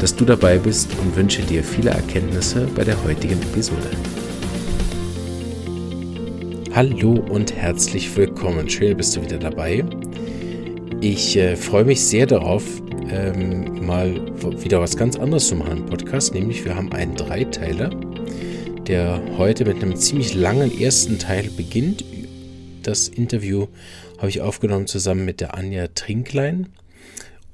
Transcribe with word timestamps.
dass 0.00 0.14
du 0.14 0.24
dabei 0.24 0.58
bist 0.58 0.90
und 1.00 1.16
wünsche 1.16 1.42
dir 1.42 1.62
viele 1.62 1.90
Erkenntnisse 1.90 2.68
bei 2.74 2.84
der 2.84 3.02
heutigen 3.04 3.40
Episode. 3.42 3.90
Hallo 6.74 7.12
und 7.30 7.54
herzlich 7.54 8.16
willkommen. 8.16 8.68
Schön, 8.68 8.96
bist 8.96 9.16
du 9.16 9.22
wieder 9.22 9.38
dabei. 9.38 9.84
Ich 11.00 11.36
äh, 11.36 11.54
freue 11.56 11.84
mich 11.84 12.04
sehr 12.04 12.26
darauf, 12.26 12.64
ähm, 13.10 13.86
mal 13.86 14.20
wieder 14.62 14.80
was 14.80 14.96
ganz 14.96 15.16
anderes 15.16 15.48
zu 15.48 15.54
machen 15.54 15.78
im 15.78 15.86
Podcast, 15.86 16.34
nämlich 16.34 16.64
wir 16.64 16.74
haben 16.74 16.92
einen 16.92 17.14
Dreiteiler, 17.14 17.90
der 18.86 19.22
heute 19.38 19.64
mit 19.64 19.82
einem 19.82 19.96
ziemlich 19.96 20.34
langen 20.34 20.80
ersten 20.80 21.18
Teil 21.18 21.50
beginnt. 21.56 22.04
Das 22.82 23.08
Interview 23.08 23.66
habe 24.18 24.28
ich 24.28 24.40
aufgenommen 24.40 24.86
zusammen 24.86 25.24
mit 25.24 25.40
der 25.40 25.54
Anja 25.54 25.88
Trinklein. 25.94 26.68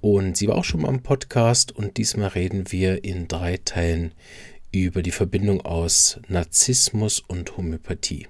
Und 0.00 0.36
sie 0.36 0.48
war 0.48 0.56
auch 0.56 0.64
schon 0.64 0.82
mal 0.82 0.88
im 0.88 1.02
Podcast 1.02 1.72
und 1.72 1.96
diesmal 1.98 2.28
reden 2.28 2.72
wir 2.72 3.04
in 3.04 3.28
drei 3.28 3.58
Teilen 3.58 4.12
über 4.72 5.02
die 5.02 5.10
Verbindung 5.10 5.60
aus 5.60 6.20
Narzissmus 6.28 7.20
und 7.20 7.56
Homöopathie. 7.56 8.26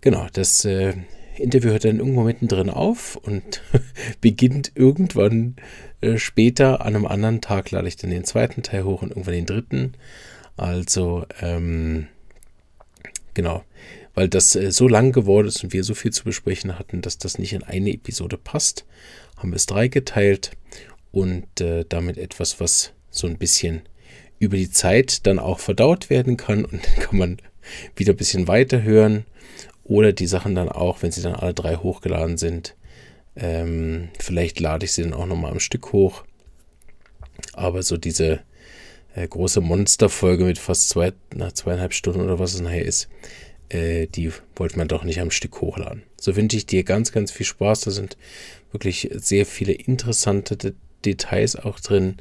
Genau, 0.00 0.26
das 0.32 0.64
äh, 0.64 0.94
Interview 1.36 1.70
hört 1.70 1.84
dann 1.84 1.98
irgendwo 1.98 2.22
mittendrin 2.22 2.70
auf 2.70 3.16
und 3.16 3.62
beginnt 4.20 4.72
irgendwann 4.74 5.56
äh, 6.00 6.16
später. 6.16 6.80
An 6.80 6.94
einem 6.94 7.06
anderen 7.06 7.40
Tag 7.40 7.70
lade 7.70 7.88
ich 7.88 7.96
dann 7.96 8.10
den 8.10 8.24
zweiten 8.24 8.62
Teil 8.62 8.84
hoch 8.84 9.02
und 9.02 9.10
irgendwann 9.10 9.34
den 9.34 9.46
dritten. 9.46 9.92
Also, 10.56 11.26
ähm, 11.40 12.06
genau, 13.34 13.64
weil 14.14 14.28
das 14.28 14.56
äh, 14.56 14.70
so 14.70 14.88
lang 14.88 15.12
geworden 15.12 15.48
ist 15.48 15.64
und 15.64 15.72
wir 15.72 15.84
so 15.84 15.94
viel 15.94 16.12
zu 16.12 16.24
besprechen 16.24 16.78
hatten, 16.78 17.00
dass 17.02 17.18
das 17.18 17.38
nicht 17.38 17.52
in 17.52 17.62
eine 17.62 17.90
Episode 17.90 18.36
passt, 18.36 18.84
haben 19.40 19.50
wir 19.50 19.56
es 19.56 19.66
drei 19.66 19.88
geteilt 19.88 20.52
und 21.10 21.60
äh, 21.60 21.84
damit 21.88 22.18
etwas, 22.18 22.60
was 22.60 22.92
so 23.10 23.26
ein 23.26 23.38
bisschen 23.38 23.82
über 24.38 24.56
die 24.56 24.70
Zeit 24.70 25.26
dann 25.26 25.38
auch 25.38 25.58
verdaut 25.58 26.10
werden 26.10 26.36
kann 26.36 26.64
und 26.64 26.84
dann 26.86 27.04
kann 27.04 27.18
man 27.18 27.36
wieder 27.96 28.12
ein 28.12 28.16
bisschen 28.16 28.48
weiter 28.48 28.82
hören 28.82 29.24
oder 29.84 30.12
die 30.12 30.26
Sachen 30.26 30.54
dann 30.54 30.68
auch, 30.68 31.02
wenn 31.02 31.10
sie 31.10 31.22
dann 31.22 31.34
alle 31.34 31.54
drei 31.54 31.76
hochgeladen 31.76 32.36
sind, 32.36 32.76
ähm, 33.36 34.08
vielleicht 34.18 34.60
lade 34.60 34.84
ich 34.84 34.92
sie 34.92 35.02
dann 35.02 35.14
auch 35.14 35.26
nochmal 35.26 35.50
am 35.50 35.60
Stück 35.60 35.92
hoch. 35.92 36.24
Aber 37.54 37.82
so 37.82 37.96
diese 37.96 38.40
äh, 39.14 39.26
große 39.26 39.60
Monsterfolge 39.60 40.44
mit 40.44 40.58
fast 40.58 40.88
zwei, 40.90 41.12
na, 41.34 41.52
zweieinhalb 41.54 41.94
Stunden 41.94 42.20
oder 42.20 42.38
was 42.38 42.54
es 42.54 42.60
nachher 42.60 42.84
ist, 42.84 43.08
äh, 43.68 44.06
die 44.06 44.30
wollte 44.56 44.78
man 44.78 44.88
doch 44.88 45.04
nicht 45.04 45.20
am 45.20 45.30
Stück 45.30 45.60
hochladen. 45.60 46.02
So 46.20 46.36
wünsche 46.36 46.56
ich 46.56 46.66
dir 46.66 46.84
ganz, 46.84 47.12
ganz 47.12 47.32
viel 47.32 47.46
Spaß. 47.46 47.80
Da 47.80 47.90
sind 47.90 48.16
wirklich 48.72 49.10
sehr 49.14 49.46
viele 49.46 49.72
interessante 49.72 50.56
De 50.56 50.74
Details 51.04 51.56
auch 51.56 51.80
drin. 51.80 52.16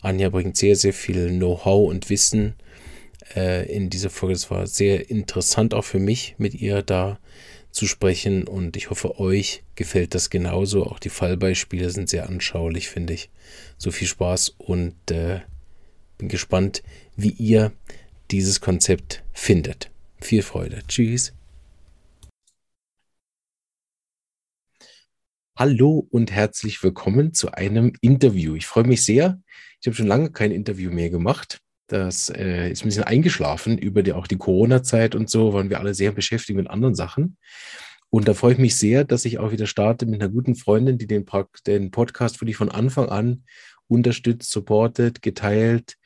Anja 0.00 0.30
bringt 0.30 0.56
sehr, 0.56 0.74
sehr 0.74 0.94
viel 0.94 1.28
Know-how 1.28 1.90
und 1.90 2.08
Wissen 2.08 2.54
äh, 3.36 3.70
in 3.70 3.90
diese 3.90 4.08
Folge. 4.08 4.34
Es 4.34 4.50
war 4.50 4.66
sehr 4.66 5.10
interessant 5.10 5.74
auch 5.74 5.84
für 5.84 5.98
mich, 5.98 6.34
mit 6.38 6.54
ihr 6.54 6.82
da 6.82 7.18
zu 7.70 7.86
sprechen 7.86 8.44
und 8.44 8.76
ich 8.76 8.90
hoffe, 8.90 9.18
euch 9.18 9.62
gefällt 9.74 10.14
das 10.14 10.30
genauso. 10.30 10.86
Auch 10.86 10.98
die 10.98 11.08
Fallbeispiele 11.08 11.90
sind 11.90 12.08
sehr 12.08 12.28
anschaulich, 12.28 12.88
finde 12.88 13.14
ich. 13.14 13.30
So 13.78 13.90
viel 13.90 14.08
Spaß 14.08 14.54
und 14.58 14.94
äh, 15.10 15.40
bin 16.18 16.28
gespannt, 16.28 16.82
wie 17.16 17.30
ihr 17.30 17.72
dieses 18.30 18.60
Konzept 18.60 19.22
findet. 19.32 19.90
Viel 20.20 20.42
Freude. 20.42 20.80
Tschüss. 20.86 21.32
Hallo 25.54 26.08
und 26.10 26.32
herzlich 26.32 26.82
willkommen 26.82 27.34
zu 27.34 27.52
einem 27.52 27.92
Interview. 28.00 28.54
Ich 28.54 28.66
freue 28.66 28.84
mich 28.84 29.04
sehr. 29.04 29.38
Ich 29.82 29.86
habe 29.86 29.94
schon 29.94 30.06
lange 30.06 30.30
kein 30.30 30.50
Interview 30.50 30.90
mehr 30.90 31.10
gemacht. 31.10 31.58
Das 31.88 32.30
äh, 32.30 32.70
ist 32.70 32.82
ein 32.82 32.88
bisschen 32.88 33.04
eingeschlafen 33.04 33.76
über 33.76 34.02
die, 34.02 34.14
auch 34.14 34.26
die 34.26 34.38
Corona-Zeit 34.38 35.14
und 35.14 35.28
so, 35.28 35.52
waren 35.52 35.68
wir 35.68 35.78
alle 35.78 35.92
sehr 35.92 36.12
beschäftigt 36.12 36.56
mit 36.56 36.70
anderen 36.70 36.94
Sachen. 36.94 37.36
Und 38.08 38.28
da 38.28 38.34
freue 38.34 38.54
ich 38.54 38.58
mich 38.58 38.76
sehr, 38.78 39.04
dass 39.04 39.26
ich 39.26 39.38
auch 39.38 39.52
wieder 39.52 39.66
starte 39.66 40.06
mit 40.06 40.22
einer 40.22 40.32
guten 40.32 40.54
Freundin, 40.54 40.96
die 40.96 41.06
den, 41.06 41.26
den 41.66 41.90
Podcast 41.90 42.40
wirklich 42.40 42.56
von 42.56 42.70
Anfang 42.70 43.10
an 43.10 43.44
unterstützt, 43.88 44.50
supportet, 44.50 45.20
geteilt, 45.20 45.96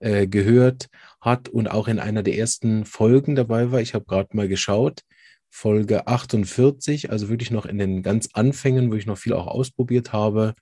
äh, 0.00 0.26
gehört 0.26 0.88
hat 1.22 1.48
und 1.48 1.68
auch 1.68 1.88
in 1.88 2.00
einer 2.00 2.22
der 2.22 2.36
ersten 2.36 2.84
Folgen 2.84 3.34
dabei 3.34 3.72
war. 3.72 3.80
Ich 3.80 3.94
habe 3.94 4.04
gerade 4.04 4.36
mal 4.36 4.46
geschaut, 4.46 5.04
Folge 5.50 6.06
48, 6.06 7.10
also 7.10 7.28
wirklich 7.28 7.50
noch 7.50 7.66
in 7.66 7.78
den 7.78 8.02
ganz 8.02 8.30
Anfängen, 8.32 8.90
wo 8.90 8.94
ich 8.94 9.06
noch 9.06 9.18
viel 9.18 9.32
auch 9.32 9.46
ausprobiert 9.46 10.12
habe 10.12 10.54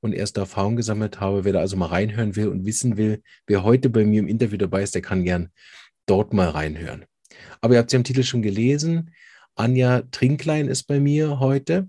und 0.00 0.12
erste 0.12 0.40
Erfahrung 0.40 0.76
gesammelt 0.76 1.20
habe. 1.20 1.44
Wer 1.44 1.54
da 1.54 1.60
also 1.60 1.76
mal 1.76 1.86
reinhören 1.86 2.36
will 2.36 2.48
und 2.48 2.66
wissen 2.66 2.96
will, 2.96 3.22
wer 3.46 3.64
heute 3.64 3.90
bei 3.90 4.04
mir 4.04 4.20
im 4.20 4.28
Interview 4.28 4.58
dabei 4.58 4.82
ist, 4.82 4.94
der 4.94 5.02
kann 5.02 5.24
gern 5.24 5.50
dort 6.06 6.32
mal 6.32 6.50
reinhören. 6.50 7.06
Aber 7.60 7.74
ihr 7.74 7.80
habt 7.80 7.90
sie 7.90 7.96
am 7.96 8.04
Titel 8.04 8.22
schon 8.22 8.42
gelesen. 8.42 9.10
Anja 9.56 10.02
Trinklein 10.10 10.68
ist 10.68 10.84
bei 10.84 11.00
mir 11.00 11.40
heute. 11.40 11.88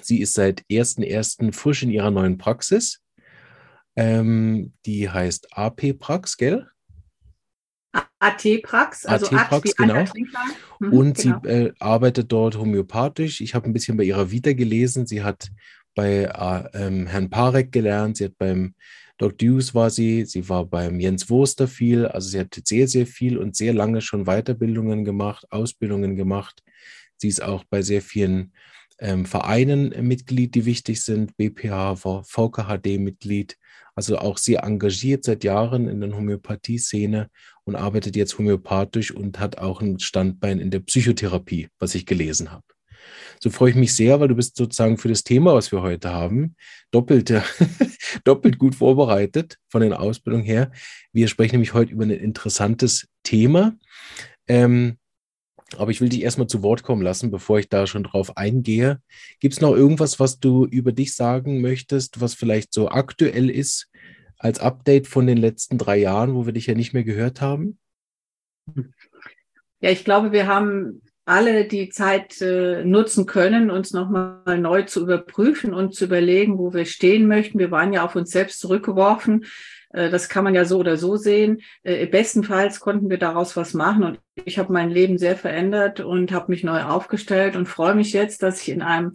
Sie 0.00 0.20
ist 0.20 0.34
seit 0.34 0.62
1.1. 0.70 1.52
frisch 1.52 1.82
in 1.82 1.90
ihrer 1.90 2.10
neuen 2.10 2.38
Praxis. 2.38 3.00
Ähm, 3.96 4.72
die 4.86 5.10
heißt 5.10 5.56
AP 5.56 5.98
Prax, 5.98 6.36
gell? 6.36 6.68
AT 8.18 8.62
Prax, 8.62 9.04
also 9.04 9.26
AT 9.36 9.48
Prax, 9.48 9.74
genau. 9.76 10.04
Mhm, 10.80 10.92
und 10.92 11.16
genau. 11.18 11.40
sie 11.42 11.48
äh, 11.48 11.72
arbeitet 11.78 12.30
dort 12.32 12.56
homöopathisch. 12.56 13.40
Ich 13.40 13.54
habe 13.54 13.66
ein 13.66 13.72
bisschen 13.72 13.96
bei 13.96 14.04
ihrer 14.04 14.30
Vita 14.30 14.52
gelesen. 14.52 15.06
Sie 15.06 15.22
hat 15.22 15.50
bei 15.94 16.24
äh, 16.24 16.86
ähm, 16.86 17.06
Herrn 17.06 17.30
Parek 17.30 17.72
gelernt, 17.72 18.16
sie 18.16 18.26
hat 18.26 18.38
beim 18.38 18.74
Doc 19.18 19.38
Deuce 19.38 19.74
war 19.74 19.90
sie, 19.90 20.24
sie 20.24 20.48
war 20.48 20.64
beim 20.64 20.98
Jens 20.98 21.30
Wurster 21.30 21.68
viel, 21.68 22.06
also 22.06 22.28
sie 22.28 22.40
hat 22.40 22.60
sehr, 22.64 22.88
sehr 22.88 23.06
viel 23.06 23.38
und 23.38 23.54
sehr 23.54 23.72
lange 23.72 24.00
schon 24.00 24.24
Weiterbildungen 24.24 25.04
gemacht, 25.04 25.46
Ausbildungen 25.50 26.16
gemacht. 26.16 26.62
Sie 27.18 27.28
ist 27.28 27.42
auch 27.42 27.62
bei 27.64 27.82
sehr 27.82 28.02
vielen 28.02 28.52
ähm, 28.98 29.26
Vereinen 29.26 29.90
Mitglied, 30.06 30.54
die 30.54 30.64
wichtig 30.64 31.02
sind, 31.02 31.36
BPH, 31.36 31.96
VKHD-Mitglied, 31.96 33.58
also 33.94 34.18
auch 34.18 34.38
sehr 34.38 34.64
engagiert 34.64 35.24
seit 35.24 35.44
Jahren 35.44 35.88
in 35.88 36.00
der 36.00 36.16
Homöopathie-Szene 36.16 37.28
und 37.64 37.76
arbeitet 37.76 38.16
jetzt 38.16 38.38
homöopathisch 38.38 39.10
und 39.10 39.38
hat 39.38 39.58
auch 39.58 39.80
ein 39.80 39.98
Standbein 39.98 40.58
in 40.58 40.70
der 40.70 40.80
Psychotherapie, 40.80 41.68
was 41.78 41.94
ich 41.94 42.06
gelesen 42.06 42.50
habe. 42.50 42.64
So 43.40 43.50
freue 43.50 43.70
ich 43.70 43.76
mich 43.76 43.94
sehr, 43.94 44.20
weil 44.20 44.28
du 44.28 44.36
bist 44.36 44.56
sozusagen 44.56 44.98
für 44.98 45.08
das 45.08 45.24
Thema, 45.24 45.54
was 45.54 45.72
wir 45.72 45.82
heute 45.82 46.12
haben, 46.12 46.56
doppelt, 46.90 47.32
doppelt 48.24 48.58
gut 48.58 48.74
vorbereitet 48.74 49.58
von 49.68 49.82
den 49.82 49.92
Ausbildungen 49.92 50.44
her. 50.44 50.70
Wir 51.12 51.28
sprechen 51.28 51.56
nämlich 51.56 51.74
heute 51.74 51.92
über 51.92 52.04
ein 52.04 52.10
interessantes 52.10 53.08
Thema. 53.24 53.74
Ähm, 54.46 54.98
aber 55.78 55.90
ich 55.90 56.00
will 56.00 56.08
dich 56.08 56.22
erstmal 56.22 56.46
zu 56.46 56.62
Wort 56.62 56.82
kommen 56.82 57.02
lassen, 57.02 57.30
bevor 57.30 57.58
ich 57.58 57.68
da 57.68 57.86
schon 57.86 58.04
drauf 58.04 58.36
eingehe. 58.36 59.00
Gibt 59.40 59.54
es 59.54 59.60
noch 59.60 59.74
irgendwas, 59.74 60.20
was 60.20 60.38
du 60.38 60.64
über 60.64 60.92
dich 60.92 61.14
sagen 61.14 61.60
möchtest, 61.60 62.20
was 62.20 62.34
vielleicht 62.34 62.72
so 62.72 62.88
aktuell 62.88 63.50
ist, 63.50 63.88
als 64.38 64.58
Update 64.58 65.06
von 65.06 65.26
den 65.26 65.38
letzten 65.38 65.78
drei 65.78 65.98
Jahren, 65.98 66.34
wo 66.34 66.46
wir 66.46 66.52
dich 66.52 66.66
ja 66.66 66.74
nicht 66.74 66.92
mehr 66.92 67.04
gehört 67.04 67.40
haben? 67.40 67.78
Ja, 69.80 69.90
ich 69.90 70.04
glaube, 70.04 70.32
wir 70.32 70.46
haben 70.46 71.02
alle 71.24 71.66
die 71.66 71.88
Zeit 71.88 72.40
äh, 72.40 72.84
nutzen 72.84 73.26
können, 73.26 73.70
uns 73.70 73.92
nochmal 73.92 74.58
neu 74.58 74.82
zu 74.82 75.02
überprüfen 75.02 75.72
und 75.72 75.94
zu 75.94 76.06
überlegen, 76.06 76.58
wo 76.58 76.74
wir 76.74 76.84
stehen 76.84 77.28
möchten. 77.28 77.58
Wir 77.58 77.70
waren 77.70 77.92
ja 77.92 78.04
auf 78.04 78.16
uns 78.16 78.30
selbst 78.30 78.58
zurückgeworfen. 78.60 79.44
Äh, 79.92 80.10
das 80.10 80.28
kann 80.28 80.44
man 80.44 80.54
ja 80.54 80.64
so 80.64 80.78
oder 80.78 80.96
so 80.96 81.16
sehen. 81.16 81.62
Äh, 81.82 82.06
bestenfalls 82.06 82.80
konnten 82.80 83.10
wir 83.10 83.18
daraus 83.18 83.56
was 83.56 83.74
machen 83.74 84.04
und 84.04 84.20
ich 84.44 84.58
habe 84.58 84.72
mein 84.72 84.90
Leben 84.90 85.18
sehr 85.18 85.36
verändert 85.36 86.00
und 86.00 86.32
habe 86.32 86.50
mich 86.50 86.64
neu 86.64 86.82
aufgestellt 86.82 87.56
und 87.56 87.66
freue 87.66 87.94
mich 87.94 88.12
jetzt, 88.12 88.42
dass 88.42 88.62
ich 88.62 88.70
in 88.70 88.82
einem 88.82 89.12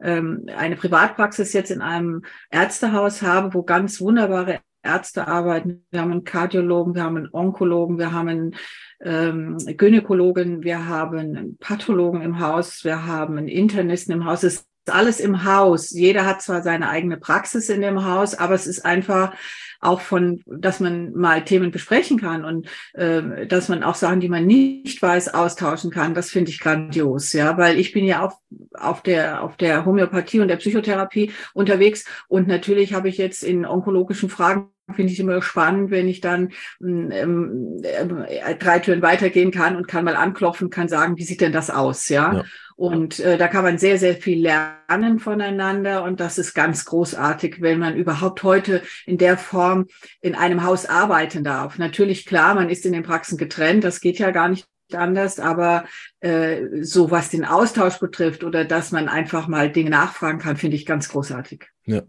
ähm, 0.00 0.46
eine 0.56 0.76
Privatpraxis 0.76 1.52
jetzt 1.52 1.70
in 1.70 1.82
einem 1.82 2.22
Ärztehaus 2.50 3.22
habe, 3.22 3.54
wo 3.54 3.62
ganz 3.62 4.00
wunderbare 4.00 4.60
Ärzte 4.82 5.26
arbeiten. 5.26 5.84
Wir 5.90 6.00
haben 6.00 6.12
einen 6.12 6.24
Kardiologen, 6.24 6.94
wir 6.94 7.02
haben 7.02 7.16
einen 7.16 7.28
Onkologen, 7.32 7.98
wir 7.98 8.12
haben 8.12 8.28
einen 8.28 8.56
ähm, 9.00 9.56
Gynäkologen, 9.58 10.62
wir 10.62 10.86
haben 10.86 11.18
einen 11.18 11.58
Pathologen 11.58 12.22
im 12.22 12.40
Haus, 12.40 12.84
wir 12.84 13.06
haben 13.06 13.38
einen 13.38 13.48
Internisten 13.48 14.14
im 14.14 14.24
Haus. 14.24 14.44
Es 14.44 14.66
alles 14.88 15.20
im 15.20 15.44
Haus. 15.44 15.90
Jeder 15.90 16.26
hat 16.26 16.42
zwar 16.42 16.62
seine 16.62 16.88
eigene 16.88 17.16
Praxis 17.16 17.68
in 17.68 17.80
dem 17.80 18.04
Haus, 18.04 18.34
aber 18.34 18.54
es 18.54 18.66
ist 18.66 18.84
einfach 18.84 19.32
auch 19.80 20.00
von, 20.00 20.42
dass 20.46 20.80
man 20.80 21.12
mal 21.12 21.44
Themen 21.44 21.70
besprechen 21.70 22.18
kann 22.18 22.44
und 22.44 22.68
äh, 22.94 23.46
dass 23.46 23.68
man 23.68 23.82
auch 23.82 23.94
Sachen, 23.94 24.20
die 24.20 24.28
man 24.28 24.46
nicht 24.46 25.00
weiß, 25.00 25.34
austauschen 25.34 25.90
kann. 25.90 26.14
Das 26.14 26.30
finde 26.30 26.50
ich 26.50 26.60
grandios, 26.60 27.32
ja, 27.32 27.56
weil 27.58 27.78
ich 27.78 27.92
bin 27.92 28.04
ja 28.04 28.26
auch 28.26 28.38
auf 28.74 29.02
der 29.02 29.42
auf 29.42 29.56
der 29.56 29.84
Homöopathie 29.84 30.40
und 30.40 30.48
der 30.48 30.56
Psychotherapie 30.56 31.32
unterwegs 31.54 32.04
und 32.26 32.48
natürlich 32.48 32.92
habe 32.92 33.08
ich 33.08 33.18
jetzt 33.18 33.44
in 33.44 33.64
onkologischen 33.64 34.28
Fragen 34.28 34.70
finde 34.94 35.12
ich 35.12 35.20
immer 35.20 35.42
spannend, 35.42 35.90
wenn 35.90 36.08
ich 36.08 36.22
dann 36.22 36.50
ähm, 36.80 37.82
äh, 37.82 38.54
drei 38.56 38.78
Türen 38.78 39.02
weitergehen 39.02 39.50
kann 39.50 39.76
und 39.76 39.86
kann 39.86 40.04
mal 40.04 40.16
anklopfen, 40.16 40.70
kann 40.70 40.88
sagen, 40.88 41.18
wie 41.18 41.24
sieht 41.24 41.42
denn 41.42 41.52
das 41.52 41.68
aus, 41.68 42.08
ja? 42.08 42.36
ja. 42.36 42.44
Und 42.78 43.18
äh, 43.18 43.36
da 43.36 43.48
kann 43.48 43.64
man 43.64 43.76
sehr, 43.76 43.98
sehr 43.98 44.14
viel 44.14 44.40
lernen 44.40 45.18
voneinander 45.18 46.04
und 46.04 46.20
das 46.20 46.38
ist 46.38 46.54
ganz 46.54 46.84
großartig, 46.84 47.60
wenn 47.60 47.80
man 47.80 47.96
überhaupt 47.96 48.44
heute 48.44 48.82
in 49.04 49.18
der 49.18 49.36
Form 49.36 49.86
in 50.20 50.36
einem 50.36 50.62
Haus 50.62 50.86
arbeiten 50.86 51.42
darf. 51.42 51.78
Natürlich 51.78 52.24
klar, 52.24 52.54
man 52.54 52.70
ist 52.70 52.86
in 52.86 52.92
den 52.92 53.02
Praxen 53.02 53.36
getrennt, 53.36 53.82
das 53.82 54.00
geht 54.00 54.20
ja 54.20 54.30
gar 54.30 54.48
nicht 54.48 54.68
anders, 54.92 55.40
aber 55.40 55.86
äh, 56.20 56.82
so 56.82 57.10
was 57.10 57.30
den 57.30 57.44
Austausch 57.44 57.98
betrifft 57.98 58.44
oder 58.44 58.64
dass 58.64 58.92
man 58.92 59.08
einfach 59.08 59.48
mal 59.48 59.72
Dinge 59.72 59.90
nachfragen 59.90 60.38
kann, 60.38 60.56
finde 60.56 60.76
ich 60.76 60.86
ganz 60.86 61.08
großartig. 61.08 61.66
Ja, 61.84 62.02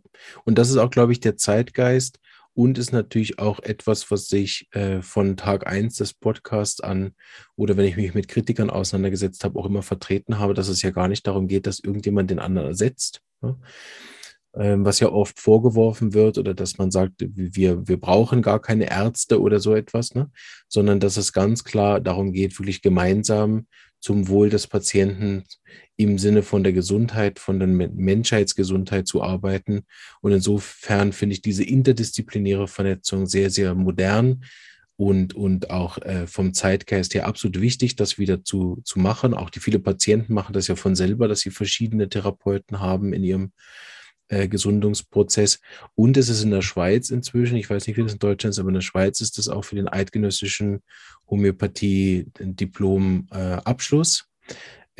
und 0.44 0.60
das 0.60 0.69
ist 0.69 0.77
auch, 0.77 0.92
glaube 0.92 1.13
ich, 1.13 1.19
der 1.19 1.36
Zeitgeist, 1.36 2.19
und 2.59 2.77
ist 2.77 2.91
natürlich 2.91 3.39
auch 3.39 3.61
etwas, 3.61 4.11
was 4.11 4.27
sich 4.27 4.67
äh, 4.71 5.01
von 5.01 5.38
Tag 5.38 5.65
1 5.65 5.95
des 5.95 6.13
Podcasts 6.13 6.81
an 6.81 7.13
oder 7.56 7.77
wenn 7.77 7.85
ich 7.85 7.95
mich 7.95 8.13
mit 8.13 8.27
Kritikern 8.27 8.69
auseinandergesetzt 8.69 9.45
habe, 9.45 9.57
auch 9.57 9.65
immer 9.65 9.81
vertreten 9.81 10.39
habe, 10.39 10.53
dass 10.53 10.67
es 10.67 10.81
ja 10.81 10.91
gar 10.91 11.07
nicht 11.07 11.25
darum 11.25 11.47
geht, 11.47 11.67
dass 11.67 11.79
irgendjemand 11.79 12.29
den 12.29 12.39
anderen 12.39 12.67
ersetzt. 12.67 13.21
Ne? 13.39 13.56
Ähm, 14.56 14.83
was 14.83 15.00
ja 15.00 15.07
oft 15.07 15.39
vorgeworfen 15.39 16.13
wird 16.13 16.38
oder 16.38 16.53
dass 16.53 16.77
man 16.77 16.91
sagt, 16.91 17.13
wir, 17.19 17.88
wir 17.88 17.97
brauchen 17.97 18.41
gar 18.41 18.62
keine 18.62 18.91
Ärzte 18.91 19.39
oder 19.39 19.62
so 19.62 19.73
etwas, 19.73 20.13
ne? 20.13 20.29
sondern 20.67 21.00
dass 21.00 21.15
es 21.15 21.31
ganz 21.31 21.63
klar 21.63 22.01
darum 22.01 22.33
geht, 22.33 22.59
wirklich 22.59 22.81
gemeinsam 22.81 23.67
zum 24.01 24.27
Wohl 24.27 24.50
des 24.50 24.67
Patienten 24.67 25.45
im 26.00 26.18
Sinne 26.18 26.42
von 26.44 26.63
der 26.63 26.72
Gesundheit, 26.72 27.40
von 27.40 27.60
der 27.60 27.68
Menschheitsgesundheit 27.68 29.06
zu 29.06 29.22
arbeiten. 29.22 29.81
Und 30.22 30.31
insofern 30.31 31.12
finde 31.12 31.34
ich 31.34 31.42
diese 31.42 31.66
interdisziplinäre 31.66 32.69
Vernetzung 32.69 33.28
sehr, 33.28 33.50
sehr 33.50 33.75
modern 33.75 34.46
und, 34.96 35.36
und 35.36 35.72
auch 35.72 35.98
äh, 35.98 36.25
vom 36.25 36.54
Zeitgeist 36.54 37.16
her 37.16 37.28
absolut 37.28 37.60
wichtig, 37.60 37.98
das 37.98 38.18
wieder 38.18 38.46
zu, 38.46 38.80
zu 38.86 38.98
machen. 38.98 39.34
Auch 39.34 39.50
die 39.50 39.60
viele 39.60 39.80
Patienten 39.80 40.34
machen 40.34 40.54
das 40.54 40.69
ja 40.69 40.78
von 40.78 40.96
selber, 40.96 41.28
dass 41.28 41.42
sie 41.42 41.51
verschiedene 41.51 42.07
Therapeuten 42.07 42.80
haben 42.80 43.12
in 43.12 43.25
ihrem 43.25 43.51
äh, 44.30 44.48
Gesundungsprozess. 44.48 45.60
Und 45.96 46.16
es 46.16 46.30
ist 46.30 46.44
in 46.44 46.51
der 46.51 46.62
Schweiz 46.62 47.10
inzwischen, 47.10 47.57
ich 47.57 47.69
weiß 47.69 47.88
nicht, 47.88 47.98
wie 47.98 48.04
das 48.04 48.13
in 48.13 48.19
Deutschland 48.19 48.54
ist, 48.54 48.60
aber 48.60 48.69
in 48.69 48.75
der 48.75 48.81
Schweiz 48.81 49.19
ist 49.19 49.38
das 49.38 49.50
auch 49.50 49.66
für 49.66 49.75
den 49.75 49.90
eidgenössischen 49.90 50.81
Homöopathie-Diplom-Abschluss. 51.30 54.22
Äh, 54.22 54.25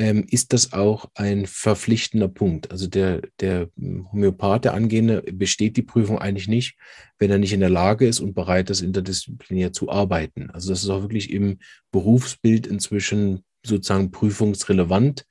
ähm, 0.00 0.24
ist 0.30 0.54
das 0.54 0.72
auch 0.72 1.10
ein 1.14 1.44
verpflichtender 1.44 2.28
Punkt. 2.28 2.70
Also 2.70 2.86
der, 2.86 3.20
der 3.38 3.68
Homöopath, 3.78 4.64
der 4.64 4.72
Angehende, 4.72 5.20
besteht 5.30 5.76
die 5.76 5.82
Prüfung 5.82 6.18
eigentlich 6.18 6.48
nicht, 6.48 6.78
wenn 7.18 7.30
er 7.30 7.36
nicht 7.36 7.52
in 7.52 7.60
der 7.60 7.68
Lage 7.68 8.08
ist 8.08 8.18
und 8.18 8.32
bereit 8.32 8.70
ist, 8.70 8.80
interdisziplinär 8.80 9.74
zu 9.74 9.90
arbeiten. 9.90 10.48
Also 10.52 10.70
das 10.70 10.82
ist 10.82 10.88
auch 10.88 11.02
wirklich 11.02 11.30
im 11.30 11.58
Berufsbild 11.92 12.66
inzwischen 12.66 13.44
sozusagen 13.62 14.10
prüfungsrelevant. 14.10 15.26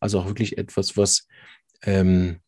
Also 0.00 0.20
auch 0.20 0.26
wirklich 0.26 0.56
etwas, 0.56 0.96
was 0.96 1.28
ähm, 1.82 2.38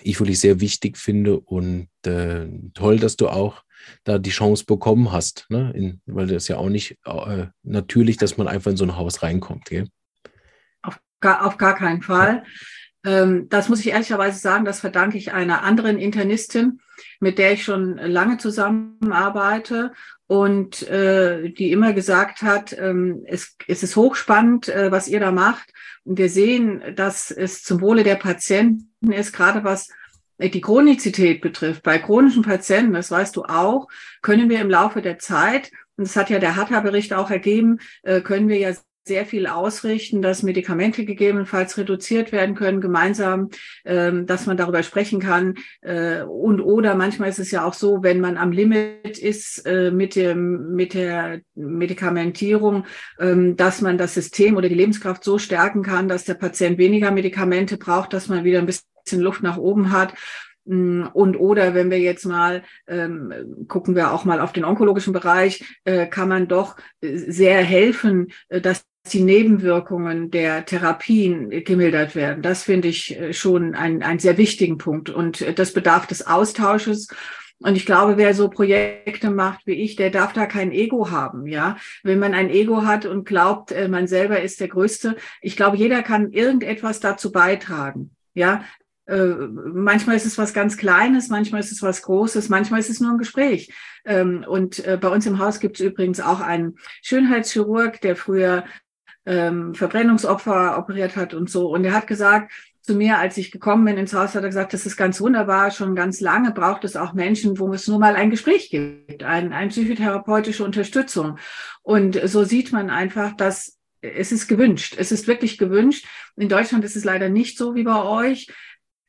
ich 0.00 0.20
wirklich 0.20 0.38
sehr 0.38 0.60
wichtig 0.60 0.96
finde 0.98 1.40
und 1.40 1.88
äh, 2.06 2.46
toll, 2.74 3.00
dass 3.00 3.16
du 3.16 3.28
auch 3.28 3.64
da 4.04 4.18
die 4.18 4.30
Chance 4.30 4.64
bekommen 4.64 5.10
hast, 5.10 5.46
ne? 5.48 5.72
In, 5.74 6.00
weil 6.06 6.28
das 6.28 6.46
ja 6.46 6.58
auch 6.58 6.68
nicht 6.68 6.96
äh, 7.04 7.46
natürlich, 7.64 8.18
dass 8.18 8.36
man 8.36 8.46
einfach 8.46 8.70
in 8.70 8.76
so 8.76 8.84
ein 8.84 8.96
Haus 8.96 9.24
reinkommt. 9.24 9.64
Gell? 9.64 9.88
Auf, 11.18 11.20
gar, 11.20 11.46
auf 11.46 11.58
gar 11.58 11.74
keinen 11.74 12.02
Fall. 12.02 12.44
Ähm, 13.04 13.48
das 13.48 13.68
muss 13.68 13.80
ich 13.80 13.88
ehrlicherweise 13.88 14.38
sagen, 14.38 14.64
das 14.64 14.78
verdanke 14.78 15.18
ich 15.18 15.32
einer 15.32 15.64
anderen 15.64 15.98
Internistin, 15.98 16.80
mit 17.18 17.38
der 17.38 17.52
ich 17.52 17.64
schon 17.64 17.96
lange 17.96 18.38
zusammenarbeite 18.38 19.92
und 20.28 20.88
äh, 20.88 21.50
die 21.50 21.72
immer 21.72 21.92
gesagt 21.92 22.42
hat, 22.42 22.76
ähm, 22.78 23.24
es, 23.26 23.56
es 23.66 23.82
ist 23.82 23.96
hochspannend, 23.96 24.68
äh, 24.68 24.92
was 24.92 25.08
ihr 25.08 25.18
da 25.18 25.32
macht. 25.32 25.72
Und 26.04 26.18
wir 26.18 26.28
sehen, 26.28 26.82
dass 26.94 27.32
es 27.32 27.64
zum 27.64 27.80
Wohle 27.80 28.04
der 28.04 28.16
Patienten 28.16 29.12
ist, 29.12 29.32
gerade 29.32 29.64
was 29.64 29.88
die 30.40 30.60
Chronizität 30.60 31.40
betrifft. 31.40 31.82
Bei 31.82 31.98
chronischen 31.98 32.44
Patienten, 32.44 32.92
das 32.92 33.10
weißt 33.10 33.34
du 33.34 33.44
auch, 33.44 33.88
können 34.22 34.48
wir 34.48 34.60
im 34.60 34.70
Laufe 34.70 35.02
der 35.02 35.18
Zeit, 35.18 35.72
und 35.96 36.06
das 36.06 36.14
hat 36.14 36.30
ja 36.30 36.38
der 36.38 36.54
Hatta-Bericht 36.54 37.12
auch 37.12 37.28
ergeben, 37.28 37.78
äh, 38.04 38.20
können 38.20 38.48
wir 38.48 38.58
ja 38.58 38.72
sehr 39.08 39.26
viel 39.26 39.46
ausrichten, 39.46 40.22
dass 40.22 40.42
Medikamente 40.42 41.04
gegebenenfalls 41.04 41.76
reduziert 41.76 42.30
werden 42.30 42.54
können, 42.54 42.80
gemeinsam, 42.80 43.48
ähm, 43.84 44.26
dass 44.26 44.46
man 44.46 44.56
darüber 44.56 44.82
sprechen 44.82 45.18
kann. 45.18 45.56
Äh, 45.80 46.22
und 46.22 46.60
oder 46.60 46.94
manchmal 46.94 47.30
ist 47.30 47.40
es 47.40 47.50
ja 47.50 47.64
auch 47.64 47.74
so, 47.74 48.02
wenn 48.02 48.20
man 48.20 48.36
am 48.36 48.52
Limit 48.52 49.18
ist 49.18 49.66
äh, 49.66 49.90
mit, 49.90 50.14
dem, 50.14 50.74
mit 50.74 50.94
der 50.94 51.40
Medikamentierung, 51.54 52.84
ähm, 53.18 53.56
dass 53.56 53.80
man 53.80 53.98
das 53.98 54.14
System 54.14 54.56
oder 54.56 54.68
die 54.68 54.74
Lebenskraft 54.74 55.24
so 55.24 55.38
stärken 55.38 55.82
kann, 55.82 56.08
dass 56.08 56.24
der 56.24 56.34
Patient 56.34 56.78
weniger 56.78 57.10
Medikamente 57.10 57.78
braucht, 57.78 58.12
dass 58.12 58.28
man 58.28 58.44
wieder 58.44 58.60
ein 58.60 58.66
bisschen 58.66 58.86
Luft 59.20 59.42
nach 59.42 59.56
oben 59.56 59.90
hat. 59.90 60.14
Mm, 60.68 61.04
und 61.14 61.36
oder 61.36 61.74
wenn 61.74 61.90
wir 61.90 61.98
jetzt 61.98 62.26
mal 62.26 62.62
ähm, 62.86 63.64
gucken 63.68 63.96
wir 63.96 64.12
auch 64.12 64.26
mal 64.26 64.40
auf 64.40 64.52
den 64.52 64.64
onkologischen 64.64 65.14
Bereich, 65.14 65.64
äh, 65.84 66.06
kann 66.06 66.28
man 66.28 66.46
doch 66.46 66.76
sehr 67.00 67.62
helfen, 67.62 68.28
äh, 68.48 68.60
dass 68.60 68.84
die 69.12 69.22
Nebenwirkungen 69.22 70.30
der 70.30 70.64
Therapien 70.64 71.50
gemildert 71.64 72.14
werden. 72.14 72.42
Das 72.42 72.62
finde 72.64 72.88
ich 72.88 73.18
äh, 73.18 73.32
schon 73.32 73.74
einen, 73.74 74.02
einen 74.02 74.18
sehr 74.18 74.36
wichtigen 74.36 74.78
Punkt. 74.78 75.10
Und 75.10 75.40
äh, 75.40 75.54
das 75.54 75.72
bedarf 75.72 76.06
des 76.06 76.26
Austausches. 76.26 77.08
Und 77.60 77.76
ich 77.76 77.86
glaube, 77.86 78.16
wer 78.16 78.34
so 78.34 78.48
Projekte 78.48 79.30
macht 79.30 79.66
wie 79.66 79.72
ich, 79.72 79.96
der 79.96 80.10
darf 80.10 80.32
da 80.32 80.46
kein 80.46 80.70
Ego 80.70 81.10
haben, 81.10 81.46
ja. 81.46 81.76
Wenn 82.04 82.20
man 82.20 82.34
ein 82.34 82.50
Ego 82.50 82.84
hat 82.84 83.04
und 83.04 83.24
glaubt, 83.24 83.72
äh, 83.72 83.88
man 83.88 84.06
selber 84.06 84.40
ist 84.40 84.60
der 84.60 84.68
Größte, 84.68 85.16
ich 85.40 85.56
glaube, 85.56 85.76
jeder 85.76 86.02
kann 86.02 86.30
irgendetwas 86.30 87.00
dazu 87.00 87.32
beitragen, 87.32 88.10
ja. 88.34 88.64
Manchmal 89.10 90.16
ist 90.16 90.26
es 90.26 90.36
was 90.36 90.52
ganz 90.52 90.76
Kleines, 90.76 91.30
manchmal 91.30 91.60
ist 91.60 91.72
es 91.72 91.82
was 91.82 92.02
Großes, 92.02 92.50
manchmal 92.50 92.80
ist 92.80 92.90
es 92.90 93.00
nur 93.00 93.12
ein 93.12 93.16
Gespräch. 93.16 93.72
Ähm, 94.04 94.44
und 94.46 94.84
bei 95.00 95.08
uns 95.08 95.24
im 95.24 95.38
Haus 95.38 95.60
gibt 95.60 95.80
es 95.80 95.86
übrigens 95.86 96.20
auch 96.20 96.40
einen 96.40 96.76
Schönheitschirurg, 97.00 98.02
der 98.02 98.16
früher 98.16 98.64
ähm, 99.26 99.74
Verbrennungsopfer 99.74 100.78
operiert 100.78 101.16
hat 101.16 101.34
und 101.34 101.50
so. 101.50 101.68
Und 101.68 101.84
er 101.84 101.92
hat 101.92 102.06
gesagt 102.06 102.52
zu 102.82 102.94
mir, 102.94 103.18
als 103.18 103.36
ich 103.36 103.50
gekommen 103.50 103.84
bin 103.84 103.98
ins 103.98 104.14
Haus, 104.14 104.34
hat 104.34 104.42
er 104.42 104.48
gesagt, 104.48 104.72
das 104.72 104.86
ist 104.86 104.96
ganz 104.96 105.20
wunderbar, 105.20 105.70
schon 105.70 105.94
ganz 105.94 106.20
lange 106.20 106.52
braucht 106.52 106.84
es 106.84 106.96
auch 106.96 107.12
Menschen, 107.12 107.58
wo 107.58 107.72
es 107.72 107.86
nur 107.86 107.98
mal 107.98 108.16
ein 108.16 108.30
Gespräch 108.30 108.70
gibt, 108.70 109.22
ein, 109.22 109.52
eine 109.52 109.68
psychotherapeutische 109.68 110.64
Unterstützung. 110.64 111.38
Und 111.82 112.18
so 112.24 112.44
sieht 112.44 112.72
man 112.72 112.88
einfach, 112.88 113.36
dass 113.36 113.78
es 114.00 114.32
ist 114.32 114.48
gewünscht. 114.48 114.94
Es 114.96 115.12
ist 115.12 115.26
wirklich 115.26 115.58
gewünscht. 115.58 116.06
In 116.36 116.48
Deutschland 116.48 116.84
ist 116.84 116.96
es 116.96 117.04
leider 117.04 117.28
nicht 117.28 117.58
so 117.58 117.74
wie 117.74 117.82
bei 117.82 118.02
euch 118.02 118.48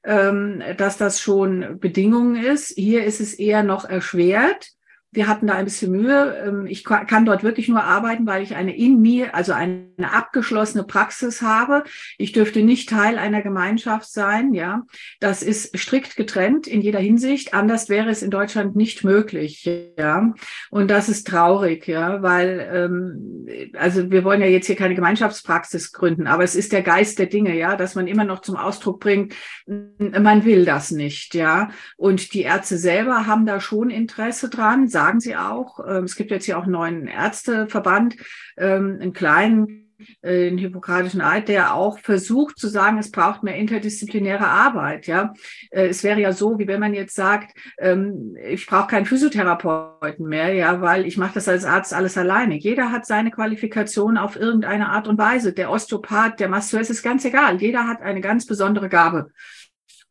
ähm, 0.03 0.63
dass 0.77 0.97
das 0.97 1.21
schon 1.21 1.79
Bedingungen 1.79 2.35
ist. 2.35 2.69
Hier 2.69 3.03
ist 3.03 3.19
es 3.19 3.33
eher 3.33 3.63
noch 3.63 3.85
erschwert. 3.85 4.69
Wir 5.11 5.27
hatten 5.27 5.47
da 5.47 5.55
ein 5.55 5.65
bisschen 5.65 5.91
Mühe. 5.91 6.43
Ähm, 6.45 6.67
ich 6.67 6.83
kann 6.83 7.25
dort 7.25 7.43
wirklich 7.43 7.67
nur 7.67 7.83
arbeiten, 7.83 8.27
weil 8.27 8.43
ich 8.43 8.55
eine 8.55 8.75
in 8.75 9.01
mir, 9.01 9.33
also 9.33 9.53
eine 9.53 9.87
abgeschlossene 9.99 10.83
Praxis 10.83 11.41
habe. 11.41 11.83
Ich 12.17 12.31
dürfte 12.31 12.61
nicht 12.61 12.89
Teil 12.89 13.17
einer 13.17 13.41
Gemeinschaft 13.41 14.11
sein. 14.11 14.53
Ja, 14.53 14.83
das 15.19 15.41
ist 15.41 15.77
strikt 15.77 16.15
getrennt 16.15 16.67
in 16.67 16.81
jeder 16.81 16.99
Hinsicht. 16.99 17.55
Anders 17.55 17.89
wäre 17.89 18.09
es 18.09 18.21
in 18.21 18.29
Deutschland 18.29 18.75
nicht 18.75 19.03
möglich. 19.03 19.69
Ja, 19.97 20.33
und 20.69 20.91
das 20.91 21.09
ist 21.09 21.27
traurig. 21.27 21.87
Ja, 21.87 22.21
weil 22.21 22.69
ähm, 22.71 23.47
also 23.75 24.11
wir 24.11 24.23
wollen 24.23 24.41
ja 24.41 24.47
jetzt 24.47 24.67
hier 24.67 24.75
keine 24.75 24.95
Gemeinschaftspraxis 24.95 25.91
gründen, 25.91 26.27
aber 26.27 26.43
es 26.43 26.55
ist 26.55 26.71
der 26.71 26.83
Geist 26.83 27.17
der 27.17 27.25
Dinge. 27.25 27.57
Ja, 27.57 27.75
dass 27.75 27.95
man 27.95 28.05
immer 28.05 28.25
noch 28.25 28.41
zum 28.41 28.57
Ausdruck 28.57 28.99
bringt, 28.99 29.33
man 29.65 30.45
will 30.45 30.65
das 30.65 30.91
nicht. 30.91 31.33
Ja, 31.33 31.71
und 31.97 32.33
die 32.35 32.43
Ärzte 32.43 32.77
selber 32.77 33.25
haben 33.25 33.47
da 33.47 33.59
schon 33.59 33.89
Interesse 33.89 34.49
dran 34.49 34.87
sagen 34.99 35.21
sie 35.21 35.37
auch. 35.37 35.79
Ähm, 35.87 36.03
es 36.03 36.15
gibt 36.17 36.29
jetzt 36.29 36.45
hier 36.45 36.57
auch 36.57 36.63
einen 36.63 36.73
neuen 36.73 37.07
Ärzteverband, 37.07 38.17
ähm, 38.57 38.97
einen 38.99 39.13
kleinen, 39.13 39.95
den 40.23 40.57
äh, 40.57 40.61
Hippokratischen 40.61 41.21
Eid, 41.21 41.47
der 41.47 41.73
auch 41.73 41.99
versucht 41.99 42.57
zu 42.57 42.67
sagen, 42.67 42.97
es 42.97 43.11
braucht 43.11 43.43
mehr 43.43 43.55
interdisziplinäre 43.55 44.45
Arbeit. 44.45 45.07
Ja, 45.07 45.33
äh, 45.71 45.87
es 45.87 46.03
wäre 46.03 46.19
ja 46.19 46.33
so, 46.33 46.59
wie 46.59 46.67
wenn 46.67 46.81
man 46.81 46.93
jetzt 46.93 47.15
sagt, 47.15 47.57
ähm, 47.77 48.35
ich 48.45 48.65
brauche 48.65 48.87
keinen 48.87 49.05
Physiotherapeuten 49.05 50.27
mehr, 50.27 50.53
ja, 50.53 50.81
weil 50.81 51.05
ich 51.05 51.17
mache 51.17 51.35
das 51.35 51.47
als 51.47 51.63
Arzt 51.63 51.93
alles 51.93 52.17
alleine. 52.17 52.55
Jeder 52.55 52.91
hat 52.91 53.05
seine 53.05 53.31
Qualifikation 53.31 54.17
auf 54.17 54.35
irgendeine 54.35 54.89
Art 54.89 55.07
und 55.07 55.17
Weise. 55.17 55.53
Der 55.53 55.71
Osteopath, 55.71 56.39
der 56.41 56.49
Masseur, 56.49 56.81
es 56.81 56.89
ist 56.89 57.03
ganz 57.03 57.23
egal. 57.23 57.61
Jeder 57.61 57.87
hat 57.87 58.01
eine 58.01 58.21
ganz 58.21 58.45
besondere 58.45 58.89
Gabe. 58.89 59.31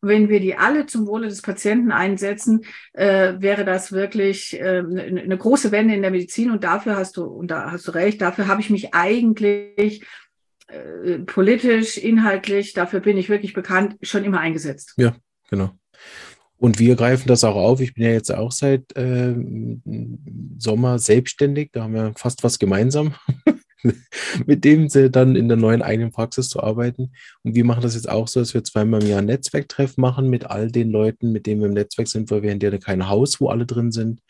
Wenn 0.00 0.28
wir 0.28 0.40
die 0.40 0.57
alle 0.57 0.87
zum 0.87 1.07
Wohle 1.07 1.28
des 1.28 1.43
Patienten 1.43 1.90
einsetzen, 1.90 2.64
äh, 2.93 3.35
wäre 3.38 3.64
das 3.64 3.90
wirklich 3.93 4.59
äh, 4.61 4.78
eine 4.78 5.37
große 5.37 5.73
Wende 5.73 5.95
in 5.95 6.02
der 6.02 6.11
Medizin. 6.11 6.50
Und 6.50 6.64
dafür 6.64 6.97
hast 6.97 7.17
du, 7.17 7.25
und 7.25 7.50
da 7.50 7.73
hast 7.73 7.88
du 7.88 7.93
recht, 7.93 8.21
dafür 8.21 8.47
habe 8.47 8.61
ich 8.61 8.71
mich 8.71 8.95
eigentlich 8.95 10.05
äh, 10.69 11.19
politisch, 11.21 11.97
inhaltlich, 11.97 12.75
dafür 12.75 13.00
bin 13.00 13.17
ich 13.17 13.28
wirklich 13.28 13.55
bekannt, 13.55 13.97
schon 14.02 14.25
immer 14.25 14.40
eingesetzt. 14.40 14.95
Ja, 14.99 15.17
genau. 15.50 15.71
Und 16.59 16.78
wir 16.78 16.97
greifen 16.97 17.28
das 17.28 17.45
auch 17.45 17.55
auf. 17.55 17.81
Ich 17.81 17.95
bin 17.95 18.05
ja 18.05 18.11
jetzt 18.11 18.35
auch 18.35 18.52
seit 18.52 18.95
äh, 18.97 19.35
Sommer 20.59 20.99
selbstständig. 20.99 21.71
Da 21.73 21.85
haben 21.85 21.95
wir 21.95 22.12
fast 22.17 22.43
was 22.43 22.59
gemeinsam, 22.59 23.14
mit 24.47 24.64
dem 24.64 24.88
sie 24.88 25.11
dann 25.11 25.37
in 25.37 25.49
der 25.49 25.56
neuen 25.56 25.82
eigenen 25.82 26.11
Praxis 26.11 26.49
zu 26.49 26.62
arbeiten. 26.62 27.12
Und 27.42 27.54
wir 27.54 27.64
machen 27.64 27.82
das 27.82 27.94
jetzt 27.94 28.08
auch 28.08 28.28
so, 28.28 28.40
dass 28.40 28.54
wir 28.54 28.64
zweimal 28.64 29.02
im 29.02 29.08
Jahr 29.08 29.20
ein 29.20 29.26
Netzwerktreff 29.26 29.97
machen 29.97 30.28
mit 30.30 30.44
all 30.44 30.70
den 30.70 30.90
Leuten, 30.90 31.32
mit 31.32 31.47
denen 31.47 31.61
wir 31.61 31.68
im 31.68 31.75
Netzwerk 31.75 32.08
sind, 32.08 32.30
weil 32.30 32.42
wir 32.42 32.50
haben 32.50 32.61
ja 32.61 32.76
kein 32.78 33.08
Haus, 33.08 33.40
wo 33.40 33.49
alle 33.49 33.66
drin 33.66 33.92
sind, 33.92 34.20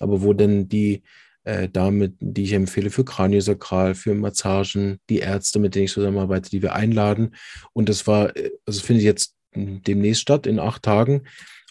aber 0.00 0.22
wo 0.22 0.32
dann 0.32 0.68
die 0.68 1.02
äh, 1.44 1.68
damit, 1.68 2.14
die 2.20 2.44
ich 2.44 2.52
empfehle 2.52 2.90
für 2.90 3.04
Kraniosakral, 3.04 3.94
für 3.94 4.14
Massagen, 4.14 5.00
die 5.08 5.18
Ärzte, 5.18 5.58
mit 5.58 5.74
denen 5.74 5.86
ich 5.86 5.92
zusammenarbeite, 5.92 6.50
die 6.50 6.62
wir 6.62 6.74
einladen. 6.74 7.34
Und 7.72 7.88
das 7.88 8.06
war, 8.06 8.36
äh, 8.36 8.50
also 8.66 8.80
finde 8.80 9.00
ich 9.00 9.06
jetzt 9.06 9.34
demnächst 9.54 10.22
statt 10.22 10.46
in 10.46 10.58
acht 10.58 10.82
Tagen. 10.82 11.22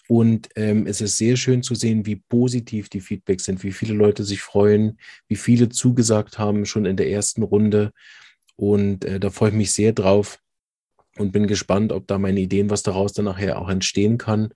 Und 0.08 0.48
ähm, 0.56 0.86
es 0.86 1.00
ist 1.00 1.18
sehr 1.18 1.36
schön 1.36 1.62
zu 1.62 1.74
sehen, 1.74 2.06
wie 2.06 2.16
positiv 2.16 2.88
die 2.88 3.00
Feedbacks 3.00 3.44
sind, 3.44 3.62
wie 3.62 3.72
viele 3.72 3.94
Leute 3.94 4.24
sich 4.24 4.42
freuen, 4.42 4.98
wie 5.28 5.36
viele 5.36 5.68
zugesagt 5.68 6.38
haben 6.38 6.66
schon 6.66 6.86
in 6.86 6.96
der 6.96 7.10
ersten 7.10 7.42
Runde. 7.42 7.92
Und 8.56 9.04
äh, 9.04 9.20
da 9.20 9.30
freue 9.30 9.50
ich 9.50 9.56
mich 9.56 9.72
sehr 9.72 9.92
drauf 9.92 10.38
und 11.16 11.32
bin 11.32 11.46
gespannt, 11.46 11.92
ob 11.92 12.06
da 12.06 12.18
meine 12.18 12.40
Ideen, 12.40 12.70
was 12.70 12.82
daraus 12.82 13.12
dann 13.12 13.26
nachher 13.26 13.58
auch 13.58 13.68
entstehen 13.68 14.18
kann, 14.18 14.52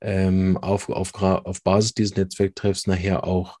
ähm, 0.00 0.56
auf, 0.58 0.88
auf, 0.88 1.14
auf 1.14 1.62
Basis 1.62 1.94
dieses 1.94 2.16
Netzwerktreffs 2.16 2.86
nachher 2.86 3.24
auch 3.24 3.58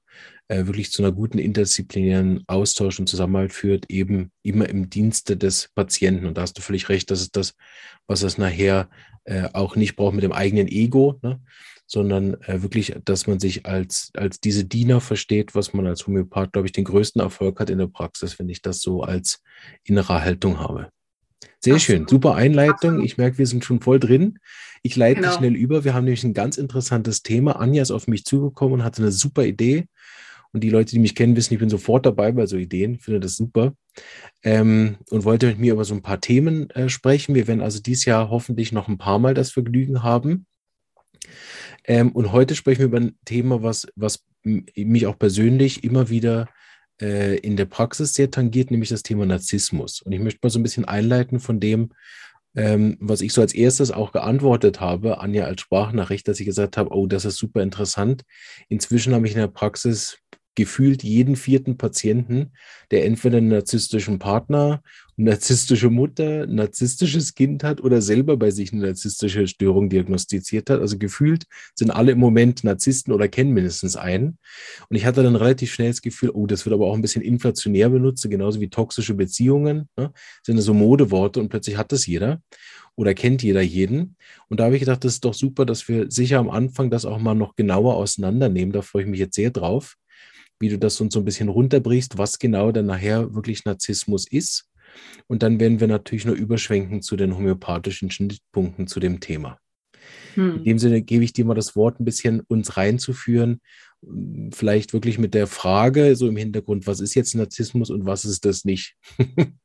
äh, 0.48 0.66
wirklich 0.66 0.92
zu 0.92 1.02
einer 1.02 1.12
guten 1.12 1.38
interdisziplinären 1.38 2.44
Austausch 2.46 3.00
und 3.00 3.08
Zusammenhalt 3.08 3.52
führt, 3.52 3.90
eben 3.90 4.30
immer 4.42 4.68
im 4.68 4.90
Dienste 4.90 5.36
des 5.36 5.70
Patienten. 5.74 6.26
Und 6.26 6.36
da 6.36 6.42
hast 6.42 6.58
du 6.58 6.62
völlig 6.62 6.88
recht, 6.88 7.10
das 7.10 7.22
ist 7.22 7.36
das, 7.36 7.54
was 8.06 8.22
es 8.22 8.36
nachher 8.36 8.88
äh, 9.24 9.48
auch 9.52 9.76
nicht 9.76 9.96
braucht 9.96 10.14
mit 10.14 10.24
dem 10.24 10.32
eigenen 10.32 10.68
Ego, 10.68 11.18
ne? 11.22 11.40
sondern 11.86 12.34
äh, 12.42 12.62
wirklich, 12.62 12.94
dass 13.04 13.26
man 13.26 13.38
sich 13.38 13.66
als, 13.66 14.10
als 14.14 14.40
diese 14.40 14.64
Diener 14.64 15.00
versteht, 15.00 15.54
was 15.54 15.74
man 15.74 15.86
als 15.86 16.06
Homöopath, 16.06 16.52
glaube 16.52 16.66
ich, 16.66 16.72
den 16.72 16.84
größten 16.84 17.20
Erfolg 17.20 17.60
hat 17.60 17.70
in 17.70 17.78
der 17.78 17.86
Praxis, 17.86 18.38
wenn 18.38 18.48
ich 18.48 18.62
das 18.62 18.80
so 18.80 19.02
als 19.02 19.42
innere 19.84 20.22
Haltung 20.22 20.58
habe. 20.60 20.88
Sehr 21.60 21.74
Absolut. 21.74 21.80
schön, 21.82 22.08
super 22.08 22.34
Einleitung. 22.34 23.02
Ich 23.02 23.16
merke, 23.16 23.38
wir 23.38 23.46
sind 23.46 23.64
schon 23.64 23.80
voll 23.80 23.98
drin. 23.98 24.38
Ich 24.82 24.96
leite 24.96 25.22
genau. 25.22 25.32
schnell 25.32 25.54
über. 25.54 25.84
Wir 25.84 25.94
haben 25.94 26.04
nämlich 26.04 26.24
ein 26.24 26.34
ganz 26.34 26.58
interessantes 26.58 27.22
Thema. 27.22 27.58
Anja 27.58 27.82
ist 27.82 27.90
auf 27.90 28.06
mich 28.06 28.24
zugekommen 28.24 28.80
und 28.80 28.84
hatte 28.84 29.00
eine 29.00 29.12
super 29.12 29.44
Idee. 29.44 29.86
Und 30.54 30.60
die 30.60 30.70
Leute, 30.70 30.92
die 30.92 31.00
mich 31.00 31.16
kennen, 31.16 31.36
wissen, 31.36 31.52
ich 31.52 31.60
bin 31.60 31.68
sofort 31.68 32.06
dabei 32.06 32.30
bei 32.30 32.46
so 32.46 32.56
Ideen, 32.56 33.00
finde 33.00 33.18
das 33.18 33.36
super. 33.36 33.74
Ähm, 34.44 34.96
und 35.10 35.24
wollte 35.24 35.48
mit 35.48 35.58
mir 35.58 35.72
über 35.72 35.84
so 35.84 35.94
ein 35.94 36.02
paar 36.02 36.20
Themen 36.20 36.70
äh, 36.70 36.88
sprechen. 36.88 37.34
Wir 37.34 37.48
werden 37.48 37.60
also 37.60 37.80
dieses 37.80 38.04
Jahr 38.04 38.30
hoffentlich 38.30 38.70
noch 38.70 38.86
ein 38.86 38.96
paar 38.96 39.18
Mal 39.18 39.34
das 39.34 39.50
Vergnügen 39.50 40.04
haben. 40.04 40.46
Ähm, 41.84 42.12
und 42.12 42.30
heute 42.30 42.54
sprechen 42.54 42.78
wir 42.80 42.86
über 42.86 43.00
ein 43.00 43.18
Thema, 43.24 43.64
was, 43.64 43.88
was 43.96 44.24
mich 44.44 45.06
auch 45.06 45.18
persönlich 45.18 45.82
immer 45.82 46.08
wieder 46.08 46.48
äh, 47.02 47.36
in 47.38 47.56
der 47.56 47.64
Praxis 47.64 48.14
sehr 48.14 48.30
tangiert, 48.30 48.70
nämlich 48.70 48.90
das 48.90 49.02
Thema 49.02 49.26
Narzissmus. 49.26 50.02
Und 50.02 50.12
ich 50.12 50.20
möchte 50.20 50.38
mal 50.42 50.50
so 50.50 50.60
ein 50.60 50.62
bisschen 50.62 50.84
einleiten 50.84 51.40
von 51.40 51.58
dem, 51.58 51.90
ähm, 52.54 52.96
was 53.00 53.22
ich 53.22 53.32
so 53.32 53.40
als 53.40 53.54
erstes 53.54 53.90
auch 53.90 54.12
geantwortet 54.12 54.80
habe, 54.80 55.20
Anja 55.20 55.46
als 55.46 55.62
Sprachnachricht, 55.62 56.28
dass 56.28 56.38
ich 56.38 56.46
gesagt 56.46 56.76
habe, 56.76 56.94
oh, 56.94 57.08
das 57.08 57.24
ist 57.24 57.38
super 57.38 57.62
interessant. 57.62 58.22
Inzwischen 58.68 59.14
habe 59.14 59.26
ich 59.26 59.32
in 59.32 59.40
der 59.40 59.48
Praxis 59.48 60.18
gefühlt 60.54 61.02
jeden 61.02 61.36
vierten 61.36 61.76
Patienten, 61.76 62.52
der 62.90 63.04
entweder 63.04 63.38
einen 63.38 63.48
narzisstischen 63.48 64.18
Partner, 64.18 64.82
eine 65.16 65.30
narzisstische 65.30 65.90
Mutter, 65.90 66.42
ein 66.42 66.54
narzisstisches 66.56 67.34
Kind 67.34 67.64
hat 67.64 67.80
oder 67.80 68.02
selber 68.02 68.36
bei 68.36 68.50
sich 68.50 68.72
eine 68.72 68.82
narzisstische 68.82 69.46
Störung 69.46 69.88
diagnostiziert 69.88 70.70
hat. 70.70 70.80
Also 70.80 70.98
gefühlt 70.98 71.44
sind 71.74 71.90
alle 71.90 72.12
im 72.12 72.18
Moment 72.18 72.64
Narzissten 72.64 73.12
oder 73.12 73.28
kennen 73.28 73.52
mindestens 73.52 73.96
einen. 73.96 74.38
Und 74.88 74.96
ich 74.96 75.06
hatte 75.06 75.22
dann 75.22 75.36
relativ 75.36 75.72
schnell 75.72 75.88
das 75.88 76.02
Gefühl, 76.02 76.30
oh, 76.30 76.46
das 76.46 76.64
wird 76.66 76.74
aber 76.74 76.86
auch 76.86 76.94
ein 76.94 77.02
bisschen 77.02 77.22
inflationär 77.22 77.88
benutzt, 77.90 78.28
genauso 78.28 78.60
wie 78.60 78.70
toxische 78.70 79.14
Beziehungen. 79.14 79.88
Ne? 79.96 80.12
Sind 80.42 80.60
so 80.60 80.74
Modeworte 80.74 81.40
und 81.40 81.48
plötzlich 81.48 81.76
hat 81.76 81.92
das 81.92 82.06
jeder 82.06 82.40
oder 82.96 83.14
kennt 83.14 83.42
jeder 83.42 83.62
jeden. 83.62 84.16
Und 84.48 84.60
da 84.60 84.64
habe 84.64 84.76
ich 84.76 84.80
gedacht, 84.80 85.04
das 85.04 85.14
ist 85.14 85.24
doch 85.24 85.34
super, 85.34 85.66
dass 85.66 85.88
wir 85.88 86.10
sicher 86.10 86.38
am 86.38 86.50
Anfang 86.50 86.90
das 86.90 87.04
auch 87.04 87.18
mal 87.18 87.34
noch 87.34 87.56
genauer 87.56 87.96
auseinandernehmen. 87.96 88.72
Da 88.72 88.82
freue 88.82 89.02
ich 89.02 89.08
mich 89.08 89.20
jetzt 89.20 89.34
sehr 89.34 89.50
drauf 89.50 89.96
wie 90.64 90.70
du 90.70 90.78
das 90.78 90.98
uns 90.98 91.12
so 91.12 91.20
ein 91.20 91.26
bisschen 91.26 91.50
runterbrichst, 91.50 92.16
was 92.16 92.38
genau 92.38 92.72
dann 92.72 92.86
nachher 92.86 93.34
wirklich 93.34 93.66
Narzissmus 93.66 94.26
ist. 94.26 94.70
Und 95.26 95.42
dann 95.42 95.60
werden 95.60 95.78
wir 95.78 95.88
natürlich 95.88 96.24
nur 96.24 96.34
überschwenken 96.34 97.02
zu 97.02 97.16
den 97.16 97.36
homöopathischen 97.36 98.10
Schnittpunkten 98.10 98.86
zu 98.86 98.98
dem 98.98 99.20
Thema. 99.20 99.58
Hm. 100.34 100.58
In 100.58 100.64
dem 100.64 100.78
Sinne 100.78 101.02
gebe 101.02 101.22
ich 101.22 101.34
dir 101.34 101.44
mal 101.44 101.52
das 101.52 101.76
Wort, 101.76 102.00
ein 102.00 102.06
bisschen 102.06 102.40
uns 102.40 102.78
reinzuführen, 102.78 103.60
vielleicht 104.52 104.94
wirklich 104.94 105.18
mit 105.18 105.34
der 105.34 105.46
Frage 105.46 106.16
so 106.16 106.26
im 106.28 106.36
Hintergrund, 106.36 106.86
was 106.86 107.00
ist 107.00 107.14
jetzt 107.14 107.34
Narzissmus 107.34 107.90
und 107.90 108.06
was 108.06 108.24
ist 108.24 108.46
das 108.46 108.64
nicht? 108.64 108.96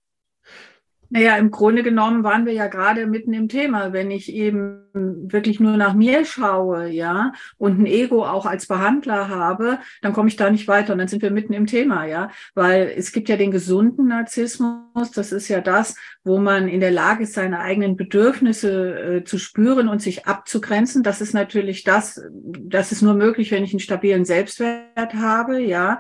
Naja, 1.09 1.37
im 1.37 1.49
Grunde 1.49 1.81
genommen 1.81 2.23
waren 2.23 2.45
wir 2.45 2.53
ja 2.53 2.67
gerade 2.67 3.07
mitten 3.07 3.33
im 3.33 3.49
Thema. 3.49 3.93
Wenn 3.93 4.11
ich 4.11 4.31
eben 4.31 4.83
wirklich 4.93 5.59
nur 5.59 5.75
nach 5.75 5.93
mir 5.93 6.23
schaue, 6.23 6.87
ja, 6.89 7.33
und 7.57 7.79
ein 7.79 7.85
Ego 7.85 8.25
auch 8.25 8.45
als 8.45 8.67
Behandler 8.67 9.27
habe, 9.27 9.79
dann 10.01 10.13
komme 10.13 10.29
ich 10.29 10.35
da 10.35 10.49
nicht 10.49 10.67
weiter 10.67 10.93
und 10.93 10.99
dann 10.99 11.07
sind 11.07 11.21
wir 11.21 11.31
mitten 11.31 11.53
im 11.53 11.65
Thema, 11.65 12.05
ja. 12.05 12.29
Weil 12.53 12.93
es 12.95 13.11
gibt 13.11 13.27
ja 13.27 13.37
den 13.37 13.51
gesunden 13.51 14.07
Narzissmus, 14.07 15.11
das 15.13 15.31
ist 15.31 15.47
ja 15.47 15.61
das, 15.61 15.95
wo 16.23 16.37
man 16.37 16.67
in 16.67 16.79
der 16.79 16.91
Lage 16.91 17.23
ist, 17.23 17.33
seine 17.33 17.59
eigenen 17.59 17.95
Bedürfnisse 17.97 18.99
äh, 18.99 19.23
zu 19.23 19.39
spüren 19.39 19.87
und 19.87 20.01
sich 20.01 20.27
abzugrenzen. 20.27 21.01
Das 21.01 21.21
ist 21.21 21.33
natürlich 21.33 21.83
das, 21.83 22.21
das 22.31 22.91
ist 22.91 23.01
nur 23.01 23.15
möglich, 23.15 23.51
wenn 23.51 23.63
ich 23.63 23.73
einen 23.73 23.79
stabilen 23.79 24.25
Selbstwert 24.25 25.13
habe, 25.15 25.59
ja 25.59 25.99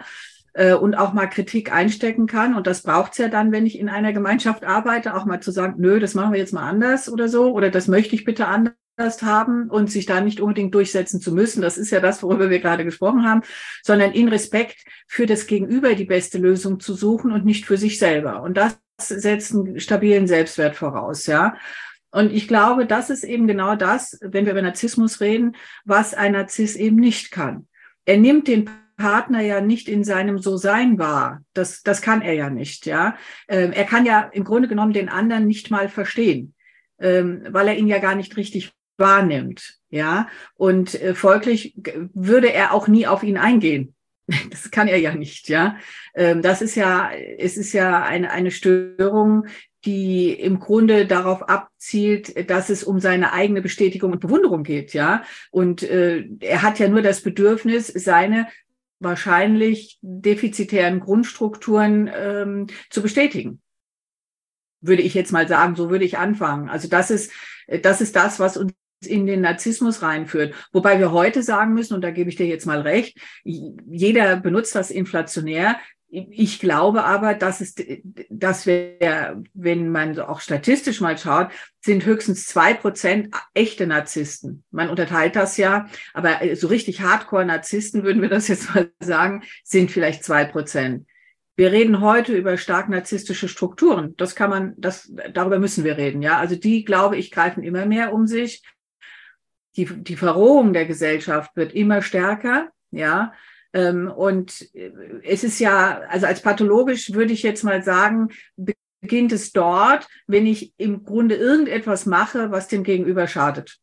äh, 0.59 0.73
und 0.73 0.95
auch 0.95 1.13
mal 1.13 1.27
Kritik 1.27 1.71
einstecken 1.73 2.27
kann. 2.27 2.53
Und 2.53 2.67
das 2.67 2.83
braucht's 2.83 3.17
ja 3.17 3.29
dann, 3.29 3.53
wenn 3.53 3.65
ich 3.65 3.79
in 3.79 3.87
einer 3.87 4.11
Gemeinschaft 4.11 4.65
arbeite, 4.65 5.15
auch 5.15 5.23
mal 5.23 5.39
zu 5.39 5.51
sagen, 5.51 5.75
nö, 5.77 6.01
das 6.01 6.15
machen 6.15 6.33
wir 6.33 6.39
jetzt 6.39 6.53
mal 6.53 6.67
anders 6.67 7.09
oder 7.09 7.29
so, 7.29 7.53
oder 7.53 7.69
das 7.69 7.87
möchte 7.87 8.13
ich 8.13 8.25
bitte 8.25 8.45
anders 8.47 8.75
haben 9.21 9.69
und 9.69 9.89
sich 9.89 10.05
da 10.05 10.19
nicht 10.19 10.41
unbedingt 10.41 10.75
durchsetzen 10.75 11.21
zu 11.21 11.33
müssen. 11.33 11.61
Das 11.61 11.77
ist 11.77 11.91
ja 11.91 12.01
das, 12.01 12.21
worüber 12.21 12.49
wir 12.49 12.59
gerade 12.59 12.83
gesprochen 12.83 13.25
haben, 13.25 13.41
sondern 13.83 14.11
in 14.11 14.27
Respekt 14.27 14.83
für 15.07 15.25
das 15.25 15.47
Gegenüber 15.47 15.95
die 15.95 16.03
beste 16.03 16.37
Lösung 16.37 16.81
zu 16.81 16.93
suchen 16.93 17.31
und 17.31 17.45
nicht 17.45 17.65
für 17.65 17.77
sich 17.77 17.97
selber. 17.97 18.41
Und 18.41 18.57
das 18.57 18.77
setzt 18.97 19.53
einen 19.53 19.79
stabilen 19.79 20.27
Selbstwert 20.27 20.75
voraus, 20.75 21.25
ja. 21.25 21.55
Und 22.11 22.33
ich 22.33 22.49
glaube, 22.49 22.85
das 22.85 23.09
ist 23.09 23.23
eben 23.23 23.47
genau 23.47 23.75
das, 23.77 24.17
wenn 24.19 24.43
wir 24.43 24.51
über 24.51 24.61
Narzissmus 24.61 25.21
reden, 25.21 25.55
was 25.85 26.13
ein 26.13 26.33
Narziss 26.33 26.75
eben 26.75 26.97
nicht 26.97 27.31
kann. 27.31 27.67
Er 28.03 28.17
nimmt 28.17 28.49
den 28.49 28.69
Partner 28.99 29.41
ja 29.41 29.61
nicht 29.61 29.87
in 29.87 30.03
seinem 30.03 30.37
So-Sein 30.37 30.99
wahr. 30.99 31.41
Das, 31.53 31.81
das 31.81 32.01
kann 32.01 32.21
er 32.21 32.33
ja 32.33 32.49
nicht, 32.49 32.85
ja. 32.85 33.15
Ähm, 33.47 33.71
er 33.71 33.85
kann 33.85 34.05
ja 34.05 34.29
im 34.33 34.43
Grunde 34.43 34.67
genommen 34.67 34.93
den 34.93 35.09
anderen 35.09 35.47
nicht 35.47 35.71
mal 35.71 35.87
verstehen, 35.89 36.53
ähm, 36.99 37.43
weil 37.49 37.69
er 37.69 37.77
ihn 37.77 37.87
ja 37.87 37.99
gar 37.99 38.13
nicht 38.13 38.35
richtig 38.37 38.73
wahrnimmt, 38.97 39.79
ja. 39.89 40.27
Und 40.55 41.01
äh, 41.01 41.15
folglich 41.15 41.73
würde 42.13 42.51
er 42.51 42.73
auch 42.73 42.87
nie 42.87 43.07
auf 43.07 43.23
ihn 43.23 43.37
eingehen. 43.37 43.95
Das 44.51 44.69
kann 44.69 44.87
er 44.87 44.97
ja 44.97 45.15
nicht, 45.15 45.49
ja. 45.49 45.77
Ähm, 46.13 46.41
das 46.41 46.61
ist 46.61 46.75
ja, 46.75 47.09
es 47.39 47.57
ist 47.57 47.73
ja 47.73 48.03
eine, 48.03 48.29
eine 48.31 48.51
Störung, 48.51 49.47
die 49.85 50.33
im 50.33 50.59
Grunde 50.59 51.05
darauf 51.05 51.47
abzielt, 51.47 52.49
dass 52.49 52.69
es 52.69 52.83
um 52.83 52.99
seine 52.99 53.31
eigene 53.31 53.61
Bestätigung 53.61 54.11
und 54.11 54.19
Bewunderung 54.19 54.63
geht, 54.63 54.93
ja. 54.93 55.23
Und 55.51 55.83
äh, 55.83 56.27
er 56.41 56.61
hat 56.61 56.79
ja 56.79 56.89
nur 56.89 57.01
das 57.01 57.21
Bedürfnis, 57.21 57.87
seine 57.87 58.47
wahrscheinlich 58.99 59.97
defizitären 60.01 60.99
Grundstrukturen 60.99 62.09
ähm, 62.13 62.67
zu 62.89 63.01
bestätigen. 63.01 63.61
Würde 64.81 65.01
ich 65.01 65.13
jetzt 65.13 65.31
mal 65.31 65.47
sagen, 65.47 65.75
so 65.75 65.89
würde 65.89 66.05
ich 66.05 66.17
anfangen. 66.17 66.69
Also 66.69 66.87
das 66.87 67.11
ist, 67.11 67.31
das 67.81 68.01
ist 68.01 68.15
das, 68.15 68.39
was 68.39 68.57
uns 68.57 68.73
in 69.05 69.25
den 69.25 69.41
Narzissmus 69.41 70.01
reinführt. 70.01 70.53
Wobei 70.71 70.99
wir 70.99 71.11
heute 71.11 71.43
sagen 71.43 71.73
müssen, 71.73 71.93
und 71.93 72.01
da 72.01 72.11
gebe 72.11 72.29
ich 72.29 72.35
dir 72.35 72.47
jetzt 72.47 72.65
mal 72.65 72.81
recht, 72.81 73.17
jeder 73.43 74.35
benutzt 74.37 74.75
das 74.75 74.91
inflationär. 74.91 75.77
Ich 76.11 76.59
glaube 76.59 77.03
aber, 77.03 77.35
dass 77.35 77.61
es, 77.61 77.75
dass 78.29 78.65
wir, 78.65 79.43
wenn 79.53 79.89
man 79.89 80.19
auch 80.19 80.41
statistisch 80.41 81.01
mal 81.01 81.17
schaut, 81.19 81.49
sind 81.81 82.03
höchstens 82.03 82.47
zwei 82.47 82.73
Prozent 82.73 83.35
echte 83.53 83.85
Narzissten. 83.85 84.63
Man 84.71 84.89
unterteilt 84.89 85.35
das 85.35 85.57
ja, 85.57 85.87
aber 86.15 86.39
so 86.55 86.67
richtig 86.67 87.01
Hardcore-Narzissten, 87.01 88.03
würden 88.03 88.23
wir 88.23 88.29
das 88.29 88.47
jetzt 88.47 88.73
mal 88.73 88.91
sagen, 88.99 89.43
sind 89.63 89.91
vielleicht 89.91 90.23
zwei 90.23 90.45
Prozent. 90.45 91.05
Wir 91.55 91.71
reden 91.71 92.01
heute 92.01 92.35
über 92.35 92.57
stark 92.57 92.89
narzisstische 92.89 93.47
Strukturen. 93.47 94.15
Das 94.17 94.33
kann 94.33 94.49
man, 94.49 94.73
das, 94.77 95.13
darüber 95.33 95.59
müssen 95.59 95.83
wir 95.83 95.97
reden, 95.97 96.23
ja. 96.23 96.39
Also 96.39 96.55
die, 96.55 96.85
glaube 96.85 97.17
ich, 97.17 97.29
greifen 97.29 97.61
immer 97.63 97.85
mehr 97.85 98.13
um 98.13 98.25
sich. 98.25 98.63
die, 99.75 99.85
die 99.85 100.15
Verrohung 100.15 100.73
der 100.73 100.85
Gesellschaft 100.85 101.55
wird 101.55 101.73
immer 101.73 102.01
stärker, 102.01 102.69
ja. 102.91 103.33
Ähm, 103.73 104.09
und 104.09 104.67
es 105.23 105.43
ist 105.43 105.59
ja, 105.59 106.01
also 106.09 106.25
als 106.25 106.41
pathologisch 106.41 107.13
würde 107.13 107.33
ich 107.33 107.43
jetzt 107.43 107.63
mal 107.63 107.83
sagen, 107.83 108.29
beginnt 109.01 109.31
es 109.31 109.51
dort, 109.51 110.07
wenn 110.27 110.45
ich 110.45 110.73
im 110.77 111.03
Grunde 111.03 111.35
irgendetwas 111.35 112.05
mache, 112.05 112.51
was 112.51 112.67
dem 112.67 112.83
Gegenüber 112.83 113.27
schadet. 113.27 113.77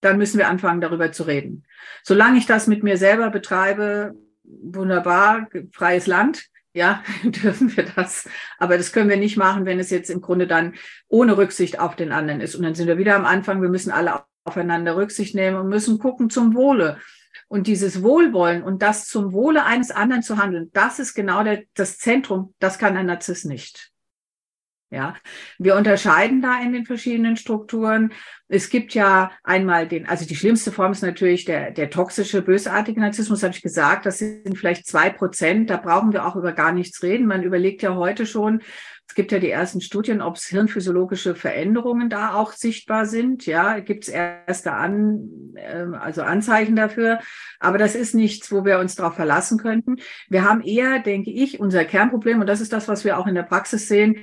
Dann 0.00 0.18
müssen 0.18 0.38
wir 0.38 0.48
anfangen, 0.48 0.80
darüber 0.80 1.12
zu 1.12 1.22
reden. 1.22 1.64
Solange 2.02 2.38
ich 2.38 2.46
das 2.46 2.66
mit 2.66 2.82
mir 2.82 2.98
selber 2.98 3.30
betreibe, 3.30 4.14
wunderbar, 4.42 5.48
freies 5.72 6.06
Land, 6.06 6.46
ja, 6.74 7.02
dürfen 7.22 7.74
wir 7.76 7.84
das. 7.96 8.28
Aber 8.58 8.76
das 8.76 8.92
können 8.92 9.08
wir 9.08 9.16
nicht 9.16 9.36
machen, 9.36 9.64
wenn 9.64 9.78
es 9.78 9.90
jetzt 9.90 10.10
im 10.10 10.20
Grunde 10.20 10.46
dann 10.46 10.74
ohne 11.08 11.36
Rücksicht 11.36 11.78
auf 11.78 11.96
den 11.96 12.12
anderen 12.12 12.40
ist. 12.40 12.54
Und 12.54 12.64
dann 12.64 12.74
sind 12.74 12.88
wir 12.88 12.98
wieder 12.98 13.16
am 13.16 13.24
Anfang, 13.24 13.62
wir 13.62 13.68
müssen 13.70 13.92
alle 13.92 14.24
aufeinander 14.44 14.96
Rücksicht 14.96 15.34
nehmen 15.34 15.56
und 15.56 15.68
müssen 15.68 15.98
gucken 15.98 16.28
zum 16.28 16.54
Wohle. 16.54 16.98
Und 17.48 17.66
dieses 17.66 18.02
Wohlwollen 18.02 18.62
und 18.62 18.82
das 18.82 19.06
zum 19.06 19.32
Wohle 19.32 19.64
eines 19.64 19.90
anderen 19.90 20.22
zu 20.22 20.38
handeln, 20.38 20.70
das 20.72 20.98
ist 20.98 21.14
genau 21.14 21.44
der, 21.44 21.62
das 21.74 21.98
Zentrum, 21.98 22.54
das 22.58 22.78
kann 22.78 22.96
ein 22.96 23.06
Narzisst 23.06 23.46
nicht. 23.46 23.92
Ja, 24.94 25.16
wir 25.58 25.74
unterscheiden 25.74 26.40
da 26.40 26.60
in 26.60 26.72
den 26.72 26.86
verschiedenen 26.86 27.36
Strukturen. 27.36 28.12
Es 28.46 28.70
gibt 28.70 28.94
ja 28.94 29.32
einmal 29.42 29.88
den, 29.88 30.06
also 30.06 30.24
die 30.24 30.36
schlimmste 30.36 30.70
Form 30.70 30.92
ist 30.92 31.02
natürlich 31.02 31.44
der, 31.44 31.72
der 31.72 31.90
toxische, 31.90 32.42
bösartige 32.42 33.00
Narzissmus, 33.00 33.42
habe 33.42 33.54
ich 33.54 33.62
gesagt. 33.62 34.06
Das 34.06 34.18
sind 34.20 34.56
vielleicht 34.56 34.86
zwei 34.86 35.10
Prozent. 35.10 35.68
Da 35.68 35.78
brauchen 35.78 36.12
wir 36.12 36.24
auch 36.24 36.36
über 36.36 36.52
gar 36.52 36.72
nichts 36.72 37.02
reden. 37.02 37.26
Man 37.26 37.42
überlegt 37.42 37.82
ja 37.82 37.96
heute 37.96 38.24
schon, 38.24 38.62
es 39.06 39.14
gibt 39.14 39.32
ja 39.32 39.38
die 39.38 39.50
ersten 39.50 39.80
Studien, 39.80 40.22
ob 40.22 40.36
es 40.36 40.46
hirnphysiologische 40.46 41.34
Veränderungen 41.34 42.08
da 42.08 42.34
auch 42.34 42.52
sichtbar 42.52 43.06
sind. 43.06 43.46
Ja, 43.46 43.78
gibt 43.80 44.04
es 44.04 44.08
erste 44.08 44.72
An, 44.72 45.54
äh, 45.54 45.84
also 45.98 46.22
Anzeichen 46.22 46.74
dafür. 46.74 47.20
Aber 47.60 47.78
das 47.78 47.94
ist 47.94 48.14
nichts, 48.14 48.50
wo 48.50 48.64
wir 48.64 48.78
uns 48.78 48.94
darauf 48.94 49.14
verlassen 49.14 49.58
könnten. 49.58 49.96
Wir 50.28 50.44
haben 50.44 50.62
eher, 50.62 51.00
denke 51.00 51.30
ich, 51.30 51.60
unser 51.60 51.84
Kernproblem, 51.84 52.40
und 52.40 52.46
das 52.46 52.60
ist 52.60 52.72
das, 52.72 52.88
was 52.88 53.04
wir 53.04 53.18
auch 53.18 53.26
in 53.26 53.34
der 53.34 53.42
Praxis 53.42 53.88
sehen, 53.88 54.16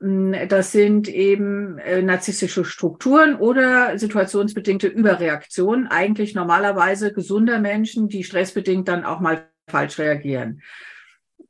hm, 0.00 0.34
das 0.48 0.72
sind 0.72 1.08
eben 1.08 1.78
äh, 1.78 2.02
narzisstische 2.02 2.64
Strukturen 2.64 3.34
oder 3.36 3.98
situationsbedingte 3.98 4.86
Überreaktionen, 4.86 5.88
eigentlich 5.88 6.34
normalerweise 6.34 7.12
gesunder 7.12 7.58
Menschen, 7.58 8.08
die 8.08 8.24
stressbedingt 8.24 8.88
dann 8.88 9.04
auch 9.04 9.20
mal 9.20 9.48
falsch 9.68 9.98
reagieren. 9.98 10.62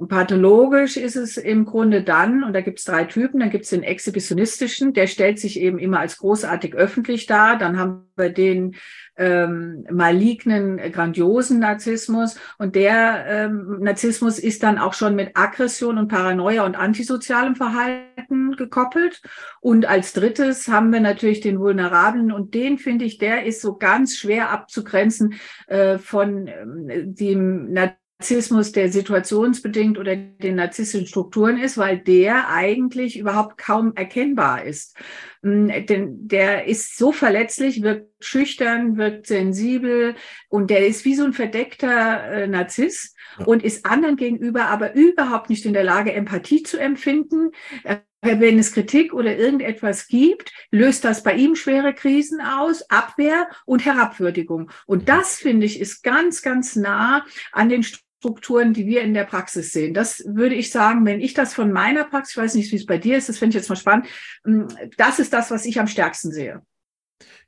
Pathologisch 0.09 0.97
ist 0.97 1.17
es 1.17 1.37
im 1.37 1.65
Grunde 1.65 2.03
dann, 2.03 2.45
und 2.45 2.53
da 2.53 2.61
gibt 2.61 2.79
es 2.79 2.85
drei 2.85 3.05
Typen, 3.05 3.41
dann 3.41 3.51
gibt 3.51 3.65
es 3.65 3.71
den 3.71 3.83
exhibitionistischen, 3.83 4.93
der 4.93 5.07
stellt 5.07 5.39
sich 5.39 5.61
eben 5.61 5.79
immer 5.79 6.01
als 6.01 6.19
großartig 6.19 6.75
öffentlich 6.75 7.27
dar. 7.27 7.59
Dann 7.59 7.79
haben 7.79 8.07
wir 8.17 8.31
den 8.31 8.75
ähm, 9.17 9.85
malignen, 9.91 10.79
grandiosen 10.93 11.59
Narzissmus. 11.59 12.37
Und 12.59 12.75
der 12.75 13.25
ähm, 13.27 13.79
Narzissmus 13.81 14.39
ist 14.39 14.63
dann 14.63 14.79
auch 14.79 14.95
schon 14.95 15.15
mit 15.15 15.37
Aggression 15.37 15.99
und 15.99 16.09
Paranoia 16.09 16.65
und 16.65 16.77
antisozialem 16.77 17.55
Verhalten 17.55 18.57
gekoppelt. 18.57 19.21
Und 19.61 19.87
als 19.87 20.13
drittes 20.13 20.69
haben 20.69 20.93
wir 20.93 21.01
natürlich 21.01 21.41
den 21.41 21.61
vulnerablen 21.61 22.33
und 22.33 22.55
den 22.55 22.79
finde 22.79 23.05
ich, 23.05 23.19
der 23.19 23.45
ist 23.45 23.61
so 23.61 23.77
ganz 23.77 24.17
schwer 24.17 24.51
abzugrenzen 24.51 25.35
äh, 25.67 25.99
von 25.99 26.47
ähm, 26.47 27.15
dem 27.15 27.73
Narzissmus 27.73 28.02
Narzissmus, 28.23 28.71
der 28.71 28.93
situationsbedingt 28.93 29.99
oder 29.99 30.15
den 30.15 30.55
narzisstischen 30.55 31.09
Strukturen 31.09 31.59
ist, 31.59 31.77
weil 31.77 31.99
der 31.99 32.49
eigentlich 32.51 33.19
überhaupt 33.19 33.59
kaum 33.59 33.97
erkennbar 33.97 34.63
ist. 34.63 34.97
Mm, 35.43 35.71
denn 35.89 36.29
der 36.29 36.69
ist 36.69 36.97
so 36.97 37.11
verletzlich, 37.11 37.83
wirkt 37.83 38.25
schüchtern, 38.25 38.97
wirkt 38.97 39.27
sensibel 39.27 40.15
und 40.49 40.71
der 40.71 40.87
ist 40.87 41.05
wie 41.05 41.17
so 41.17 41.25
ein 41.25 41.33
verdeckter 41.33 42.23
äh, 42.31 42.47
Narziss 42.47 43.17
und 43.45 43.65
ist 43.65 43.87
anderen 43.87 44.15
gegenüber 44.15 44.67
aber 44.67 44.95
überhaupt 44.95 45.51
nicht 45.51 45.67
in 45.67 45.73
der 45.73 45.83
Lage, 45.83 46.13
Empathie 46.13 46.63
zu 46.63 46.79
empfinden. 46.79 47.51
Äh, 47.83 47.97
wenn 48.23 48.57
es 48.57 48.73
Kritik 48.73 49.13
oder 49.13 49.37
irgendetwas 49.37 50.07
gibt, 50.07 50.53
löst 50.71 51.05
das 51.05 51.25
bei 51.25 51.35
ihm 51.35 51.57
schwere 51.57 51.93
Krisen 51.93 52.41
aus, 52.41 52.89
Abwehr 52.89 53.49
und 53.67 53.85
Herabwürdigung. 53.85 54.71
Und 54.87 55.09
das, 55.09 55.35
finde 55.35 55.67
ich, 55.67 55.81
ist 55.81 56.05
ganz, 56.05 56.41
ganz 56.41 56.77
nah 56.77 57.25
an 57.51 57.69
den 57.69 57.83
Strukturen, 58.23 58.73
die 58.73 58.87
wir 58.87 59.03
in 59.03 59.15
der 59.15 59.25
Praxis 59.25 59.73
sehen. 59.73 59.95
Das 59.95 60.23
würde 60.25 60.55
ich 60.55 60.71
sagen, 60.71 61.05
wenn 61.05 61.21
ich 61.21 61.35
das 61.35 61.55
von 61.55 61.73
meiner 61.73 62.05
Praxis, 62.05 62.37
ich 62.37 62.43
weiß 62.43 62.55
nicht, 62.55 62.71
wie 62.71 62.77
es 62.77 62.87
bei 62.87 62.97
dir 62.97 63.19
ist, 63.19 63.29
das 63.29 63.39
finde 63.39 63.57
ich 63.57 63.61
jetzt 63.61 63.69
mal 63.69 63.75
spannend, 63.75 64.07
hm, 64.45 64.69
das 64.97 65.19
ist 65.19 65.33
das, 65.33 65.51
was 65.51 65.67
ich 65.67 65.81
am 65.81 65.89
stärksten 65.89 66.31
sehe. 66.31 66.63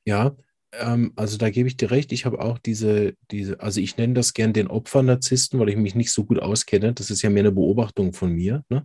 Ja, 0.04 0.34
ähm, 0.72 1.12
also 1.14 1.38
da 1.38 1.50
gebe 1.50 1.68
ich 1.68 1.76
dir 1.76 1.92
recht. 1.92 2.10
Ich 2.10 2.24
habe 2.24 2.40
auch 2.40 2.58
diese, 2.58 3.14
diese, 3.30 3.60
also 3.60 3.80
ich 3.80 3.96
nenne 3.96 4.14
das 4.14 4.34
gern 4.34 4.52
den 4.52 4.66
Opfernarzissten, 4.66 5.60
weil 5.60 5.68
ich 5.68 5.76
mich 5.76 5.94
nicht 5.94 6.10
so 6.10 6.24
gut 6.24 6.40
auskenne. 6.40 6.92
Das 6.92 7.08
ist 7.08 7.22
ja 7.22 7.30
mehr 7.30 7.42
eine 7.42 7.52
Beobachtung 7.52 8.12
von 8.12 8.32
mir, 8.32 8.64
ne? 8.68 8.84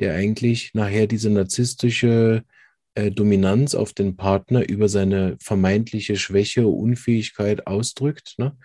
der 0.00 0.14
eigentlich 0.14 0.72
nachher 0.74 1.06
diese 1.06 1.30
narzisstische 1.30 2.42
äh, 2.94 3.10
Dominanz 3.10 3.74
auf 3.74 3.92
den 3.92 4.16
Partner 4.16 4.68
über 4.68 4.88
seine 4.88 5.36
vermeintliche 5.40 6.16
Schwäche, 6.16 6.66
Unfähigkeit 6.66 7.66
ausdrückt 7.66 8.34
ne? 8.38 8.56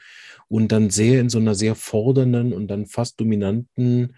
und 0.48 0.72
dann 0.72 0.90
sehr 0.90 1.22
in 1.22 1.30
so 1.30 1.38
einer 1.38 1.56
sehr 1.56 1.76
fordernden 1.76 2.54
und 2.54 2.68
dann 2.68 2.86
fast 2.86 3.20
dominanten 3.20 4.16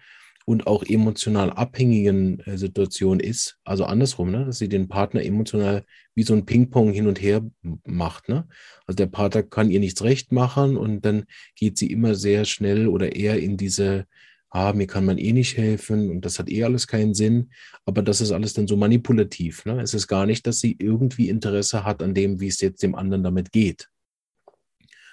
und 0.48 0.66
auch 0.66 0.82
emotional 0.82 1.50
abhängigen 1.50 2.40
äh, 2.40 2.56
Situation 2.56 3.20
ist. 3.20 3.58
Also 3.64 3.84
andersrum, 3.84 4.30
ne? 4.30 4.46
dass 4.46 4.58
sie 4.58 4.70
den 4.70 4.88
Partner 4.88 5.22
emotional 5.22 5.84
wie 6.14 6.22
so 6.22 6.32
ein 6.32 6.46
Ping-Pong 6.46 6.90
hin 6.90 7.06
und 7.06 7.20
her 7.20 7.42
macht. 7.84 8.30
Ne? 8.30 8.48
Also 8.86 8.96
der 8.96 9.08
Partner 9.08 9.42
kann 9.42 9.70
ihr 9.70 9.78
nichts 9.78 10.02
recht 10.02 10.32
machen 10.32 10.78
und 10.78 11.04
dann 11.04 11.24
geht 11.54 11.76
sie 11.76 11.90
immer 11.92 12.14
sehr 12.14 12.46
schnell 12.46 12.88
oder 12.88 13.14
eher 13.14 13.38
in 13.38 13.58
diese 13.58 14.06
ah, 14.50 14.72
mir 14.72 14.86
kann 14.86 15.04
man 15.04 15.18
eh 15.18 15.32
nicht 15.32 15.56
helfen 15.56 16.10
und 16.10 16.24
das 16.24 16.38
hat 16.38 16.50
eh 16.50 16.64
alles 16.64 16.86
keinen 16.86 17.14
Sinn. 17.14 17.50
Aber 17.84 18.02
das 18.02 18.20
ist 18.20 18.32
alles 18.32 18.54
dann 18.54 18.66
so 18.66 18.76
manipulativ. 18.76 19.64
Ne? 19.64 19.80
Es 19.80 19.94
ist 19.94 20.08
gar 20.08 20.26
nicht, 20.26 20.46
dass 20.46 20.60
sie 20.60 20.76
irgendwie 20.78 21.28
Interesse 21.28 21.84
hat 21.84 22.02
an 22.02 22.14
dem, 22.14 22.40
wie 22.40 22.48
es 22.48 22.60
jetzt 22.60 22.82
dem 22.82 22.94
anderen 22.94 23.22
damit 23.22 23.52
geht. 23.52 23.88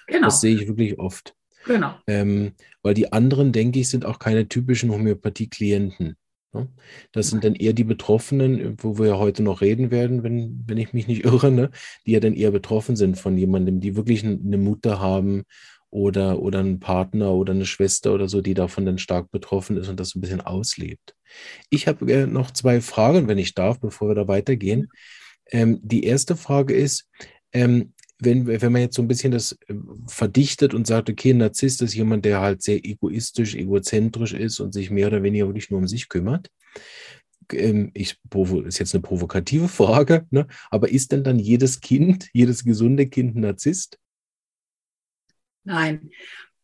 Genau. 0.06 0.26
Das 0.26 0.40
sehe 0.40 0.54
ich 0.54 0.68
wirklich 0.68 0.98
oft. 0.98 1.34
Genau. 1.66 1.94
Ähm, 2.06 2.52
weil 2.82 2.94
die 2.94 3.12
anderen, 3.12 3.52
denke 3.52 3.80
ich, 3.80 3.88
sind 3.88 4.04
auch 4.04 4.18
keine 4.18 4.48
typischen 4.48 4.92
Homöopathie-Klienten. 4.92 6.16
Ne? 6.52 6.68
Das 7.12 7.28
sind 7.28 7.44
dann 7.44 7.56
eher 7.56 7.72
die 7.72 7.84
Betroffenen, 7.84 8.76
wo 8.78 8.98
wir 8.98 9.06
ja 9.08 9.18
heute 9.18 9.42
noch 9.42 9.60
reden 9.60 9.90
werden, 9.90 10.22
wenn, 10.22 10.62
wenn 10.66 10.78
ich 10.78 10.92
mich 10.92 11.08
nicht 11.08 11.24
irre, 11.24 11.50
ne? 11.50 11.70
die 12.06 12.12
ja 12.12 12.20
dann 12.20 12.34
eher 12.34 12.52
betroffen 12.52 12.96
sind 12.96 13.18
von 13.18 13.36
jemandem, 13.36 13.80
die 13.80 13.96
wirklich 13.96 14.24
eine 14.24 14.58
Mutter 14.58 15.00
haben 15.00 15.42
oder, 15.96 16.42
oder 16.42 16.60
ein 16.60 16.78
Partner 16.78 17.32
oder 17.32 17.54
eine 17.54 17.64
Schwester 17.64 18.12
oder 18.12 18.28
so, 18.28 18.42
die 18.42 18.52
davon 18.52 18.84
dann 18.84 18.98
stark 18.98 19.30
betroffen 19.30 19.78
ist 19.78 19.88
und 19.88 19.98
das 19.98 20.10
so 20.10 20.18
ein 20.18 20.20
bisschen 20.20 20.42
auslebt. 20.42 21.16
Ich 21.70 21.88
habe 21.88 22.12
äh, 22.12 22.26
noch 22.26 22.50
zwei 22.50 22.82
Fragen, 22.82 23.28
wenn 23.28 23.38
ich 23.38 23.54
darf, 23.54 23.80
bevor 23.80 24.08
wir 24.08 24.14
da 24.14 24.28
weitergehen. 24.28 24.88
Ähm, 25.50 25.80
die 25.82 26.04
erste 26.04 26.36
Frage 26.36 26.74
ist, 26.74 27.08
ähm, 27.54 27.94
wenn, 28.18 28.46
wenn 28.46 28.72
man 28.72 28.82
jetzt 28.82 28.96
so 28.96 29.00
ein 29.00 29.08
bisschen 29.08 29.32
das 29.32 29.52
äh, 29.68 29.74
verdichtet 30.06 30.74
und 30.74 30.86
sagt, 30.86 31.08
okay, 31.08 31.30
ein 31.30 31.38
Narzisst 31.38 31.80
ist 31.80 31.94
jemand, 31.94 32.26
der 32.26 32.42
halt 32.42 32.62
sehr 32.62 32.84
egoistisch, 32.84 33.54
egozentrisch 33.54 34.34
ist 34.34 34.60
und 34.60 34.74
sich 34.74 34.90
mehr 34.90 35.06
oder 35.06 35.22
weniger 35.22 35.46
wirklich 35.46 35.70
nur 35.70 35.80
um 35.80 35.88
sich 35.88 36.10
kümmert. 36.10 36.50
Ähm, 37.50 37.90
ich, 37.94 38.18
ist 38.66 38.78
jetzt 38.78 38.94
eine 38.94 39.00
provokative 39.00 39.68
Frage, 39.68 40.26
ne? 40.28 40.46
aber 40.70 40.90
ist 40.90 41.12
denn 41.12 41.24
dann 41.24 41.38
jedes 41.38 41.80
Kind, 41.80 42.28
jedes 42.34 42.64
gesunde 42.64 43.06
Kind 43.06 43.34
ein 43.34 43.40
Narzisst? 43.40 43.98
Nein. 45.66 46.10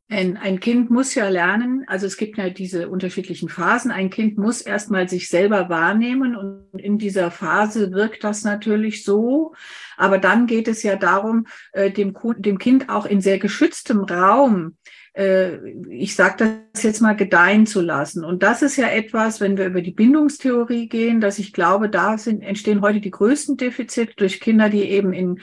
Ein, 0.08 0.36
ein 0.36 0.60
Kind 0.60 0.90
muss 0.90 1.14
ja 1.14 1.28
lernen, 1.30 1.84
also 1.86 2.06
es 2.06 2.18
gibt 2.18 2.36
ja 2.36 2.50
diese 2.50 2.90
unterschiedlichen 2.90 3.48
Phasen. 3.48 3.90
Ein 3.90 4.10
Kind 4.10 4.36
muss 4.36 4.60
erstmal 4.60 5.08
sich 5.08 5.30
selber 5.30 5.70
wahrnehmen 5.70 6.36
und 6.36 6.78
in 6.78 6.98
dieser 6.98 7.30
Phase 7.30 7.92
wirkt 7.92 8.22
das 8.22 8.44
natürlich 8.44 9.04
so. 9.04 9.54
Aber 9.96 10.18
dann 10.18 10.46
geht 10.46 10.68
es 10.68 10.82
ja 10.82 10.96
darum, 10.96 11.46
äh, 11.72 11.90
dem, 11.90 12.14
dem 12.36 12.58
Kind 12.58 12.90
auch 12.90 13.06
in 13.06 13.22
sehr 13.22 13.38
geschütztem 13.38 14.00
Raum 14.00 14.76
äh, 15.14 15.56
ich 15.90 16.14
sage 16.14 16.60
das 16.72 16.82
jetzt 16.82 17.00
mal 17.00 17.14
gedeihen 17.14 17.66
zu 17.66 17.80
lassen. 17.80 18.24
Und 18.24 18.42
das 18.42 18.62
ist 18.62 18.76
ja 18.76 18.88
etwas, 18.88 19.40
wenn 19.40 19.56
wir 19.56 19.66
über 19.66 19.82
die 19.82 19.92
Bindungstheorie 19.92 20.88
gehen, 20.88 21.20
dass 21.20 21.38
ich 21.38 21.52
glaube, 21.52 21.88
da 21.88 22.18
sind, 22.18 22.42
entstehen 22.42 22.80
heute 22.80 23.00
die 23.00 23.10
größten 23.10 23.56
Defizite 23.56 24.14
durch 24.16 24.40
Kinder, 24.40 24.68
die 24.70 24.84
eben 24.84 25.12
in 25.12 25.40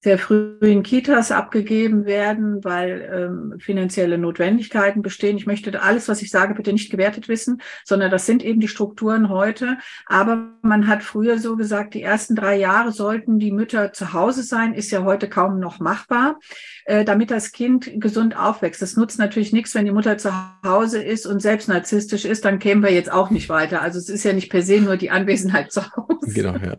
sehr 0.00 0.18
früh 0.18 0.56
in 0.60 0.84
Kitas 0.84 1.32
abgegeben 1.32 2.04
werden, 2.06 2.62
weil 2.62 3.10
ähm, 3.12 3.58
finanzielle 3.58 4.16
Notwendigkeiten 4.16 5.02
bestehen. 5.02 5.36
Ich 5.36 5.46
möchte 5.46 5.82
alles, 5.82 6.08
was 6.08 6.22
ich 6.22 6.30
sage, 6.30 6.54
bitte 6.54 6.72
nicht 6.72 6.90
gewertet 6.90 7.28
wissen, 7.28 7.60
sondern 7.84 8.10
das 8.10 8.24
sind 8.24 8.44
eben 8.44 8.60
die 8.60 8.68
Strukturen 8.68 9.28
heute. 9.28 9.76
Aber 10.06 10.54
man 10.62 10.86
hat 10.86 11.02
früher 11.02 11.38
so 11.38 11.56
gesagt, 11.56 11.94
die 11.94 12.02
ersten 12.02 12.36
drei 12.36 12.56
Jahre 12.56 12.92
sollten 12.92 13.40
die 13.40 13.50
Mütter 13.50 13.92
zu 13.92 14.12
Hause 14.12 14.44
sein, 14.44 14.72
ist 14.72 14.92
ja 14.92 15.02
heute 15.02 15.28
kaum 15.28 15.58
noch 15.58 15.80
machbar, 15.80 16.38
äh, 16.84 17.04
damit 17.04 17.32
das 17.32 17.50
Kind 17.50 17.90
gesund 18.00 18.36
aufwächst. 18.36 18.80
Das 18.80 18.96
nutzt 18.96 19.18
natürlich 19.18 19.52
nichts, 19.52 19.74
wenn 19.74 19.84
die 19.84 19.90
Mutter 19.90 20.16
zu 20.16 20.32
Hause 20.64 21.02
ist 21.02 21.26
und 21.26 21.42
selbst 21.42 21.68
narzisstisch 21.68 22.24
ist, 22.24 22.44
dann 22.44 22.60
kämen 22.60 22.84
wir 22.84 22.92
jetzt 22.92 23.10
auch 23.10 23.30
nicht 23.30 23.48
weiter. 23.48 23.82
Also 23.82 23.98
es 23.98 24.08
ist 24.08 24.22
ja 24.22 24.32
nicht 24.32 24.48
per 24.48 24.62
se 24.62 24.80
nur 24.80 24.96
die 24.96 25.10
Anwesenheit 25.10 25.72
zu 25.72 25.82
Hause. 25.96 26.32
Genau, 26.32 26.54
ja 26.54 26.76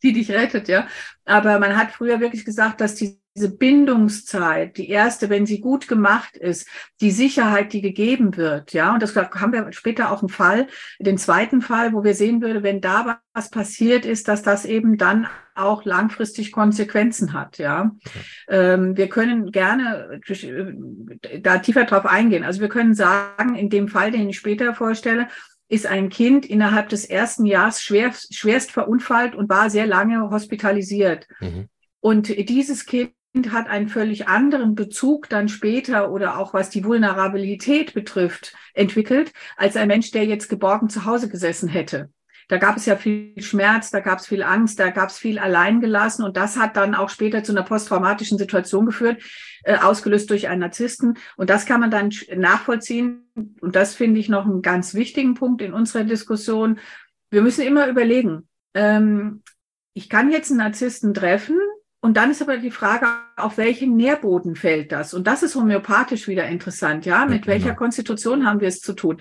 die 0.02 0.12
dich 0.12 0.30
rettet, 0.30 0.68
ja. 0.68 0.86
Aber 1.24 1.58
man 1.58 1.76
hat 1.76 1.92
früher 1.92 2.20
wirklich 2.20 2.44
gesagt, 2.44 2.80
dass 2.80 2.94
diese 2.94 3.20
diese 3.36 3.56
Bindungszeit, 3.56 4.76
die 4.76 4.88
erste, 4.88 5.30
wenn 5.30 5.46
sie 5.46 5.60
gut 5.60 5.86
gemacht 5.86 6.36
ist, 6.36 6.68
die 7.00 7.12
Sicherheit, 7.12 7.72
die 7.72 7.80
gegeben 7.80 8.36
wird, 8.36 8.72
ja, 8.72 8.92
und 8.92 9.02
das 9.02 9.14
haben 9.14 9.52
wir 9.52 9.72
später 9.72 10.10
auch 10.10 10.20
einen 10.20 10.28
Fall, 10.28 10.66
den 10.98 11.16
zweiten 11.16 11.62
Fall, 11.62 11.92
wo 11.92 12.02
wir 12.02 12.14
sehen 12.14 12.42
würde, 12.42 12.62
wenn 12.62 12.80
da 12.80 13.20
was 13.32 13.50
passiert 13.50 14.04
ist, 14.04 14.26
dass 14.26 14.42
das 14.42 14.64
eben 14.64 14.98
dann 14.98 15.28
auch 15.54 15.84
langfristig 15.84 16.50
Konsequenzen 16.50 17.32
hat, 17.32 17.58
ja. 17.58 17.92
Ähm, 18.48 18.96
wir 18.96 19.08
können 19.08 19.52
gerne 19.52 20.20
äh, 20.28 21.40
da 21.40 21.58
tiefer 21.58 21.84
drauf 21.84 22.06
eingehen. 22.06 22.44
Also 22.44 22.60
wir 22.60 22.68
können 22.68 22.94
sagen, 22.94 23.54
in 23.54 23.70
dem 23.70 23.88
Fall, 23.88 24.10
den 24.10 24.28
ich 24.28 24.38
später 24.38 24.74
vorstelle, 24.74 25.28
ist 25.70 25.86
ein 25.86 26.08
Kind 26.08 26.44
innerhalb 26.44 26.88
des 26.88 27.04
ersten 27.04 27.46
Jahres 27.46 27.80
schwer, 27.80 28.12
schwerst 28.12 28.72
verunfallt 28.72 29.36
und 29.36 29.48
war 29.48 29.70
sehr 29.70 29.86
lange 29.86 30.30
hospitalisiert. 30.30 31.28
Mhm. 31.40 31.68
Und 32.00 32.28
dieses 32.48 32.86
Kind 32.86 33.12
hat 33.50 33.68
einen 33.68 33.88
völlig 33.88 34.26
anderen 34.26 34.74
Bezug 34.74 35.28
dann 35.28 35.48
später 35.48 36.10
oder 36.10 36.38
auch 36.38 36.52
was 36.52 36.70
die 36.70 36.84
Vulnerabilität 36.84 37.94
betrifft, 37.94 38.54
entwickelt, 38.74 39.32
als 39.56 39.76
ein 39.76 39.86
Mensch, 39.86 40.10
der 40.10 40.24
jetzt 40.24 40.48
geborgen 40.48 40.88
zu 40.88 41.04
Hause 41.04 41.28
gesessen 41.28 41.68
hätte. 41.68 42.10
Da 42.50 42.56
gab 42.56 42.76
es 42.76 42.84
ja 42.84 42.96
viel 42.96 43.40
Schmerz, 43.40 43.92
da 43.92 44.00
gab 44.00 44.18
es 44.18 44.26
viel 44.26 44.42
Angst, 44.42 44.80
da 44.80 44.90
gab 44.90 45.10
es 45.10 45.18
viel 45.18 45.38
alleingelassen 45.38 46.24
und 46.24 46.36
das 46.36 46.56
hat 46.56 46.76
dann 46.76 46.96
auch 46.96 47.08
später 47.08 47.44
zu 47.44 47.52
einer 47.52 47.62
posttraumatischen 47.62 48.38
Situation 48.38 48.86
geführt, 48.86 49.22
äh, 49.62 49.76
ausgelöst 49.76 50.30
durch 50.30 50.48
einen 50.48 50.62
Narzissten. 50.62 51.16
Und 51.36 51.48
das 51.48 51.64
kann 51.64 51.78
man 51.78 51.92
dann 51.92 52.10
nachvollziehen. 52.34 53.30
Und 53.60 53.76
das 53.76 53.94
finde 53.94 54.18
ich 54.18 54.28
noch 54.28 54.46
einen 54.46 54.62
ganz 54.62 54.94
wichtigen 54.94 55.34
Punkt 55.34 55.62
in 55.62 55.72
unserer 55.72 56.02
Diskussion. 56.02 56.80
Wir 57.30 57.42
müssen 57.42 57.64
immer 57.64 57.86
überlegen, 57.86 58.48
ähm, 58.74 59.44
ich 59.94 60.08
kann 60.08 60.32
jetzt 60.32 60.50
einen 60.50 60.58
Narzissten 60.58 61.14
treffen, 61.14 61.56
und 62.02 62.16
dann 62.16 62.30
ist 62.30 62.40
aber 62.40 62.56
die 62.56 62.70
Frage, 62.70 63.06
auf 63.36 63.58
welchen 63.58 63.94
Nährboden 63.94 64.56
fällt 64.56 64.90
das? 64.90 65.12
Und 65.12 65.26
das 65.26 65.42
ist 65.42 65.54
homöopathisch 65.54 66.28
wieder 66.28 66.46
interessant, 66.46 67.04
ja? 67.04 67.26
Mit 67.26 67.44
ja, 67.44 67.52
welcher 67.52 67.68
genau. 67.68 67.78
Konstitution 67.78 68.46
haben 68.46 68.60
wir 68.60 68.68
es 68.68 68.80
zu 68.80 68.94
tun? 68.94 69.20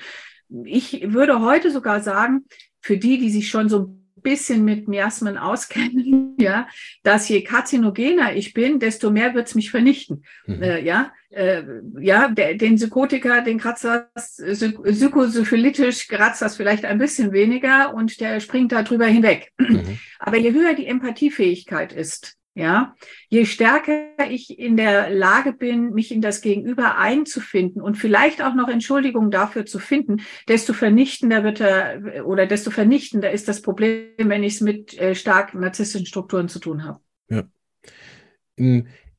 Ich 0.63 1.13
würde 1.13 1.41
heute 1.41 1.71
sogar 1.71 1.99
sagen, 2.01 2.45
für 2.81 2.97
die, 2.97 3.17
die 3.17 3.29
sich 3.29 3.49
schon 3.49 3.69
so 3.69 3.79
ein 3.79 3.99
bisschen 4.21 4.65
mit 4.65 4.87
Miasmen 4.87 5.37
auskennen, 5.37 6.35
ja, 6.39 6.67
dass 7.03 7.29
je 7.29 7.41
karzinogener 7.41 8.35
ich 8.35 8.53
bin, 8.53 8.79
desto 8.79 9.11
mehr 9.11 9.33
wird's 9.33 9.55
mich 9.55 9.71
vernichten. 9.71 10.23
Mhm. 10.45 10.61
Äh, 10.61 10.81
ja, 10.81 11.11
äh, 11.29 11.63
ja, 11.99 12.29
der, 12.29 12.55
den 12.55 12.75
Psychotiker, 12.75 13.41
den 13.41 13.59
kratzt 13.59 13.83
das 13.83 14.41
psychosyphilitisch, 14.83 16.07
kratzt 16.07 16.41
das 16.41 16.57
vielleicht 16.57 16.85
ein 16.85 16.97
bisschen 16.97 17.31
weniger 17.31 17.93
und 17.93 18.19
der 18.19 18.39
springt 18.39 18.71
da 18.71 18.83
drüber 18.83 19.05
hinweg. 19.05 19.51
Mhm. 19.57 19.99
Aber 20.19 20.37
je 20.37 20.53
höher 20.53 20.73
die 20.73 20.87
Empathiefähigkeit 20.87 21.93
ist, 21.93 22.38
ja, 22.59 22.93
je 23.29 23.45
stärker 23.45 24.29
ich 24.29 24.59
in 24.59 24.75
der 24.75 25.09
Lage 25.09 25.53
bin, 25.53 25.91
mich 25.91 26.11
in 26.11 26.21
das 26.21 26.41
Gegenüber 26.41 26.97
einzufinden 26.97 27.81
und 27.81 27.95
vielleicht 27.95 28.43
auch 28.43 28.53
noch 28.53 28.67
Entschuldigungen 28.67 29.31
dafür 29.31 29.65
zu 29.65 29.79
finden, 29.79 30.21
desto 30.49 30.73
vernichtender 30.73 31.45
wird 31.45 31.61
er 31.61 32.25
oder 32.25 32.45
desto 32.45 32.69
vernichtender 32.69 33.31
ist 33.31 33.47
das 33.47 33.61
Problem, 33.61 34.09
wenn 34.17 34.43
ich 34.43 34.55
es 34.55 34.61
mit 34.61 34.99
äh, 34.99 35.15
stark 35.15 35.53
narzisstischen 35.53 36.05
Strukturen 36.05 36.49
zu 36.49 36.59
tun 36.59 36.83
habe. 36.83 36.99
Ja. 37.29 37.43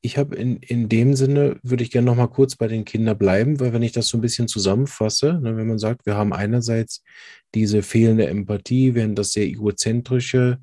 Ich 0.01 0.17
habe 0.19 0.35
in, 0.35 0.57
in 0.57 0.87
dem 0.87 1.15
Sinne, 1.15 1.57
würde 1.63 1.83
ich 1.83 1.89
gerne 1.89 2.05
noch 2.05 2.15
mal 2.15 2.27
kurz 2.27 2.55
bei 2.55 2.67
den 2.67 2.85
Kindern 2.85 3.17
bleiben, 3.17 3.59
weil 3.59 3.73
wenn 3.73 3.81
ich 3.81 3.91
das 3.91 4.07
so 4.07 4.17
ein 4.19 4.21
bisschen 4.21 4.47
zusammenfasse, 4.47 5.39
ne, 5.41 5.57
wenn 5.57 5.67
man 5.67 5.79
sagt, 5.79 6.05
wir 6.05 6.15
haben 6.15 6.31
einerseits 6.31 7.03
diese 7.55 7.81
fehlende 7.81 8.27
Empathie, 8.27 8.93
wir 8.93 9.03
haben 9.03 9.15
das 9.15 9.31
sehr 9.31 9.45
egozentrische, 9.45 10.59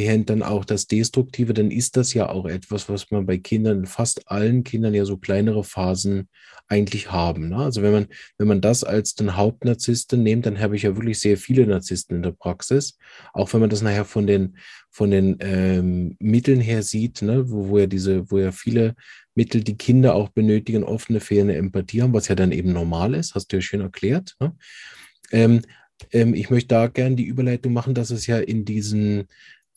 haben 0.00 0.24
dann 0.24 0.42
auch 0.42 0.64
das 0.64 0.86
Destruktive, 0.86 1.52
dann 1.52 1.70
ist 1.70 1.96
das 1.96 2.14
ja 2.14 2.28
auch 2.28 2.46
etwas, 2.46 2.88
was 2.88 3.10
man 3.10 3.26
bei 3.26 3.38
Kindern, 3.38 3.86
fast 3.86 4.30
allen 4.30 4.64
Kindern 4.64 4.94
ja 4.94 5.04
so 5.04 5.18
kleinere 5.18 5.64
Phasen 5.64 6.28
eigentlich 6.68 7.12
haben. 7.12 7.50
Ne? 7.50 7.56
Also 7.56 7.82
wenn 7.82 7.92
man, 7.92 8.06
wenn 8.38 8.48
man 8.48 8.60
das 8.62 8.84
als 8.84 9.14
den 9.14 9.36
Hauptnarzissten 9.36 10.22
nimmt, 10.22 10.46
dann 10.46 10.60
habe 10.60 10.76
ich 10.76 10.82
ja 10.82 10.96
wirklich 10.96 11.20
sehr 11.20 11.36
viele 11.36 11.66
Narzissten 11.66 12.16
in 12.16 12.22
der 12.22 12.32
Praxis. 12.32 12.98
Auch 13.34 13.52
wenn 13.52 13.60
man 13.60 13.68
das 13.68 13.82
nachher 13.82 14.06
von 14.06 14.26
den, 14.26 14.56
von 14.90 15.10
den 15.10 15.36
ähm, 15.40 16.16
Mitteln 16.18 16.60
her 16.60 16.82
sieht, 16.82 17.20
ne? 17.20 17.50
wo, 17.50 17.68
wo 17.68 17.78
ja 17.78 17.86
diese, 17.86 18.30
wo 18.30 18.38
ja 18.38 18.52
viele 18.52 18.94
Mittel, 19.34 19.62
die 19.62 19.76
Kinder 19.76 20.14
auch 20.14 20.30
benötigen, 20.30 20.84
offene, 20.84 21.20
fehlende 21.20 21.56
Empathie 21.56 22.02
haben, 22.02 22.14
was 22.14 22.28
ja 22.28 22.34
dann 22.34 22.52
eben 22.52 22.72
normal 22.72 23.14
ist, 23.14 23.34
hast 23.34 23.52
du 23.52 23.56
ja 23.56 23.60
schön 23.62 23.82
erklärt. 23.82 24.36
Ne? 24.40 24.54
Ähm, 25.32 25.62
ähm, 26.10 26.34
ich 26.34 26.50
möchte 26.50 26.68
da 26.68 26.86
gerne 26.86 27.16
die 27.16 27.26
Überleitung 27.26 27.72
machen, 27.72 27.94
dass 27.94 28.10
es 28.10 28.26
ja 28.26 28.38
in 28.38 28.64
diesen 28.64 29.28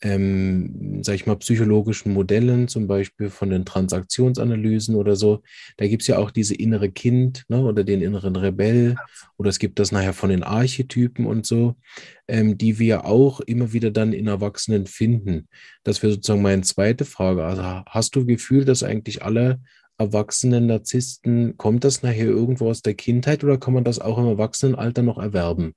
ähm, 0.02 1.02
sag 1.02 1.14
ich 1.14 1.26
mal, 1.26 1.36
psychologischen 1.36 2.12
Modellen, 2.12 2.68
zum 2.68 2.86
Beispiel 2.86 3.30
von 3.30 3.50
den 3.50 3.64
Transaktionsanalysen 3.64 4.94
oder 4.94 5.16
so, 5.16 5.42
da 5.78 5.86
gibt 5.86 6.02
es 6.02 6.08
ja 6.08 6.18
auch 6.18 6.30
diese 6.30 6.54
innere 6.54 6.90
Kind 6.90 7.44
ne, 7.48 7.60
oder 7.60 7.82
den 7.82 8.02
inneren 8.02 8.36
Rebell 8.36 8.96
oder 9.38 9.48
es 9.48 9.58
gibt 9.58 9.78
das 9.78 9.92
nachher 9.92 10.12
von 10.12 10.30
den 10.30 10.42
Archetypen 10.42 11.26
und 11.26 11.46
so, 11.46 11.76
ähm, 12.28 12.58
die 12.58 12.78
wir 12.78 13.06
auch 13.06 13.40
immer 13.40 13.72
wieder 13.72 13.90
dann 13.90 14.12
in 14.12 14.26
Erwachsenen 14.26 14.86
finden. 14.86 15.48
Das 15.82 16.02
wäre 16.02 16.12
sozusagen 16.12 16.42
meine 16.42 16.62
zweite 16.62 17.04
Frage. 17.04 17.44
Also 17.44 17.62
hast 17.62 18.16
du 18.16 18.26
Gefühl, 18.26 18.64
dass 18.64 18.82
eigentlich 18.82 19.22
alle 19.22 19.60
erwachsenen 19.98 20.66
Narzissten, 20.66 21.56
kommt 21.56 21.84
das 21.84 22.02
nachher 22.02 22.26
irgendwo 22.26 22.68
aus 22.68 22.82
der 22.82 22.94
Kindheit 22.94 23.42
oder 23.44 23.58
kann 23.58 23.72
man 23.72 23.84
das 23.84 23.98
auch 23.98 24.18
im 24.18 24.26
Erwachsenenalter 24.26 25.02
noch 25.02 25.18
erwerben? 25.18 25.74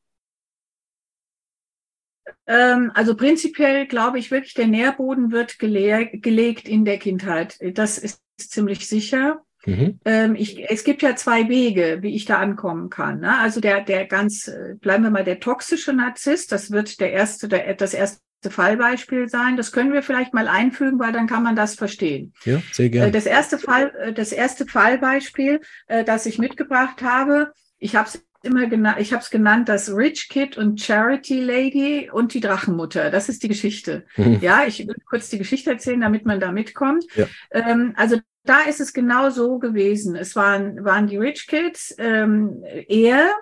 Ähm, 2.49 2.91
also 2.95 3.15
prinzipiell 3.15 3.85
glaube 3.85 4.17
ich 4.17 4.31
wirklich, 4.31 4.55
der 4.55 4.67
Nährboden 4.67 5.31
wird 5.31 5.59
gele 5.59 6.09
gelegt 6.12 6.67
in 6.67 6.83
der 6.83 6.97
Kindheit. 6.97 7.57
Das 7.77 7.99
ist 7.99 8.21
ziemlich 8.38 8.88
sicher. 8.88 9.43
Mhm. 9.65 9.99
Ähm, 10.03 10.35
ich, 10.35 10.69
es 10.69 10.83
gibt 10.83 11.03
ja 11.03 11.15
zwei 11.15 11.47
Wege, 11.47 11.99
wie 12.01 12.15
ich 12.15 12.25
da 12.25 12.39
ankommen 12.39 12.89
kann. 12.89 13.19
Ne? 13.19 13.38
Also 13.38 13.59
der, 13.59 13.81
der 13.81 14.05
ganz, 14.05 14.47
äh, 14.47 14.75
bleiben 14.79 15.03
wir 15.03 15.12
mal 15.12 15.23
der 15.23 15.39
toxische 15.39 15.93
Narzisst, 15.93 16.51
das 16.51 16.71
wird 16.71 16.99
der 16.99 17.12
erste, 17.12 17.47
der, 17.47 17.75
das 17.75 17.93
erste 17.93 18.19
Fallbeispiel 18.49 19.29
sein. 19.29 19.55
Das 19.55 19.71
können 19.71 19.93
wir 19.93 20.01
vielleicht 20.01 20.33
mal 20.33 20.47
einfügen, 20.47 20.97
weil 20.97 21.12
dann 21.12 21.27
kann 21.27 21.43
man 21.43 21.55
das 21.55 21.75
verstehen. 21.75 22.33
Ja, 22.45 22.62
sehr 22.71 22.89
gerne. 22.89 23.09
Äh, 23.09 23.12
das 23.12 23.27
erste 23.27 23.59
Fall, 23.59 23.93
äh, 24.01 24.13
das 24.13 24.31
erste 24.31 24.65
Fallbeispiel, 24.65 25.59
das 25.88 26.25
ich 26.25 26.39
mitgebracht 26.39 27.03
habe, 27.03 27.51
ich 27.77 27.95
habe 27.95 28.07
es 28.07 28.21
immer 28.41 28.67
genannt, 28.67 28.97
ich 28.99 29.12
habe 29.12 29.21
es 29.21 29.30
genannt, 29.30 29.69
das 29.69 29.93
Rich 29.93 30.30
Kid 30.30 30.58
und 30.58 30.80
Charity 30.80 31.41
Lady 31.41 32.10
und 32.12 32.34
die 32.34 32.39
Drachenmutter. 32.39 33.12
Das 33.12 33.30
ist 33.30 33.43
die 33.43 33.47
Geschichte. 33.47 34.06
Mhm. 34.15 34.39
Ja, 34.41 34.63
ich 34.65 34.88
will 34.88 34.95
kurz 35.08 35.30
die 35.30 35.38
Geschichte 35.38 35.71
erzählen, 35.71 36.02
damit 36.02 36.25
man 36.25 36.39
da 36.39 36.52
mitkommt. 36.52 37.06
Ja. 37.15 37.28
Ähm, 37.52 37.93
also 37.97 38.19
da 38.43 38.62
ist 38.62 38.80
es 38.80 38.93
genau 38.93 39.30
so 39.30 39.60
gewesen. 39.60 40.15
Es 40.15 40.36
waren, 40.36 40.84
waren 40.84 41.08
die 41.08 41.17
Rich 41.17 41.47
Kids. 41.47 41.93
Ähm, 41.97 42.63
er 42.88 43.34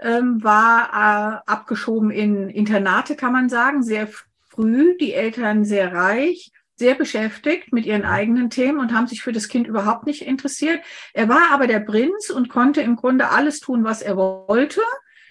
ähm, 0.00 0.42
war 0.44 1.42
äh, 1.46 1.50
abgeschoben 1.50 2.10
in 2.10 2.50
Internate, 2.50 3.16
kann 3.16 3.32
man 3.32 3.48
sagen, 3.48 3.82
sehr 3.82 4.08
früh. 4.42 4.96
Die 4.98 5.14
Eltern 5.14 5.64
sehr 5.64 5.92
reich 5.92 6.52
sehr 6.76 6.94
beschäftigt 6.94 7.72
mit 7.72 7.86
ihren 7.86 8.04
eigenen 8.04 8.50
Themen 8.50 8.80
und 8.80 8.92
haben 8.92 9.06
sich 9.06 9.22
für 9.22 9.32
das 9.32 9.48
Kind 9.48 9.66
überhaupt 9.66 10.06
nicht 10.06 10.26
interessiert. 10.26 10.80
Er 11.12 11.28
war 11.28 11.52
aber 11.52 11.66
der 11.66 11.80
Prinz 11.80 12.30
und 12.30 12.48
konnte 12.48 12.80
im 12.80 12.96
Grunde 12.96 13.30
alles 13.30 13.60
tun, 13.60 13.84
was 13.84 14.02
er 14.02 14.16
wollte. 14.16 14.80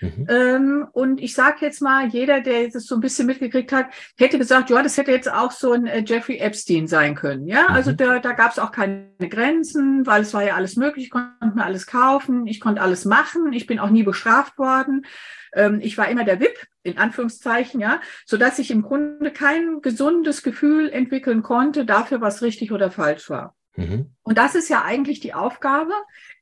Mhm. 0.03 0.27
Ähm, 0.29 0.87
und 0.91 1.21
ich 1.21 1.33
sage 1.33 1.57
jetzt 1.61 1.81
mal, 1.81 2.07
jeder, 2.07 2.41
der 2.41 2.69
das 2.69 2.85
so 2.85 2.95
ein 2.95 3.01
bisschen 3.01 3.25
mitgekriegt 3.25 3.71
hat, 3.71 3.87
hätte 4.17 4.37
gesagt, 4.37 4.69
ja, 4.69 4.81
das 4.83 4.97
hätte 4.97 5.11
jetzt 5.11 5.31
auch 5.31 5.51
so 5.51 5.71
ein 5.71 5.85
äh, 5.85 6.03
Jeffrey 6.05 6.37
Epstein 6.37 6.87
sein 6.87 7.15
können. 7.15 7.47
Ja, 7.47 7.67
also 7.67 7.91
mhm. 7.91 7.97
da, 7.97 8.19
da 8.19 8.33
gab 8.33 8.51
es 8.51 8.59
auch 8.59 8.71
keine 8.71 9.07
Grenzen, 9.29 10.05
weil 10.05 10.21
es 10.21 10.33
war 10.33 10.43
ja 10.43 10.55
alles 10.55 10.75
möglich, 10.75 11.05
ich 11.05 11.11
konnte 11.11 11.55
mir 11.55 11.63
alles 11.63 11.87
kaufen, 11.87 12.47
ich 12.47 12.59
konnte 12.59 12.81
alles 12.81 13.05
machen, 13.05 13.53
ich 13.53 13.65
bin 13.65 13.79
auch 13.79 13.89
nie 13.89 14.03
bestraft 14.03 14.57
worden. 14.57 15.05
Ähm, 15.53 15.79
ich 15.81 15.97
war 15.97 16.09
immer 16.09 16.23
der 16.23 16.39
VIP, 16.39 16.57
in 16.83 16.97
Anführungszeichen, 16.97 17.79
ja, 17.79 18.01
so 18.25 18.37
dass 18.37 18.59
ich 18.59 18.71
im 18.71 18.81
Grunde 18.81 19.31
kein 19.31 19.81
gesundes 19.81 20.43
Gefühl 20.43 20.89
entwickeln 20.89 21.43
konnte 21.43 21.85
dafür, 21.85 22.21
was 22.21 22.41
richtig 22.41 22.71
oder 22.71 22.91
falsch 22.91 23.29
war. 23.29 23.55
Mhm. 23.75 24.11
Und 24.23 24.37
das 24.37 24.55
ist 24.55 24.69
ja 24.69 24.83
eigentlich 24.83 25.19
die 25.19 25.33
Aufgabe 25.33 25.93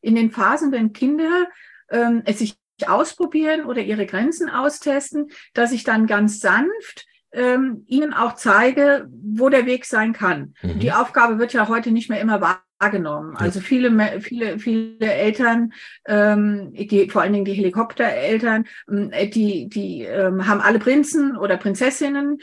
in 0.01 0.15
den 0.15 0.31
Phasen, 0.31 0.71
wenn 0.71 0.93
Kinder 0.93 1.47
ähm, 1.89 2.23
es 2.25 2.39
sich 2.39 2.57
ausprobieren 2.87 3.65
oder 3.65 3.81
ihre 3.81 4.05
Grenzen 4.05 4.49
austesten, 4.49 5.31
dass 5.53 5.71
ich 5.71 5.83
dann 5.83 6.07
ganz 6.07 6.39
sanft 6.39 7.05
ähm, 7.33 7.83
ihnen 7.87 8.13
auch 8.13 8.35
zeige, 8.35 9.07
wo 9.23 9.49
der 9.49 9.65
Weg 9.65 9.85
sein 9.85 10.13
kann. 10.13 10.53
Mhm. 10.61 10.79
Die 10.79 10.91
Aufgabe 10.91 11.39
wird 11.39 11.53
ja 11.53 11.67
heute 11.67 11.91
nicht 11.91 12.09
mehr 12.09 12.19
immer 12.19 12.41
wahrgenommen. 12.79 13.37
Also 13.37 13.59
viele, 13.59 14.21
viele, 14.21 14.59
viele 14.59 14.97
Eltern, 14.99 15.73
ähm, 16.07 16.73
die, 16.73 17.09
vor 17.09 17.21
allen 17.21 17.33
Dingen 17.33 17.45
die 17.45 17.53
Helikoptereltern, 17.53 18.65
ähm, 18.89 19.11
die, 19.33 19.69
die 19.69 20.03
ähm, 20.03 20.47
haben 20.47 20.61
alle 20.61 20.79
Prinzen 20.79 21.37
oder 21.37 21.57
Prinzessinnen 21.57 22.39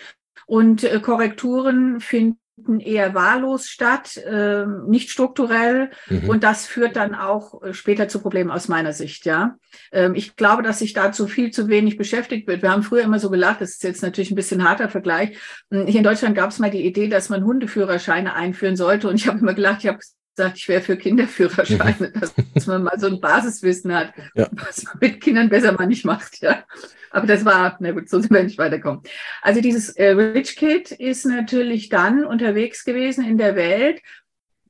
und 0.46 0.85
äh, 0.85 1.01
Korrekturen 1.01 2.01
finden 2.01 2.38
eher 2.81 3.14
wahllos 3.14 3.68
statt, 3.68 4.16
äh, 4.16 4.64
nicht 4.87 5.11
strukturell. 5.11 5.90
Mhm. 6.09 6.29
Und 6.29 6.44
das 6.44 6.66
führt 6.66 6.97
dann 6.97 7.14
auch 7.14 7.62
äh, 7.62 7.75
später 7.75 8.09
zu 8.09 8.21
Problemen 8.21 8.51
aus 8.51 8.68
meiner 8.68 8.92
Sicht, 8.92 9.25
ja. 9.25 9.57
Ähm, 9.92 10.14
ich 10.14 10.37
glaube, 10.37 10.62
dass 10.62 10.79
sich 10.79 10.92
dazu 10.92 11.27
viel 11.27 11.51
zu 11.51 11.68
wenig 11.68 11.97
beschäftigt 11.97 12.47
wird. 12.47 12.62
Wir 12.62 12.71
haben 12.71 12.83
früher 12.83 13.03
immer 13.03 13.18
so 13.18 13.31
gelacht, 13.31 13.61
das 13.61 13.71
ist 13.71 13.83
jetzt 13.85 14.03
natürlich 14.03 14.31
ein 14.31 14.37
bisschen 14.37 14.68
harter 14.68 14.88
Vergleich. 14.88 15.38
Hm, 15.71 15.87
hier 15.87 15.99
in 15.99 16.05
Deutschland 16.05 16.35
gab 16.35 16.51
es 16.51 16.59
mal 16.59 16.71
die 16.71 16.85
Idee, 16.85 17.09
dass 17.09 17.29
man 17.29 17.44
Hundeführerscheine 17.44 18.35
einführen 18.35 18.77
sollte. 18.77 19.09
Und 19.09 19.16
ich 19.16 19.29
habe 19.29 19.38
immer 19.38 19.55
gelacht, 19.55 19.81
ich 19.81 19.88
habe 19.88 19.99
gesagt, 19.99 20.59
ich 20.59 20.68
wäre 20.68 20.83
für 20.83 20.97
Kinderführerscheine, 20.97 22.12
mhm. 22.14 22.21
dass 22.55 22.66
man 22.66 22.83
mal 22.83 22.99
so 22.99 23.07
ein 23.09 23.21
Basiswissen 23.21 23.94
hat, 23.94 24.12
ja. 24.35 24.49
was 24.53 24.85
man 24.85 24.94
mit 25.01 25.21
Kindern 25.21 25.49
besser 25.49 25.73
mal 25.73 25.87
nicht 25.87 26.05
macht, 26.05 26.40
ja. 26.40 26.64
Aber 27.11 27.27
das 27.27 27.44
war, 27.44 27.77
na 27.81 27.92
gut, 27.92 28.09
so 28.09 28.21
sind 28.21 28.33
wir 28.33 28.42
nicht 28.42 28.59
weiterkommen. 28.59 29.03
Also 29.42 29.61
dieses 29.61 29.90
äh, 29.90 30.11
Rich 30.11 30.57
Kid 30.57 30.90
ist 30.90 31.25
natürlich 31.27 31.88
dann 31.88 32.25
unterwegs 32.25 32.85
gewesen 32.85 33.25
in 33.25 33.38
der 33.38 33.57
Welt, 33.57 34.01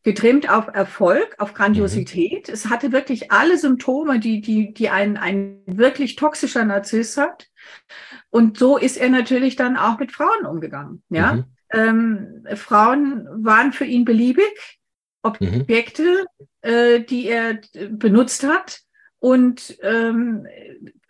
getrimmt 0.02 0.48
auf 0.48 0.68
Erfolg, 0.68 1.34
auf 1.38 1.54
Grandiosität. 1.54 2.48
Mhm. 2.48 2.54
Es 2.54 2.70
hatte 2.70 2.92
wirklich 2.92 3.30
alle 3.32 3.58
Symptome, 3.58 4.20
die, 4.20 4.40
die, 4.40 4.72
die 4.72 4.88
ein, 4.88 5.16
ein 5.16 5.60
wirklich 5.66 6.16
toxischer 6.16 6.64
Narziss 6.64 7.16
hat. 7.16 7.48
Und 8.30 8.58
so 8.58 8.78
ist 8.78 8.96
er 8.96 9.10
natürlich 9.10 9.56
dann 9.56 9.76
auch 9.76 9.98
mit 9.98 10.12
Frauen 10.12 10.46
umgegangen. 10.46 11.02
Ja, 11.10 11.34
mhm. 11.34 11.44
ähm, 11.72 12.56
Frauen 12.56 13.26
waren 13.44 13.72
für 13.72 13.84
ihn 13.84 14.04
beliebig. 14.04 14.78
Objekte, 15.22 16.26
mhm. 16.38 16.46
äh, 16.62 17.00
die 17.00 17.28
er 17.28 17.60
benutzt 17.90 18.44
hat 18.44 18.80
und 19.18 19.76
ähm, 19.82 20.46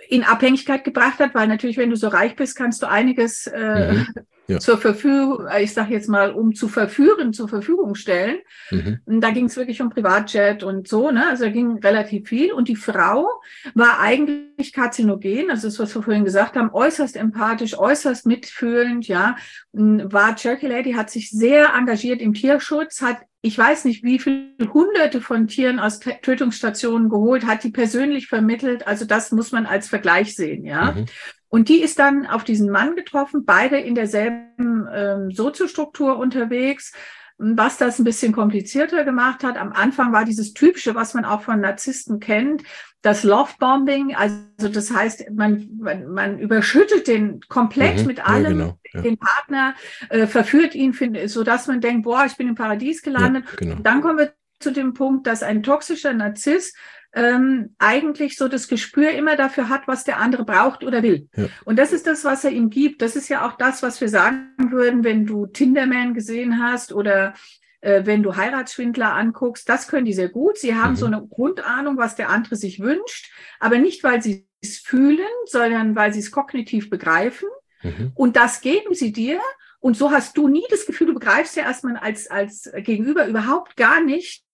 in 0.06 0.24
Abhängigkeit 0.24 0.84
gebracht 0.84 1.18
hat, 1.18 1.34
weil 1.34 1.48
natürlich, 1.48 1.76
wenn 1.76 1.90
du 1.90 1.96
so 1.96 2.08
reich 2.08 2.36
bist, 2.36 2.56
kannst 2.56 2.82
du 2.82 2.88
einiges 2.88 3.46
äh, 3.48 3.92
mhm. 3.92 4.06
ja. 4.46 4.58
zur 4.58 4.78
Verfügung, 4.78 5.46
ich 5.60 5.72
sage 5.72 5.92
jetzt 5.92 6.08
mal, 6.08 6.30
um 6.30 6.54
zu 6.54 6.68
verführen, 6.68 7.32
zur 7.32 7.48
Verfügung 7.48 7.94
stellen. 7.94 8.38
Mhm. 8.70 9.00
Und 9.04 9.20
da 9.20 9.30
ging 9.30 9.46
es 9.46 9.56
wirklich 9.56 9.82
um 9.82 9.90
Privatjet 9.90 10.62
und 10.62 10.86
so, 10.86 11.10
ne? 11.10 11.26
Also 11.28 11.44
da 11.44 11.50
ging 11.50 11.78
relativ 11.78 12.28
viel. 12.28 12.52
Und 12.52 12.68
die 12.68 12.76
Frau 12.76 13.28
war 13.74 13.98
eigentlich 13.98 14.72
karzinogen, 14.72 15.50
also 15.50 15.66
das, 15.66 15.78
was 15.78 15.94
wir 15.94 16.02
vorhin 16.02 16.24
gesagt 16.24 16.56
haben, 16.56 16.70
äußerst 16.72 17.16
empathisch, 17.16 17.76
äußerst 17.76 18.24
mitfühlend, 18.24 19.08
ja. 19.08 19.36
War 19.72 20.36
Cherky 20.36 20.68
Lady, 20.68 20.92
hat 20.92 21.10
sich 21.10 21.30
sehr 21.30 21.74
engagiert 21.74 22.20
im 22.20 22.34
Tierschutz, 22.34 23.02
hat 23.02 23.18
ich 23.40 23.56
weiß 23.56 23.84
nicht, 23.84 24.02
wie 24.02 24.18
viele 24.18 24.50
hunderte 24.72 25.20
von 25.20 25.46
Tieren 25.46 25.78
aus 25.78 26.00
Tötungsstationen 26.00 27.08
geholt, 27.08 27.46
hat 27.46 27.62
die 27.62 27.70
persönlich 27.70 28.26
vermittelt. 28.26 28.86
Also 28.86 29.04
das 29.04 29.30
muss 29.30 29.52
man 29.52 29.64
als 29.64 29.87
Vergleich 29.88 30.34
sehen, 30.34 30.64
ja. 30.64 30.92
Mhm. 30.92 31.06
Und 31.48 31.68
die 31.68 31.80
ist 31.80 31.98
dann 31.98 32.26
auf 32.26 32.44
diesen 32.44 32.70
Mann 32.70 32.94
getroffen, 32.94 33.44
beide 33.44 33.78
in 33.78 33.94
derselben 33.94 34.86
ähm, 34.92 35.30
Soziostruktur 35.30 36.18
unterwegs, 36.18 36.92
was 37.38 37.78
das 37.78 37.98
ein 37.98 38.04
bisschen 38.04 38.32
komplizierter 38.32 39.04
gemacht 39.04 39.44
hat. 39.44 39.56
Am 39.56 39.72
Anfang 39.72 40.12
war 40.12 40.24
dieses 40.24 40.52
typische, 40.52 40.94
was 40.94 41.14
man 41.14 41.24
auch 41.24 41.42
von 41.42 41.60
Narzissten 41.60 42.18
kennt, 42.18 42.64
das 43.00 43.22
Love-Bombing. 43.22 44.14
Also 44.16 44.68
das 44.68 44.90
heißt, 44.92 45.30
man, 45.30 45.68
man, 45.78 46.08
man 46.08 46.38
überschüttet 46.38 47.06
den 47.06 47.40
komplett 47.48 48.00
mhm, 48.00 48.06
mit 48.06 48.28
allem, 48.28 48.58
ja, 48.58 48.64
genau, 48.64 48.78
ja. 48.92 49.00
den 49.02 49.18
Partner, 49.18 49.74
äh, 50.10 50.26
verführt 50.26 50.74
ihn, 50.74 50.92
find, 50.92 51.16
so 51.30 51.44
dass 51.44 51.68
man 51.68 51.80
denkt, 51.80 52.02
boah, 52.02 52.24
ich 52.26 52.36
bin 52.36 52.48
im 52.48 52.56
Paradies 52.56 53.02
gelandet. 53.02 53.44
Ja, 53.52 53.56
genau. 53.56 53.76
Dann 53.82 54.00
kommen 54.00 54.18
wir 54.18 54.32
zu 54.58 54.72
dem 54.72 54.92
Punkt, 54.92 55.28
dass 55.28 55.44
ein 55.44 55.62
toxischer 55.62 56.12
Narzisst 56.12 56.76
ähm, 57.18 57.74
eigentlich 57.78 58.36
so 58.36 58.46
das 58.46 58.68
Gespür 58.68 59.10
immer 59.10 59.34
dafür 59.34 59.68
hat, 59.68 59.88
was 59.88 60.04
der 60.04 60.18
andere 60.18 60.44
braucht 60.44 60.84
oder 60.84 61.02
will. 61.02 61.28
Ja. 61.34 61.46
Und 61.64 61.76
das 61.76 61.92
ist 61.92 62.06
das, 62.06 62.24
was 62.24 62.44
er 62.44 62.52
ihm 62.52 62.70
gibt. 62.70 63.02
Das 63.02 63.16
ist 63.16 63.28
ja 63.28 63.44
auch 63.44 63.56
das, 63.56 63.82
was 63.82 64.00
wir 64.00 64.08
sagen 64.08 64.70
würden, 64.70 65.02
wenn 65.02 65.26
du 65.26 65.46
Tinderman 65.46 66.14
gesehen 66.14 66.62
hast 66.62 66.92
oder 66.92 67.34
äh, 67.80 68.06
wenn 68.06 68.22
du 68.22 68.36
Heiratsschwindler 68.36 69.14
anguckst. 69.14 69.68
Das 69.68 69.88
können 69.88 70.04
die 70.04 70.12
sehr 70.12 70.28
gut. 70.28 70.58
Sie 70.58 70.76
haben 70.76 70.92
mhm. 70.92 70.96
so 70.96 71.06
eine 71.06 71.26
Grundahnung, 71.26 71.96
was 71.96 72.14
der 72.14 72.28
andere 72.28 72.54
sich 72.54 72.78
wünscht, 72.78 73.32
aber 73.58 73.78
nicht, 73.78 74.04
weil 74.04 74.22
sie 74.22 74.46
es 74.62 74.78
fühlen, 74.78 75.26
sondern 75.46 75.96
weil 75.96 76.12
sie 76.12 76.20
es 76.20 76.30
kognitiv 76.30 76.88
begreifen. 76.88 77.48
Mhm. 77.82 78.12
Und 78.14 78.36
das 78.36 78.60
geben 78.60 78.94
sie 78.94 79.12
dir. 79.12 79.40
Und 79.80 79.96
so 79.96 80.12
hast 80.12 80.36
du 80.36 80.46
nie 80.46 80.64
das 80.70 80.86
Gefühl, 80.86 81.08
du 81.08 81.14
begreifst 81.14 81.56
ja 81.56 81.64
erstmal 81.64 81.96
als, 81.96 82.30
als 82.30 82.70
Gegenüber 82.76 83.26
überhaupt 83.26 83.76
gar 83.76 84.00
nicht, 84.00 84.44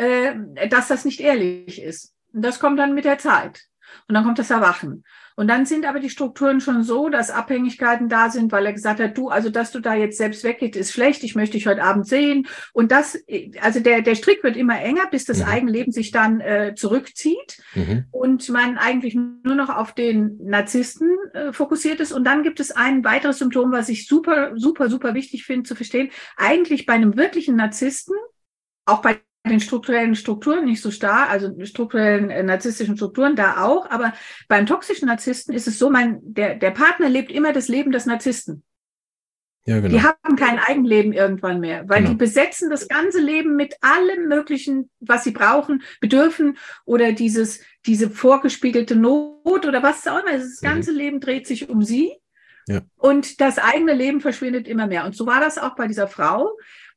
äh, 0.00 0.68
dass 0.68 0.88
das 0.88 1.04
nicht 1.04 1.20
ehrlich 1.20 1.80
ist. 1.82 2.14
Und 2.32 2.42
das 2.42 2.58
kommt 2.58 2.78
dann 2.78 2.94
mit 2.94 3.04
der 3.04 3.18
Zeit. 3.18 3.62
Und 4.08 4.14
dann 4.14 4.24
kommt 4.24 4.38
das 4.38 4.50
Erwachen. 4.50 5.04
Und 5.34 5.48
dann 5.48 5.66
sind 5.66 5.84
aber 5.84 6.00
die 6.00 6.10
Strukturen 6.10 6.60
schon 6.60 6.82
so, 6.84 7.08
dass 7.08 7.30
Abhängigkeiten 7.30 8.08
da 8.08 8.30
sind, 8.30 8.52
weil 8.52 8.66
er 8.66 8.72
gesagt 8.72 9.00
hat, 9.00 9.16
du, 9.18 9.30
also 9.30 9.50
dass 9.50 9.72
du 9.72 9.80
da 9.80 9.94
jetzt 9.94 10.18
selbst 10.18 10.44
weggehst, 10.44 10.76
ist 10.76 10.92
schlecht, 10.92 11.24
ich 11.24 11.34
möchte 11.34 11.56
dich 11.56 11.66
heute 11.66 11.82
Abend 11.82 12.06
sehen. 12.06 12.46
Und 12.72 12.92
das, 12.92 13.18
also 13.60 13.80
der, 13.80 14.02
der 14.02 14.14
Strick 14.14 14.44
wird 14.44 14.56
immer 14.56 14.80
enger, 14.80 15.06
bis 15.10 15.24
das 15.24 15.38
mhm. 15.38 15.46
Eigenleben 15.46 15.92
sich 15.92 16.12
dann 16.12 16.40
äh, 16.40 16.74
zurückzieht 16.76 17.62
mhm. 17.74 18.04
und 18.10 18.48
man 18.50 18.78
eigentlich 18.78 19.14
nur 19.14 19.54
noch 19.54 19.70
auf 19.70 19.94
den 19.94 20.38
Narzissten 20.42 21.16
äh, 21.32 21.52
fokussiert 21.52 22.00
ist. 22.00 22.12
Und 22.12 22.24
dann 22.24 22.42
gibt 22.42 22.60
es 22.60 22.70
ein 22.70 23.02
weiteres 23.04 23.38
Symptom, 23.38 23.72
was 23.72 23.88
ich 23.88 24.06
super, 24.06 24.52
super, 24.54 24.88
super 24.88 25.14
wichtig 25.14 25.44
finde 25.44 25.64
zu 25.64 25.74
verstehen. 25.74 26.10
Eigentlich 26.36 26.86
bei 26.86 26.92
einem 26.92 27.16
wirklichen 27.16 27.56
Narzissten, 27.56 28.14
auch 28.84 29.02
bei 29.02 29.20
den 29.48 29.60
strukturellen 29.60 30.14
Strukturen 30.14 30.66
nicht 30.66 30.82
so 30.82 30.90
stark, 30.90 31.30
also 31.30 31.52
strukturellen 31.64 32.30
äh, 32.30 32.42
narzisstischen 32.42 32.96
Strukturen 32.96 33.36
da 33.36 33.64
auch, 33.64 33.90
aber 33.90 34.12
beim 34.48 34.66
toxischen 34.66 35.08
Narzissten 35.08 35.54
ist 35.54 35.66
es 35.66 35.78
so, 35.78 35.90
mein, 35.90 36.18
der, 36.22 36.56
der 36.56 36.70
Partner 36.70 37.08
lebt 37.08 37.32
immer 37.32 37.52
das 37.52 37.68
Leben 37.68 37.90
des 37.90 38.06
Narzissten. 38.06 38.62
Ja, 39.66 39.78
genau. 39.80 39.88
Die 39.88 40.02
haben 40.02 40.36
kein 40.36 40.58
Eigenleben 40.58 41.12
irgendwann 41.12 41.60
mehr, 41.60 41.88
weil 41.88 41.98
genau. 41.98 42.10
die 42.10 42.16
besetzen 42.16 42.70
das 42.70 42.88
ganze 42.88 43.20
Leben 43.20 43.56
mit 43.56 43.76
allem 43.82 44.26
Möglichen, 44.26 44.90
was 45.00 45.24
sie 45.24 45.32
brauchen, 45.32 45.82
bedürfen 46.00 46.58
oder 46.84 47.12
dieses, 47.12 47.60
diese 47.86 48.10
vorgespiegelte 48.10 48.96
Not 48.96 49.66
oder 49.66 49.82
was 49.82 50.06
auch 50.06 50.20
immer. 50.22 50.32
Das 50.32 50.60
ganze 50.60 50.92
mhm. 50.92 50.98
Leben 50.98 51.20
dreht 51.20 51.46
sich 51.46 51.68
um 51.68 51.82
sie. 51.82 52.16
Ja. 52.68 52.80
Und 52.96 53.40
das 53.40 53.58
eigene 53.58 53.94
Leben 53.94 54.20
verschwindet 54.20 54.66
immer 54.66 54.86
mehr. 54.86 55.04
Und 55.04 55.14
so 55.14 55.26
war 55.26 55.40
das 55.40 55.58
auch 55.58 55.76
bei 55.76 55.86
dieser 55.86 56.08
Frau. 56.08 56.50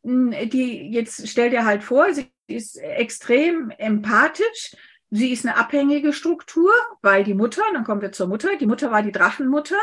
Hm, 0.04 0.34
die 0.50 0.92
jetzt 0.92 1.28
stell 1.28 1.50
dir 1.50 1.66
halt 1.66 1.84
vor, 1.84 2.14
sie 2.14 2.28
ist 2.48 2.78
extrem 2.78 3.72
empathisch. 3.78 4.76
Sie 5.10 5.32
ist 5.32 5.46
eine 5.46 5.58
abhängige 5.58 6.12
Struktur, 6.12 6.72
weil 7.04 7.24
die 7.24 7.36
Mutter, 7.36 7.62
dann 7.72 7.84
kommen 7.84 8.02
wir 8.02 8.12
zur 8.12 8.28
Mutter, 8.28 8.56
die 8.60 8.66
Mutter 8.66 8.92
war 8.92 9.04
die 9.04 9.12
Drachenmutter, 9.12 9.78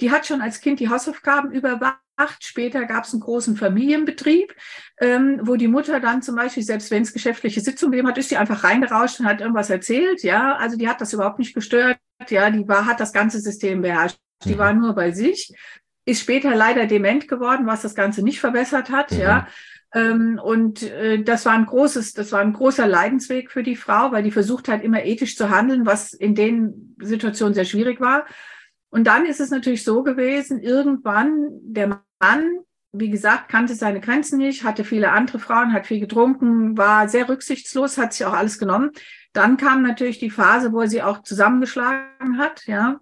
die 0.00 0.10
hat 0.10 0.26
schon 0.26 0.40
als 0.40 0.60
Kind 0.60 0.80
die 0.80 0.88
Hausaufgaben 0.88 1.52
überwacht. 1.52 1.98
Später 2.40 2.84
gab 2.84 3.04
es 3.04 3.12
einen 3.12 3.22
großen 3.22 3.56
Familienbetrieb, 3.56 4.54
ähm, 5.00 5.40
wo 5.42 5.54
die 5.54 5.68
Mutter 5.68 6.00
dann 6.00 6.20
zum 6.20 6.34
Beispiel, 6.34 6.64
selbst 6.64 6.90
wenn 6.90 7.02
es 7.02 7.12
geschäftliche 7.12 7.60
Sitzungen 7.60 7.92
gegeben 7.92 8.08
hat, 8.08 8.18
ist 8.18 8.28
sie 8.28 8.36
einfach 8.36 8.64
reingerauscht 8.64 9.20
und 9.20 9.26
hat 9.26 9.40
irgendwas 9.40 9.70
erzählt. 9.70 10.22
Ja, 10.24 10.56
also 10.56 10.76
die 10.76 10.88
hat 10.88 11.00
das 11.00 11.12
überhaupt 11.12 11.38
nicht 11.38 11.54
gestört. 11.54 11.98
Ja, 12.28 12.50
die 12.50 12.66
war, 12.66 12.86
hat 12.86 12.98
das 12.98 13.12
ganze 13.12 13.40
System 13.40 13.82
beherrscht. 13.82 14.18
Die 14.44 14.54
mhm. 14.54 14.58
war 14.58 14.72
nur 14.72 14.94
bei 14.94 15.12
sich 15.12 15.52
ist 16.04 16.22
später 16.22 16.54
leider 16.54 16.86
dement 16.86 17.28
geworden, 17.28 17.66
was 17.66 17.82
das 17.82 17.94
Ganze 17.94 18.22
nicht 18.22 18.40
verbessert 18.40 18.90
hat, 18.90 19.12
mhm. 19.12 19.20
ja. 19.20 19.48
Ähm, 19.94 20.40
und 20.42 20.82
äh, 20.82 21.22
das 21.22 21.44
war 21.44 21.52
ein 21.52 21.66
großes, 21.66 22.14
das 22.14 22.32
war 22.32 22.40
ein 22.40 22.52
großer 22.52 22.86
Leidensweg 22.86 23.50
für 23.50 23.62
die 23.62 23.76
Frau, 23.76 24.12
weil 24.12 24.22
die 24.22 24.30
versucht 24.30 24.68
hat, 24.68 24.82
immer 24.82 25.04
ethisch 25.04 25.36
zu 25.36 25.50
handeln, 25.50 25.84
was 25.84 26.12
in 26.12 26.34
den 26.34 26.96
Situationen 27.00 27.54
sehr 27.54 27.66
schwierig 27.66 28.00
war. 28.00 28.26
Und 28.90 29.06
dann 29.06 29.26
ist 29.26 29.40
es 29.40 29.50
natürlich 29.50 29.84
so 29.84 30.02
gewesen, 30.02 30.60
irgendwann 30.60 31.48
der 31.62 32.02
Mann, 32.20 32.58
wie 32.92 33.10
gesagt, 33.10 33.48
kannte 33.48 33.74
seine 33.74 34.00
Grenzen 34.00 34.38
nicht, 34.38 34.64
hatte 34.64 34.84
viele 34.84 35.12
andere 35.12 35.38
Frauen, 35.38 35.72
hat 35.72 35.86
viel 35.86 36.00
getrunken, 36.00 36.76
war 36.76 37.08
sehr 37.08 37.28
rücksichtslos, 37.28 37.96
hat 37.96 38.12
sich 38.12 38.26
auch 38.26 38.34
alles 38.34 38.58
genommen. 38.58 38.90
Dann 39.32 39.56
kam 39.56 39.82
natürlich 39.82 40.18
die 40.18 40.30
Phase, 40.30 40.72
wo 40.72 40.82
er 40.82 40.88
sie 40.88 41.02
auch 41.02 41.22
zusammengeschlagen 41.22 42.38
hat, 42.38 42.66
ja 42.66 43.00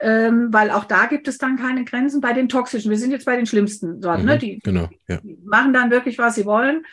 ähm, 0.00 0.52
weil 0.52 0.70
auch 0.70 0.84
da 0.84 1.06
gibt 1.06 1.28
es 1.28 1.38
dann 1.38 1.56
keine 1.56 1.84
Grenzen 1.84 2.20
bei 2.20 2.32
den 2.32 2.48
toxischen. 2.48 2.90
Wir 2.90 2.98
sind 2.98 3.10
jetzt 3.10 3.26
bei 3.26 3.36
den 3.36 3.46
schlimmsten 3.46 4.00
Sorten, 4.00 4.24
ne? 4.24 4.32
mhm, 4.32 4.34
ne? 4.34 4.38
die, 4.38 4.58
genau, 4.60 4.88
ja. 5.08 5.18
die 5.18 5.38
machen 5.44 5.74
dann 5.74 5.90
wirklich, 5.90 6.16
was 6.18 6.34
sie 6.34 6.46
wollen. 6.46 6.86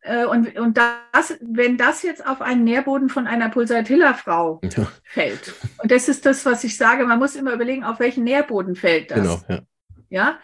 Äh, 0.00 0.24
und, 0.24 0.58
und 0.58 0.78
das, 0.78 1.38
wenn 1.42 1.76
das 1.76 2.02
jetzt 2.02 2.26
auf 2.26 2.40
einen 2.40 2.64
Nährboden 2.64 3.10
von 3.10 3.26
einer 3.26 3.50
Pulsatilla-Frau 3.50 4.60
ja. 4.62 4.90
fällt, 5.04 5.54
und 5.82 5.90
das 5.90 6.08
ist 6.08 6.24
das, 6.24 6.46
was 6.46 6.64
ich 6.64 6.78
sage, 6.78 7.04
man 7.04 7.18
muss 7.18 7.36
immer 7.36 7.52
überlegen, 7.52 7.84
auf 7.84 8.00
welchen 8.00 8.24
Nährboden 8.24 8.74
fällt 8.74 9.10
das. 9.10 9.18
Genau, 9.18 9.40
ja. 9.48 9.60
ja? 10.08 10.38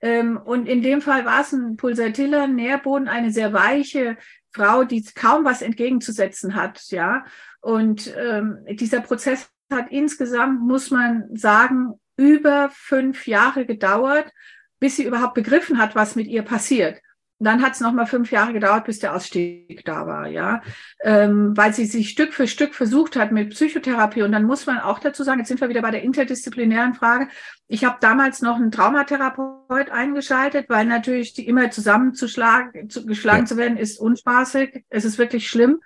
Ähm, 0.00 0.36
und 0.36 0.68
in 0.68 0.82
dem 0.82 1.00
Fall 1.00 1.24
war 1.24 1.40
es 1.40 1.52
ein 1.52 1.76
Pulsatilla-Nährboden, 1.76 3.08
eine 3.08 3.32
sehr 3.32 3.52
weiche 3.52 4.16
Frau, 4.52 4.84
die 4.84 5.02
kaum 5.02 5.44
was 5.44 5.60
entgegenzusetzen 5.60 6.54
hat, 6.54 6.80
ja. 6.90 7.24
Und 7.60 8.14
ähm, 8.16 8.58
dieser 8.68 9.00
Prozess 9.00 9.48
hat 9.70 9.90
insgesamt, 9.90 10.60
muss 10.60 10.90
man 10.90 11.24
sagen, 11.34 11.94
über 12.16 12.70
fünf 12.72 13.26
Jahre 13.26 13.66
gedauert, 13.66 14.30
bis 14.78 14.96
sie 14.96 15.04
überhaupt 15.04 15.34
begriffen 15.34 15.78
hat, 15.78 15.94
was 15.94 16.16
mit 16.16 16.26
ihr 16.26 16.42
passiert. 16.42 17.00
Und 17.38 17.46
dann 17.46 17.62
hat 17.62 17.74
es 17.74 17.80
nochmal 17.80 18.06
fünf 18.06 18.30
Jahre 18.30 18.52
gedauert, 18.52 18.84
bis 18.84 19.00
der 19.00 19.14
Ausstieg 19.14 19.84
da 19.84 20.06
war, 20.06 20.28
ja, 20.28 20.62
ähm, 21.02 21.56
weil 21.56 21.74
sie 21.74 21.84
sich 21.84 22.10
Stück 22.10 22.32
für 22.32 22.46
Stück 22.46 22.74
versucht 22.74 23.16
hat 23.16 23.32
mit 23.32 23.50
Psychotherapie. 23.50 24.22
Und 24.22 24.30
dann 24.30 24.44
muss 24.44 24.66
man 24.66 24.78
auch 24.78 25.00
dazu 25.00 25.24
sagen, 25.24 25.40
jetzt 25.40 25.48
sind 25.48 25.60
wir 25.60 25.68
wieder 25.68 25.82
bei 25.82 25.90
der 25.90 26.04
interdisziplinären 26.04 26.94
Frage. 26.94 27.28
Ich 27.66 27.84
habe 27.84 27.96
damals 28.00 28.40
noch 28.40 28.56
einen 28.56 28.70
Traumatherapeut 28.70 29.90
eingeschaltet, 29.90 30.66
weil 30.68 30.86
natürlich 30.86 31.34
die 31.34 31.48
immer 31.48 31.70
zusammenzuschlagen, 31.70 32.88
zu, 32.88 33.04
geschlagen 33.04 33.42
ja. 33.42 33.46
zu 33.46 33.56
werden, 33.56 33.78
ist 33.78 33.98
unspaßig. 33.98 34.84
Es 34.88 35.04
ist 35.04 35.18
wirklich 35.18 35.48
schlimm. 35.48 35.80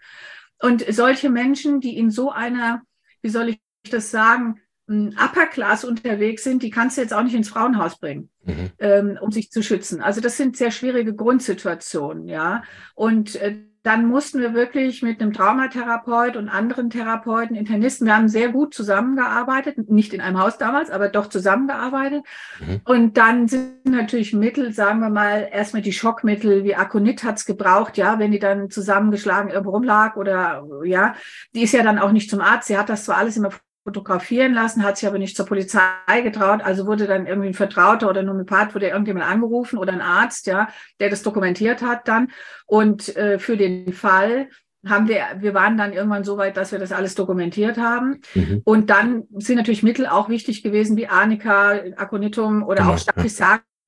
Und 0.61 0.85
solche 0.91 1.31
Menschen, 1.31 1.81
die 1.81 1.97
in 1.97 2.11
so 2.11 2.31
einer, 2.31 2.83
wie 3.23 3.31
soll 3.31 3.49
ich 3.49 3.59
das 3.91 4.11
sagen, 4.11 4.61
Upper 4.91 5.47
Class 5.47 5.85
unterwegs 5.85 6.45
sind, 6.45 6.63
die 6.63 6.71
kannst 6.71 6.97
du 6.97 7.03
jetzt 7.03 7.13
auch 7.13 7.23
nicht 7.23 7.35
ins 7.35 7.51
Frauenhaus 7.51 7.99
bringen, 7.99 8.31
mhm. 8.45 8.71
ähm, 8.79 9.19
um 9.21 9.31
sich 9.31 9.51
zu 9.51 9.63
schützen. 9.63 10.01
Also 10.01 10.23
das 10.23 10.39
sind 10.39 10.57
sehr 10.57 10.71
schwierige 10.71 11.15
Grundsituationen, 11.15 12.27
ja. 12.27 12.63
Und 12.95 13.37
äh, 13.37 13.57
dann 13.83 14.07
mussten 14.07 14.41
wir 14.41 14.55
wirklich 14.55 15.03
mit 15.03 15.21
einem 15.21 15.33
Traumatherapeut 15.33 16.37
und 16.37 16.49
anderen 16.49 16.91
Therapeuten, 16.91 17.55
Internisten, 17.55 18.07
wir 18.07 18.17
haben 18.17 18.29
sehr 18.29 18.49
gut 18.49 18.75
zusammengearbeitet, 18.75 19.91
nicht 19.91 20.13
in 20.13 20.21
einem 20.21 20.39
Haus 20.39 20.59
damals, 20.59 20.91
aber 20.91 21.09
doch 21.09 21.29
zusammengearbeitet. 21.29 22.25
Mhm. 22.59 22.81
Und 22.85 23.17
dann 23.19 23.47
sind 23.47 23.85
natürlich 23.85 24.33
Mittel, 24.33 24.73
sagen 24.73 25.01
wir 25.01 25.11
mal, 25.11 25.49
erstmal 25.53 25.83
die 25.83 25.93
Schockmittel, 25.93 26.65
wie 26.65 26.75
Akonit 26.75 27.25
hat's 27.25 27.45
gebraucht, 27.45 27.99
ja, 27.99 28.19
wenn 28.19 28.33
die 28.33 28.39
dann 28.39 28.71
zusammengeschlagen 28.71 29.51
irgendwo 29.51 29.71
rumlag 29.71 30.17
oder 30.17 30.67
ja, 30.85 31.15
die 31.55 31.63
ist 31.63 31.73
ja 31.73 31.83
dann 31.83 31.99
auch 31.99 32.13
nicht 32.13 32.31
zum 32.31 32.41
Arzt, 32.41 32.69
sie 32.69 32.79
hat 32.79 32.89
das 32.89 33.05
zwar 33.05 33.19
alles 33.19 33.37
immer 33.37 33.51
fotografieren 33.89 34.53
lassen, 34.53 34.85
hat 34.85 34.99
sich 34.99 35.09
aber 35.09 35.19
nicht 35.19 35.35
zur 35.35 35.47
Polizei 35.47 36.21
getraut, 36.23 36.61
also 36.63 36.87
wurde 36.87 37.07
dann 37.07 37.27
irgendwie 37.27 37.49
ein 37.49 37.55
Vertrauter 37.55 38.11
oder 38.11 38.21
ein 38.21 38.29
Homöopath, 38.29 38.75
wurde 38.75 38.89
irgendjemand 38.89 39.25
angerufen 39.25 39.79
oder 39.79 39.95
ein 39.95 40.03
Arzt, 40.03 40.47
ja, 40.47 40.69
der 41.01 41.09
das 41.09 41.23
dokumentiert 41.23 41.81
hat 41.81 42.07
dann. 42.07 42.31
Und 42.67 43.17
äh, 43.17 43.39
für 43.39 43.57
den 43.57 43.95
Fall 43.95 44.51
haben 44.87 45.09
wir, 45.09 45.23
wir 45.39 45.55
waren 45.55 45.79
dann 45.79 45.95
irgendwann 45.95 46.23
so 46.23 46.37
weit, 46.37 46.59
dass 46.59 46.71
wir 46.71 46.79
das 46.79 46.93
alles 46.93 47.15
dokumentiert 47.15 47.79
haben. 47.79 48.21
Mhm. 48.35 48.61
Und 48.65 48.91
dann 48.91 49.25
sind 49.39 49.57
natürlich 49.57 49.83
Mittel 49.83 50.07
auch 50.07 50.29
wichtig 50.29 50.63
gewesen, 50.63 50.99
wie 50.99 51.09
Arnika, 51.09 51.71
Aconitum 51.97 52.63
oder 52.63 52.83
genau. 52.83 52.95
auch 52.95 52.99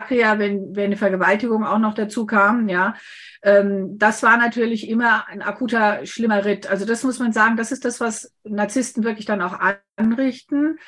Staphysaria, 0.00 0.38
wenn, 0.38 0.74
wenn 0.74 0.86
eine 0.86 0.96
Vergewaltigung 0.96 1.64
auch 1.64 1.78
noch 1.78 1.94
dazu 1.94 2.26
kam, 2.26 2.68
ja. 2.68 2.94
Ähm, 3.42 3.98
das 3.98 4.22
war 4.22 4.36
natürlich 4.36 4.88
immer 4.88 5.26
ein 5.28 5.42
akuter, 5.42 6.04
schlimmer 6.06 6.44
Ritt. 6.44 6.66
Also 6.66 6.84
das 6.84 7.04
muss 7.04 7.18
man 7.18 7.32
sagen, 7.32 7.56
das 7.56 7.72
ist 7.72 7.84
das, 7.84 8.00
was 8.00 8.32
Narzissten 8.44 9.04
wirklich 9.04 9.26
dann 9.26 9.42
auch 9.42 9.58
anrichten. 9.96 10.78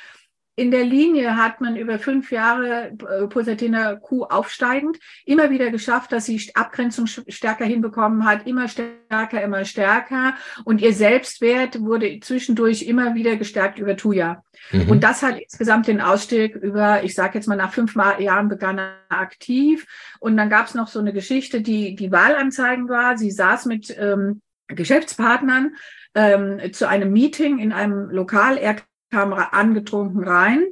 In 0.55 0.71
der 0.71 0.85
Linie 0.85 1.37
hat 1.39 1.63
man 1.63 1.77
über 1.77 1.99
fünf 1.99 2.31
Jahre 2.31 2.93
äh, 3.09 3.27
Pulsatiner 3.27 3.97
Kuh 3.97 4.25
aufsteigend 4.25 4.99
immer 5.25 5.49
wieder 5.49 5.71
geschafft, 5.71 6.13
dass 6.13 6.27
sie 6.27 6.51
Abgrenzung 6.55 7.07
stärker 7.07 7.65
hinbekommen 7.65 8.27
hat, 8.27 8.47
immer 8.47 8.69
stärker, 8.69 9.43
immer 9.43 9.65
stärker. 9.65 10.35
Und 10.65 10.83
ihr 10.83 10.93
Selbstwert 10.93 11.81
wurde 11.81 12.21
zwischendurch 12.21 12.83
immer 12.83 13.15
wieder 13.15 13.37
gestärkt 13.37 13.79
über 13.79 13.97
Tuya. 13.97 14.45
Mhm. 14.73 14.91
Und 14.91 15.05
das 15.05 15.23
hat 15.23 15.41
insgesamt 15.41 15.87
den 15.87 16.03
Ausstieg 16.03 16.55
über, 16.55 17.03
ich 17.03 17.15
sage 17.15 17.39
jetzt 17.39 17.47
mal, 17.47 17.57
nach 17.57 17.73
fünf 17.73 17.97
Jahren 17.97 18.49
begann 18.51 18.77
er 18.77 18.97
aktiv. 19.09 19.87
Und 20.21 20.37
dann 20.37 20.51
gab 20.51 20.67
es 20.67 20.75
noch 20.75 20.89
so 20.89 20.99
eine 20.99 21.15
Geschichte, 21.15 21.63
die 21.63 21.95
die 21.97 22.13
Wahlanzeigen 22.13 22.91
war. 22.91 23.17
Sie 23.17 23.31
saß 23.31 23.65
mit 23.65 23.97
ähm, 23.99 24.43
Geschäftspartnern 24.69 25.77
ähm, 26.15 26.61
zu 26.75 26.87
einem 26.87 27.11
Meeting 27.11 27.59
in 27.59 27.73
einem 27.73 28.11
Lokal. 28.11 28.59
Er 28.59 28.77
kam 29.13 29.33
angetrunken 29.33 30.25
rein 30.25 30.65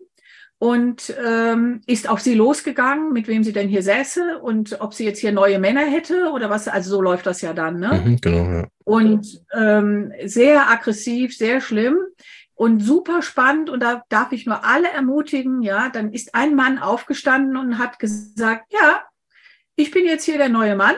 und 0.58 1.14
ähm, 1.24 1.80
ist 1.86 2.08
auf 2.08 2.20
sie 2.20 2.34
losgegangen, 2.34 3.12
mit 3.12 3.28
wem 3.28 3.44
sie 3.44 3.52
denn 3.52 3.68
hier 3.68 3.82
säße 3.82 4.38
und 4.38 4.80
ob 4.80 4.92
sie 4.92 5.04
jetzt 5.04 5.20
hier 5.20 5.32
neue 5.32 5.58
Männer 5.58 5.86
hätte 5.86 6.30
oder 6.32 6.50
was. 6.50 6.68
Also 6.68 6.90
so 6.90 7.02
läuft 7.02 7.26
das 7.26 7.40
ja 7.40 7.52
dann. 7.52 7.78
Ne? 7.78 8.02
Mhm, 8.04 8.20
genau, 8.20 8.52
ja. 8.52 8.66
Und 8.84 9.42
ähm, 9.54 10.12
sehr 10.24 10.70
aggressiv, 10.70 11.36
sehr 11.36 11.60
schlimm 11.60 11.96
und 12.54 12.80
super 12.80 13.22
spannend. 13.22 13.70
Und 13.70 13.80
da 13.80 14.02
darf 14.10 14.32
ich 14.32 14.44
nur 14.44 14.64
alle 14.64 14.88
ermutigen. 14.88 15.62
Ja, 15.62 15.88
dann 15.88 16.12
ist 16.12 16.34
ein 16.34 16.54
Mann 16.54 16.78
aufgestanden 16.78 17.56
und 17.56 17.78
hat 17.78 17.98
gesagt: 17.98 18.70
Ja, 18.70 19.04
ich 19.76 19.90
bin 19.90 20.04
jetzt 20.04 20.24
hier 20.24 20.36
der 20.36 20.50
neue 20.50 20.76
Mann. 20.76 20.96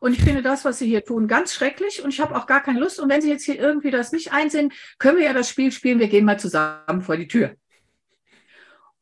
Und 0.00 0.14
ich 0.14 0.22
finde 0.22 0.42
das, 0.42 0.64
was 0.64 0.78
Sie 0.78 0.86
hier 0.86 1.04
tun, 1.04 1.28
ganz 1.28 1.54
schrecklich. 1.54 2.02
Und 2.02 2.12
ich 2.12 2.20
habe 2.20 2.34
auch 2.34 2.46
gar 2.46 2.62
keine 2.62 2.80
Lust. 2.80 2.98
Und 2.98 3.08
wenn 3.10 3.20
Sie 3.20 3.30
jetzt 3.30 3.44
hier 3.44 3.58
irgendwie 3.58 3.90
das 3.90 4.12
nicht 4.12 4.32
einsehen, 4.32 4.72
können 4.98 5.18
wir 5.18 5.26
ja 5.26 5.32
das 5.32 5.48
Spiel 5.48 5.70
spielen. 5.70 6.00
Wir 6.00 6.08
gehen 6.08 6.24
mal 6.24 6.40
zusammen 6.40 7.02
vor 7.02 7.16
die 7.16 7.28
Tür. 7.28 7.54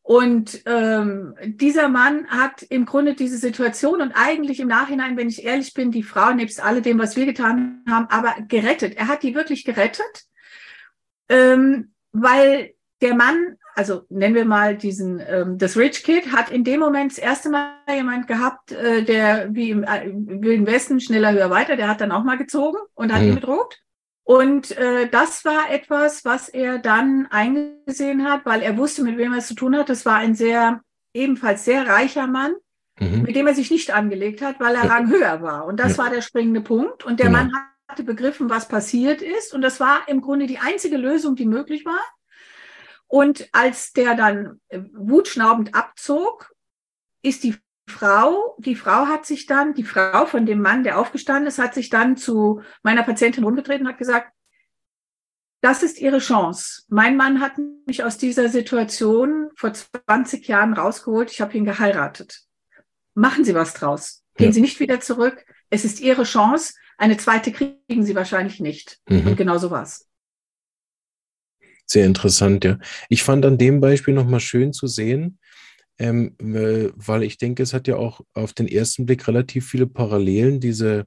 Und 0.08 0.62
ähm, 0.64 1.34
dieser 1.44 1.88
Mann 1.88 2.26
hat 2.28 2.62
im 2.62 2.86
Grunde 2.86 3.14
diese 3.14 3.36
Situation 3.36 4.00
und 4.00 4.12
eigentlich 4.12 4.58
im 4.58 4.68
Nachhinein, 4.68 5.18
wenn 5.18 5.28
ich 5.28 5.44
ehrlich 5.44 5.74
bin, 5.74 5.90
die 5.90 6.02
Frau 6.02 6.32
nebst 6.32 6.64
alledem, 6.64 6.98
was 6.98 7.14
wir 7.14 7.26
getan 7.26 7.84
haben, 7.86 8.06
aber 8.08 8.34
gerettet. 8.48 8.96
Er 8.96 9.06
hat 9.06 9.22
die 9.22 9.34
wirklich 9.34 9.64
gerettet, 9.64 10.24
ähm, 11.28 11.92
weil 12.12 12.72
der 13.02 13.14
Mann 13.14 13.58
also 13.78 14.02
nennen 14.08 14.34
wir 14.34 14.44
mal 14.44 14.76
diesen, 14.76 15.22
ähm, 15.24 15.56
das 15.56 15.76
Rich 15.76 16.02
Kid 16.02 16.32
hat 16.32 16.50
in 16.50 16.64
dem 16.64 16.80
Moment 16.80 17.12
das 17.12 17.18
erste 17.18 17.48
Mal 17.48 17.74
jemand 17.88 18.26
gehabt, 18.26 18.72
äh, 18.72 19.04
der 19.04 19.54
wie 19.54 19.70
im, 19.70 19.84
äh, 19.84 20.10
Wilden 20.12 20.66
Westen 20.66 20.98
schneller, 20.98 21.30
höher, 21.30 21.48
weiter, 21.48 21.76
der 21.76 21.86
hat 21.86 22.00
dann 22.00 22.10
auch 22.10 22.24
mal 22.24 22.36
gezogen 22.36 22.78
und 22.94 23.12
hat 23.12 23.22
mhm. 23.22 23.28
ihn 23.28 23.34
bedroht. 23.36 23.78
Und 24.24 24.76
äh, 24.76 25.08
das 25.08 25.44
war 25.44 25.70
etwas, 25.70 26.24
was 26.24 26.48
er 26.48 26.78
dann 26.80 27.28
eingesehen 27.30 28.24
hat, 28.24 28.44
weil 28.44 28.62
er 28.62 28.76
wusste, 28.76 29.04
mit 29.04 29.16
wem 29.16 29.32
er 29.32 29.38
es 29.38 29.46
zu 29.46 29.54
tun 29.54 29.76
hat. 29.76 29.88
Das 29.88 30.04
war 30.04 30.16
ein 30.16 30.34
sehr, 30.34 30.80
ebenfalls 31.14 31.64
sehr 31.64 31.86
reicher 31.86 32.26
Mann, 32.26 32.56
mhm. 32.98 33.22
mit 33.22 33.36
dem 33.36 33.46
er 33.46 33.54
sich 33.54 33.70
nicht 33.70 33.94
angelegt 33.94 34.42
hat, 34.42 34.58
weil 34.58 34.74
er 34.74 34.86
ja. 34.86 34.92
Rang 34.92 35.08
höher 35.08 35.40
war. 35.40 35.66
Und 35.66 35.78
das 35.78 35.96
ja. 35.96 36.02
war 36.02 36.10
der 36.10 36.22
springende 36.22 36.62
Punkt. 36.62 37.04
Und 37.04 37.20
der 37.20 37.26
genau. 37.26 37.38
Mann 37.38 37.52
hatte 37.88 38.02
begriffen, 38.02 38.50
was 38.50 38.66
passiert 38.66 39.22
ist. 39.22 39.54
Und 39.54 39.62
das 39.62 39.78
war 39.78 40.00
im 40.08 40.20
Grunde 40.20 40.48
die 40.48 40.58
einzige 40.58 40.96
Lösung, 40.96 41.36
die 41.36 41.46
möglich 41.46 41.86
war. 41.86 42.00
Und 43.08 43.48
als 43.52 43.92
der 43.92 44.14
dann 44.14 44.60
äh, 44.68 44.80
wutschnaubend 44.92 45.74
abzog, 45.74 46.54
ist 47.22 47.42
die 47.42 47.56
Frau, 47.88 48.54
die 48.58 48.76
Frau 48.76 49.06
hat 49.06 49.26
sich 49.26 49.46
dann, 49.46 49.74
die 49.74 49.84
Frau 49.84 50.26
von 50.26 50.46
dem 50.46 50.60
Mann, 50.60 50.84
der 50.84 50.98
aufgestanden 50.98 51.46
ist, 51.46 51.58
hat 51.58 51.74
sich 51.74 51.88
dann 51.88 52.16
zu 52.16 52.60
meiner 52.82 53.02
Patientin 53.02 53.44
rumgedreht 53.44 53.80
und 53.80 53.88
hat 53.88 53.98
gesagt, 53.98 54.32
das 55.60 55.82
ist 55.82 55.98
ihre 55.98 56.18
Chance. 56.18 56.82
Mein 56.88 57.16
Mann 57.16 57.40
hat 57.40 57.54
mich 57.86 58.04
aus 58.04 58.16
dieser 58.16 58.48
Situation 58.48 59.50
vor 59.56 59.72
20 59.72 60.46
Jahren 60.46 60.74
rausgeholt. 60.74 61.32
Ich 61.32 61.40
habe 61.40 61.56
ihn 61.56 61.64
geheiratet. 61.64 62.42
Machen 63.14 63.44
Sie 63.44 63.54
was 63.54 63.74
draus. 63.74 64.22
Gehen 64.36 64.48
ja. 64.48 64.52
Sie 64.52 64.60
nicht 64.60 64.78
wieder 64.78 65.00
zurück. 65.00 65.44
Es 65.70 65.84
ist 65.84 66.00
Ihre 66.00 66.22
Chance. 66.22 66.74
Eine 66.96 67.16
zweite 67.16 67.52
kriegen 67.52 68.04
Sie 68.04 68.14
wahrscheinlich 68.14 68.60
nicht. 68.60 69.00
Mhm. 69.08 69.26
Und 69.26 69.36
genau 69.36 69.58
so 69.58 69.70
war's. 69.70 70.07
Sehr 71.90 72.04
interessant, 72.06 72.64
ja. 72.64 72.78
Ich 73.08 73.22
fand 73.22 73.46
an 73.46 73.56
dem 73.56 73.80
Beispiel 73.80 74.12
nochmal 74.14 74.40
schön 74.40 74.72
zu 74.74 74.86
sehen, 74.86 75.38
ähm, 75.98 76.34
weil 76.38 77.22
ich 77.22 77.38
denke, 77.38 77.62
es 77.62 77.72
hat 77.72 77.88
ja 77.88 77.96
auch 77.96 78.20
auf 78.34 78.52
den 78.52 78.68
ersten 78.68 79.06
Blick 79.06 79.26
relativ 79.26 79.66
viele 79.68 79.86
Parallelen, 79.86 80.60
diese, 80.60 81.04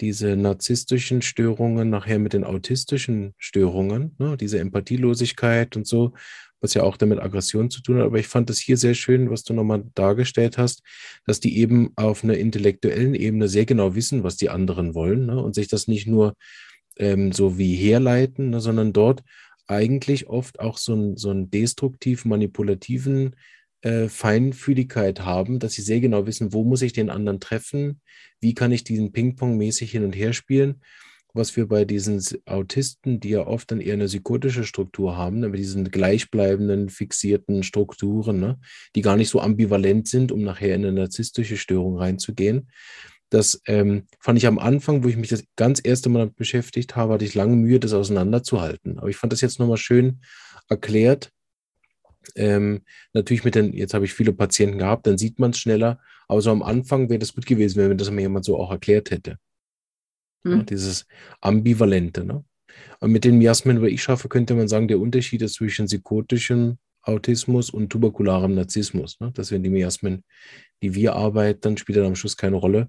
diese 0.00 0.36
narzisstischen 0.36 1.22
Störungen 1.22 1.90
nachher 1.90 2.20
mit 2.20 2.34
den 2.34 2.44
autistischen 2.44 3.34
Störungen, 3.36 4.14
ne? 4.18 4.36
diese 4.36 4.60
Empathielosigkeit 4.60 5.76
und 5.76 5.88
so, 5.88 6.14
was 6.60 6.74
ja 6.74 6.84
auch 6.84 6.96
damit 6.96 7.18
Aggression 7.20 7.68
zu 7.70 7.82
tun 7.82 7.98
hat. 7.98 8.04
Aber 8.06 8.18
ich 8.20 8.28
fand 8.28 8.48
es 8.48 8.60
hier 8.60 8.76
sehr 8.76 8.94
schön, 8.94 9.28
was 9.30 9.42
du 9.42 9.54
nochmal 9.54 9.84
dargestellt 9.96 10.56
hast, 10.56 10.82
dass 11.26 11.40
die 11.40 11.58
eben 11.58 11.90
auf 11.96 12.22
einer 12.22 12.36
intellektuellen 12.38 13.14
Ebene 13.16 13.48
sehr 13.48 13.66
genau 13.66 13.96
wissen, 13.96 14.22
was 14.22 14.36
die 14.36 14.50
anderen 14.50 14.94
wollen 14.94 15.26
ne? 15.26 15.42
und 15.42 15.56
sich 15.56 15.66
das 15.66 15.88
nicht 15.88 16.06
nur 16.06 16.34
ähm, 16.96 17.32
so 17.32 17.58
wie 17.58 17.74
herleiten, 17.74 18.50
ne? 18.50 18.60
sondern 18.60 18.92
dort 18.92 19.22
eigentlich 19.66 20.26
oft 20.26 20.60
auch 20.60 20.78
so, 20.78 20.94
ein, 20.94 21.16
so 21.16 21.30
einen 21.30 21.50
destruktiv 21.50 22.24
manipulativen 22.24 23.36
äh, 23.82 24.08
Feinfühligkeit 24.08 25.20
haben, 25.20 25.58
dass 25.58 25.72
sie 25.72 25.82
sehr 25.82 26.00
genau 26.00 26.26
wissen, 26.26 26.52
wo 26.52 26.64
muss 26.64 26.82
ich 26.82 26.92
den 26.92 27.10
anderen 27.10 27.40
treffen, 27.40 28.00
wie 28.40 28.54
kann 28.54 28.72
ich 28.72 28.84
diesen 28.84 29.12
Ping-Pong-mäßig 29.12 29.90
hin 29.90 30.04
und 30.04 30.14
her 30.14 30.32
spielen. 30.32 30.82
Was 31.34 31.56
wir 31.56 31.66
bei 31.66 31.86
diesen 31.86 32.22
Autisten, 32.44 33.18
die 33.18 33.30
ja 33.30 33.46
oft 33.46 33.70
dann 33.70 33.80
eher 33.80 33.94
eine 33.94 34.04
psychotische 34.04 34.64
Struktur 34.64 35.16
haben, 35.16 35.40
ne, 35.40 35.48
mit 35.48 35.58
diesen 35.58 35.90
gleichbleibenden, 35.90 36.90
fixierten 36.90 37.62
Strukturen, 37.62 38.38
ne, 38.38 38.60
die 38.94 39.00
gar 39.00 39.16
nicht 39.16 39.30
so 39.30 39.40
ambivalent 39.40 40.06
sind, 40.08 40.30
um 40.30 40.42
nachher 40.42 40.74
in 40.74 40.84
eine 40.84 40.92
narzisstische 40.92 41.56
Störung 41.56 41.96
reinzugehen, 41.96 42.68
das 43.32 43.62
ähm, 43.64 44.06
fand 44.20 44.36
ich 44.36 44.46
am 44.46 44.58
Anfang, 44.58 45.02
wo 45.02 45.08
ich 45.08 45.16
mich 45.16 45.30
das 45.30 45.44
ganz 45.56 45.80
erste 45.82 46.10
Mal 46.10 46.18
damit 46.18 46.36
beschäftigt 46.36 46.96
habe, 46.96 47.14
hatte 47.14 47.24
ich 47.24 47.34
lange 47.34 47.56
Mühe, 47.56 47.80
das 47.80 47.94
auseinanderzuhalten. 47.94 48.98
Aber 48.98 49.08
ich 49.08 49.16
fand 49.16 49.32
das 49.32 49.40
jetzt 49.40 49.58
nochmal 49.58 49.78
schön 49.78 50.20
erklärt. 50.68 51.30
Ähm, 52.36 52.82
natürlich 53.14 53.42
mit 53.42 53.54
den, 53.54 53.72
jetzt 53.72 53.94
habe 53.94 54.04
ich 54.04 54.12
viele 54.12 54.34
Patienten 54.34 54.76
gehabt, 54.76 55.06
dann 55.06 55.16
sieht 55.16 55.38
man 55.38 55.52
es 55.52 55.58
schneller. 55.58 55.98
Aber 56.28 56.42
so 56.42 56.50
am 56.50 56.62
Anfang 56.62 57.08
wäre 57.08 57.20
das 57.20 57.34
gut 57.34 57.46
gewesen, 57.46 57.78
wenn 57.78 57.88
mir 57.88 57.96
das 57.96 58.10
mal 58.10 58.20
jemand 58.20 58.44
so 58.44 58.58
auch 58.58 58.70
erklärt 58.70 59.10
hätte. 59.10 59.38
Hm. 60.44 60.58
Ja, 60.58 60.62
dieses 60.64 61.06
Ambivalente. 61.40 62.24
Ne? 62.24 62.44
Und 63.00 63.12
mit 63.12 63.24
den 63.24 63.38
Miasmen, 63.38 63.80
wo 63.80 63.86
ich 63.86 64.02
schaffe, 64.02 64.28
könnte 64.28 64.54
man 64.54 64.68
sagen, 64.68 64.88
der 64.88 65.00
Unterschied 65.00 65.40
ist 65.40 65.54
zwischen 65.54 65.86
psychotischem 65.86 66.76
Autismus 67.00 67.70
und 67.70 67.88
tuberkularem 67.88 68.54
Narzissmus. 68.54 69.18
Ne? 69.20 69.32
Das 69.34 69.50
wären 69.50 69.62
die 69.62 69.70
Miasmen, 69.70 70.22
die 70.82 70.94
wir 70.94 71.14
arbeiten, 71.14 71.60
dann 71.62 71.76
spielt 71.76 71.98
dann 71.98 72.06
am 72.06 72.16
Schluss 72.16 72.36
keine 72.36 72.56
Rolle, 72.56 72.88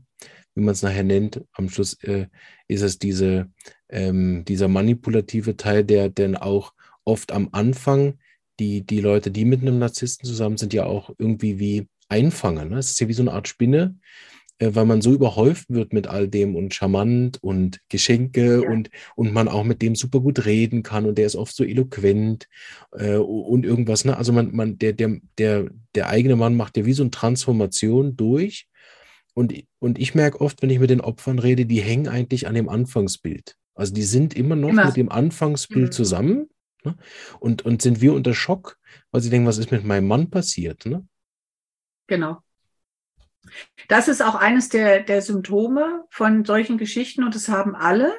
wie 0.55 0.61
man 0.61 0.73
es 0.73 0.81
nachher 0.81 1.03
nennt. 1.03 1.41
Am 1.53 1.69
Schluss 1.69 1.93
äh, 2.03 2.27
ist 2.67 2.81
es 2.81 2.99
diese, 2.99 3.51
ähm, 3.89 4.43
dieser 4.45 4.67
manipulative 4.67 5.55
Teil, 5.55 5.83
der 5.83 6.09
dann 6.09 6.35
auch 6.35 6.73
oft 7.05 7.31
am 7.31 7.49
Anfang 7.51 8.19
die, 8.59 8.85
die 8.85 8.99
Leute, 8.99 9.31
die 9.31 9.45
mit 9.45 9.61
einem 9.61 9.79
Narzissten 9.79 10.27
zusammen 10.27 10.57
sind, 10.57 10.73
ja 10.73 10.85
auch 10.85 11.11
irgendwie 11.17 11.59
wie 11.59 11.87
einfangen. 12.09 12.69
Ne? 12.69 12.77
Es 12.77 12.91
ist 12.91 12.99
ja 12.99 13.07
wie 13.07 13.13
so 13.13 13.23
eine 13.23 13.33
Art 13.33 13.47
Spinne, 13.47 13.97
weil 14.59 14.85
man 14.85 15.01
so 15.01 15.13
überhäuft 15.13 15.69
wird 15.69 15.93
mit 15.93 16.07
all 16.07 16.27
dem 16.27 16.55
und 16.55 16.73
charmant 16.73 17.39
und 17.41 17.79
Geschenke 17.89 18.61
ja. 18.63 18.69
und, 18.69 18.89
und 19.15 19.33
man 19.33 19.47
auch 19.47 19.63
mit 19.63 19.81
dem 19.81 19.95
super 19.95 20.19
gut 20.19 20.45
reden 20.45 20.83
kann 20.83 21.05
und 21.05 21.17
der 21.17 21.25
ist 21.25 21.35
oft 21.35 21.55
so 21.55 21.63
eloquent 21.63 22.47
äh, 22.91 23.15
und 23.15 23.65
irgendwas. 23.65 24.05
Ne? 24.05 24.15
Also 24.15 24.31
man, 24.31 24.55
man, 24.55 24.77
der, 24.77 24.93
der, 24.93 25.17
der, 25.37 25.69
der 25.95 26.09
eigene 26.09 26.35
Mann 26.35 26.55
macht 26.55 26.77
ja 26.77 26.85
wie 26.85 26.93
so 26.93 27.03
eine 27.03 27.11
Transformation 27.11 28.15
durch. 28.15 28.67
Und, 29.33 29.53
und 29.79 29.97
ich 29.97 30.13
merke 30.13 30.41
oft, 30.41 30.61
wenn 30.61 30.69
ich 30.69 30.79
mit 30.79 30.91
den 30.91 31.01
Opfern 31.01 31.39
rede, 31.39 31.65
die 31.65 31.81
hängen 31.81 32.07
eigentlich 32.07 32.47
an 32.47 32.53
dem 32.53 32.69
Anfangsbild. 32.69 33.57
Also 33.73 33.93
die 33.93 34.03
sind 34.03 34.35
immer 34.35 34.55
noch 34.55 34.69
immer. 34.69 34.85
mit 34.85 34.95
dem 34.95 35.09
Anfangsbild 35.09 35.87
mhm. 35.87 35.91
zusammen 35.91 36.49
ne? 36.83 36.95
und, 37.39 37.63
und 37.63 37.81
sind 37.81 38.01
wir 38.01 38.13
unter 38.13 38.35
Schock, 38.35 38.77
weil 39.11 39.21
sie 39.21 39.31
denken, 39.31 39.47
was 39.47 39.57
ist 39.57 39.71
mit 39.71 39.83
meinem 39.83 40.07
Mann 40.07 40.29
passiert? 40.29 40.85
Ne? 40.85 41.07
Genau. 42.07 42.37
Das 43.87 44.07
ist 44.07 44.21
auch 44.21 44.35
eines 44.35 44.69
der, 44.69 45.01
der 45.01 45.21
Symptome 45.21 46.05
von 46.09 46.45
solchen 46.45 46.77
Geschichten 46.77 47.23
und 47.23 47.35
das 47.35 47.49
haben 47.49 47.75
alle. 47.75 48.13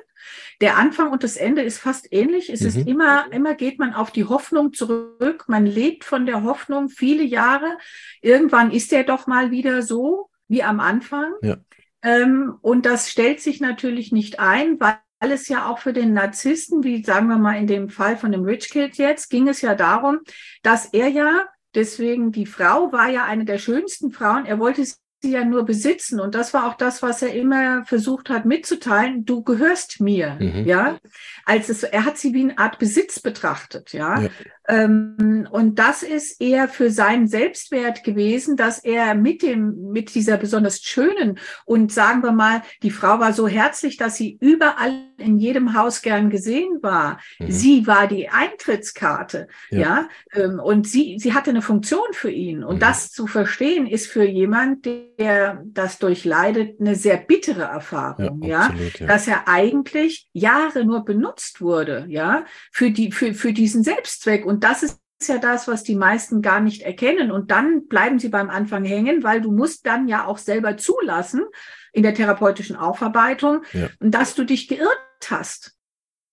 Der 0.61 0.77
Anfang 0.77 1.11
und 1.11 1.25
das 1.25 1.37
Ende 1.37 1.63
ist 1.63 1.79
fast 1.79 2.13
ähnlich. 2.13 2.49
Es 2.49 2.61
mhm. 2.61 2.67
ist 2.69 2.77
immer, 2.87 3.33
immer 3.33 3.55
geht 3.55 3.79
man 3.79 3.93
auf 3.93 4.11
die 4.11 4.25
Hoffnung 4.25 4.73
zurück. 4.73 5.45
Man 5.49 5.67
lebt 5.67 6.05
von 6.05 6.27
der 6.27 6.43
Hoffnung 6.43 6.89
viele 6.89 7.25
Jahre. 7.25 7.77
Irgendwann 8.21 8.71
ist 8.71 8.93
er 8.93 9.05
doch 9.05 9.27
mal 9.27 9.51
wieder 9.51 9.83
so 9.83 10.31
wie 10.49 10.63
am 10.63 10.81
Anfang. 10.81 11.33
Ja. 11.43 11.57
Ähm, 12.03 12.57
und 12.61 12.87
das 12.87 13.11
stellt 13.11 13.41
sich 13.41 13.61
natürlich 13.61 14.13
nicht 14.13 14.39
ein, 14.39 14.79
weil 14.79 14.99
es 15.21 15.49
ja 15.49 15.69
auch 15.69 15.79
für 15.79 15.93
den 15.93 16.13
Narzissten, 16.13 16.85
wie 16.85 17.03
sagen 17.03 17.29
wir 17.29 17.39
mal 17.39 17.57
in 17.57 17.67
dem 17.67 17.89
Fall 17.89 18.17
von 18.17 18.31
dem 18.31 18.45
Rich 18.45 18.71
Kid 18.71 18.97
jetzt, 18.97 19.31
ging 19.31 19.49
es 19.49 19.61
ja 19.63 19.75
darum, 19.75 20.21
dass 20.63 20.87
er 20.87 21.09
ja 21.09 21.47
Deswegen, 21.75 22.31
die 22.31 22.47
Frau 22.47 22.93
war 22.93 23.09
ja 23.09 23.25
eine 23.25 23.45
der 23.45 23.59
schönsten 23.59 24.13
Frauen. 24.13 24.47
Er 24.47 24.59
wollte 24.61 24.85
sie 24.85 24.95
ja 25.33 25.45
nur 25.45 25.65
besitzen. 25.65 26.21
Und 26.21 26.35
das 26.35 26.55
war 26.55 26.67
auch 26.67 26.75
das, 26.75 27.03
was 27.03 27.23
er 27.23 27.35
immer 27.35 27.85
versucht 27.85 28.31
hat 28.31 28.45
mitzuteilen. 28.45 29.25
Du 29.25 29.43
gehörst 29.43 30.01
mir, 30.01 30.37
mhm. 30.41 30.65
ja. 30.65 30.99
Als 31.45 31.69
es, 31.69 31.83
er 31.83 32.05
hat 32.05 32.19
sie 32.19 32.33
wie 32.35 32.43
eine 32.43 32.59
Art 32.59 32.79
Besitz 32.79 33.21
betrachtet, 33.21 33.93
ja. 33.93 34.21
ja. 34.21 34.29
Ähm, 34.67 35.47
und 35.51 35.79
das 35.79 36.03
ist 36.03 36.41
eher 36.41 36.69
für 36.69 36.91
seinen 36.91 37.29
Selbstwert 37.29 38.03
gewesen, 38.03 38.57
dass 38.57 38.79
er 38.79 39.15
mit 39.15 39.43
dem, 39.43 39.91
mit 39.93 40.15
dieser 40.15 40.39
besonders 40.39 40.81
schönen 40.81 41.39
und 41.67 41.93
sagen 41.93 42.23
wir 42.23 42.33
mal, 42.33 42.63
die 42.83 42.91
Frau 42.91 43.21
war 43.21 43.35
so 43.35 43.47
herzlich, 43.47 43.99
dass 43.99 44.17
sie 44.17 44.39
überall 44.41 45.05
in 45.19 45.39
jedem 45.39 45.75
Haus 45.75 46.01
gern 46.01 46.31
gesehen 46.31 46.79
war. 46.83 47.21
Mhm. 47.39 47.51
Sie 47.51 47.87
war 47.87 48.07
die 48.07 48.31
Eintrittskarte, 48.31 49.49
ja. 49.71 49.79
ja? 49.79 50.09
Ähm, 50.33 50.61
und 50.61 50.89
sie, 50.89 51.19
sie 51.19 51.35
hatte 51.35 51.51
eine 51.51 51.63
Funktion 51.63 52.13
für 52.13 52.31
ihn. 52.31 52.65
Und 52.65 52.77
mhm. 52.77 52.81
das 52.81 53.11
zu 53.11 53.27
verstehen 53.27 53.87
ist 53.87 54.07
für 54.07 54.25
jemand, 54.25 54.87
der 54.87 55.03
das 55.17 55.99
durchleidet, 55.99 56.81
eine 56.81 56.95
sehr 56.95 57.17
bittere 57.17 57.63
Erfahrung, 57.63 58.43
ja, 58.43 58.67
absolut, 58.67 59.01
ja? 59.01 59.07
Dass 59.07 59.29
er 59.29 59.49
eigentlich 59.49 60.29
Jahre 60.33 60.85
nur 60.85 61.05
benutzt 61.05 61.61
wurde, 61.61 62.07
ja, 62.09 62.45
für 62.73 62.91
die, 62.91 63.13
für, 63.13 63.35
für 63.35 63.53
diesen 63.53 63.85
Selbstzweck. 63.85 64.45
Und 64.45 64.65
das 64.65 64.83
ist 64.83 65.01
ja 65.27 65.39
das, 65.39 65.69
was 65.69 65.83
die 65.83 65.97
meisten 65.97 66.43
gar 66.43 66.61
nicht 66.61 66.83
erkennen. 66.83 67.31
Und 67.31 67.51
dann 67.51 67.87
bleiben 67.87 68.19
sie 68.19 68.29
beim 68.29 68.51
Anfang 68.51 68.85
hängen, 68.85 69.23
weil 69.23 69.41
du 69.41 69.53
musst 69.53 69.87
dann 69.87 70.09
ja 70.09 70.27
auch 70.27 70.39
selber 70.39 70.77
zulassen 70.77 71.45
in 71.93 72.03
der 72.03 72.15
therapeutischen 72.15 72.77
Aufarbeitung, 72.77 73.63
ja. 73.73 73.89
dass 74.01 74.35
du 74.35 74.45
dich 74.45 74.69
geirrt 74.69 74.99
hast. 75.29 75.75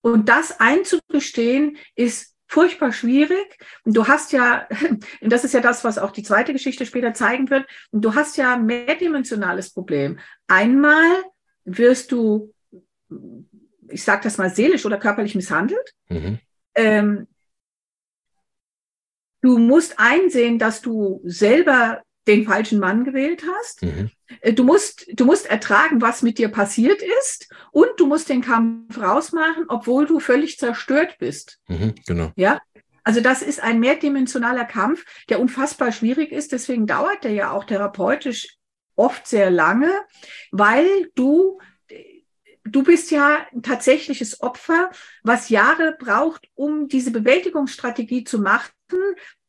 Und 0.01 0.29
das 0.29 0.59
einzugestehen 0.59 1.77
ist 1.95 2.30
furchtbar 2.51 2.91
schwierig. 2.91 3.57
Und 3.83 3.95
du 3.95 4.07
hast 4.07 4.33
ja, 4.33 4.67
und 5.21 5.31
das 5.31 5.43
ist 5.43 5.53
ja 5.53 5.61
das, 5.61 5.83
was 5.83 5.97
auch 5.97 6.11
die 6.11 6.23
zweite 6.23 6.53
Geschichte 6.53 6.85
später 6.85 7.13
zeigen 7.13 7.49
wird, 7.49 7.65
und 7.91 8.03
du 8.03 8.13
hast 8.15 8.37
ja 8.37 8.55
ein 8.55 8.65
mehrdimensionales 8.65 9.73
Problem. 9.73 10.19
Einmal 10.47 11.23
wirst 11.63 12.11
du, 12.11 12.53
ich 13.89 14.03
sage 14.03 14.23
das 14.23 14.37
mal, 14.37 14.49
seelisch 14.49 14.85
oder 14.85 14.97
körperlich 14.97 15.35
misshandelt. 15.35 15.93
Mhm. 16.09 16.39
Ähm, 16.75 17.27
Du 19.43 19.57
musst 19.57 19.95
einsehen, 19.97 20.59
dass 20.59 20.81
du 20.81 21.19
selber 21.23 22.03
den 22.27 22.45
falschen 22.45 22.79
Mann 22.79 23.03
gewählt 23.03 23.43
hast. 23.55 23.81
Mhm. 23.81 24.11
Äh, 24.41 24.53
du 24.53 24.63
musst, 24.63 25.07
du 25.13 25.25
musst 25.25 25.47
ertragen, 25.47 26.01
was 26.01 26.21
mit 26.21 26.37
dir 26.37 26.49
passiert 26.49 27.01
ist 27.21 27.49
und 27.71 27.89
du 27.97 28.07
musst 28.07 28.29
den 28.29 28.41
Kampf 28.41 28.99
rausmachen, 28.99 29.65
obwohl 29.67 30.05
du 30.05 30.19
völlig 30.19 30.57
zerstört 30.57 31.17
bist. 31.19 31.59
Mhm, 31.67 31.95
genau. 32.05 32.31
Ja. 32.35 32.59
Also 33.03 33.19
das 33.19 33.41
ist 33.41 33.61
ein 33.61 33.79
mehrdimensionaler 33.79 34.65
Kampf, 34.65 35.03
der 35.27 35.39
unfassbar 35.39 35.91
schwierig 35.91 36.31
ist. 36.31 36.51
Deswegen 36.51 36.85
dauert 36.85 37.23
der 37.23 37.31
ja 37.31 37.51
auch 37.51 37.63
therapeutisch 37.63 38.57
oft 38.95 39.25
sehr 39.25 39.49
lange, 39.49 39.91
weil 40.51 41.09
du 41.15 41.59
du 42.63 42.83
bist 42.83 43.11
ja 43.11 43.45
ein 43.51 43.63
tatsächliches 43.63 44.41
Opfer, 44.41 44.91
was 45.23 45.49
Jahre 45.49 45.95
braucht, 45.97 46.47
um 46.53 46.87
diese 46.87 47.11
Bewältigungsstrategie 47.11 48.23
zu 48.23 48.39
machen, 48.39 48.69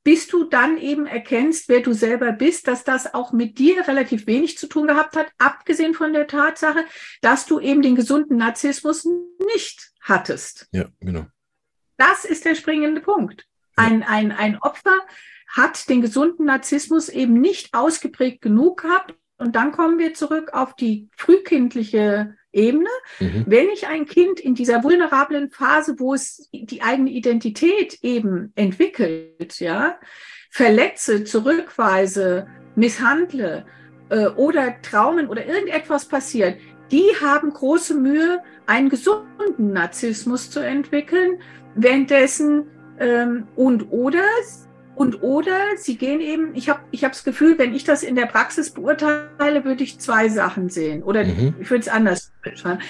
bis 0.05 0.27
du 0.27 0.45
dann 0.45 0.79
eben 0.79 1.07
erkennst, 1.07 1.69
wer 1.69 1.81
du 1.81 1.93
selber 1.93 2.33
bist, 2.33 2.67
dass 2.67 2.85
das 2.85 3.15
auch 3.15 3.33
mit 3.33 3.59
dir 3.59 3.87
relativ 3.87 4.27
wenig 4.27 4.59
zu 4.59 4.67
tun 4.67 4.89
gehabt 4.89 5.17
hat, 5.17 5.29
abgesehen 5.39 5.95
von 5.95 6.13
der 6.13 6.27
Tatsache, 6.27 6.85
dass 7.21 7.47
du 7.47 7.61
eben 7.61 7.83
den 7.83 7.95
gesunden 7.95 8.37
Narzissmus 8.37 9.07
nicht 9.55 9.93
hattest. 10.01 10.69
Ja, 10.73 10.87
genau. 11.01 11.27
Das 11.97 12.25
ist 12.25 12.45
der 12.45 12.55
springende 12.55 13.01
Punkt. 13.01 13.47
Ein, 13.77 14.03
ein, 14.03 14.33
ein 14.33 14.59
Opfer 14.59 14.99
hat 15.49 15.89
den 15.89 16.03
gesunden 16.03 16.47
Narzissmus 16.47 17.09
eben 17.09 17.35
nicht 17.41 17.75
ausgeprägt 17.75 18.43
genug 18.43 18.83
gehabt. 18.83 19.15
Und 19.39 19.55
dann 19.55 19.73
kommen 19.73 19.99
wir 19.99 20.15
zurück 20.15 20.53
auf 20.53 20.75
die 20.75 21.09
frühkindliche 21.17 22.37
Ebene. 22.53 22.89
Mhm. 23.21 23.45
Wenn 23.47 23.69
ich 23.71 23.87
ein 23.87 24.07
Kind 24.07 24.41
in 24.41 24.55
dieser 24.55 24.83
vulnerablen 24.83 25.51
Phase, 25.51 25.99
wo 25.99 26.15
es 26.15 26.49
die 26.53 26.83
eigene 26.83 27.11
Identität 27.11 27.99
eben 28.03 28.53
entwickelt, 28.55 29.59
ja, 29.61 29.99
verletze, 30.51 31.25
zurückweise, 31.25 32.47
misshandle 32.75 33.65
äh, 34.11 34.27
oder 34.27 34.81
Traumen 34.83 35.29
oder 35.29 35.47
irgendetwas 35.47 36.07
passiert, 36.07 36.59
die 36.91 37.09
haben 37.23 37.51
große 37.51 37.95
Mühe, 37.95 38.43
einen 38.67 38.91
gesunden 38.91 39.73
Narzissmus 39.73 40.51
zu 40.51 40.61
entwickeln, 40.61 41.41
währenddessen 41.75 42.67
ähm, 43.01 43.49
und 43.57 43.91
oder 43.91 44.25
und 44.95 45.23
oder 45.23 45.59
sie 45.77 45.97
gehen 45.97 46.21
eben, 46.21 46.55
ich 46.55 46.69
habe 46.69 46.81
ich 46.91 47.05
hab 47.05 47.13
das 47.13 47.25
Gefühl, 47.25 47.59
wenn 47.59 47.75
ich 47.75 47.85
das 47.85 48.03
in 48.03 48.15
der 48.15 48.27
Praxis 48.27 48.71
beurteile, 48.71 49.65
würde 49.65 49.83
ich 49.83 49.99
zwei 49.99 50.29
Sachen 50.29 50.69
sehen. 50.69 51.03
Oder 51.03 51.25
mhm. 51.25 51.55
ich 51.61 51.71
würde 51.71 51.81
es 51.81 51.89
anders 51.89 52.33
beschreiben. 52.43 52.81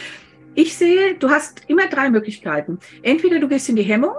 Ich 0.54 0.76
sehe, 0.76 1.14
du 1.14 1.30
hast 1.30 1.62
immer 1.68 1.86
drei 1.86 2.10
Möglichkeiten. 2.10 2.78
Entweder 3.02 3.38
du 3.38 3.48
gehst 3.48 3.68
in 3.68 3.76
die 3.76 3.82
Hemmung 3.82 4.14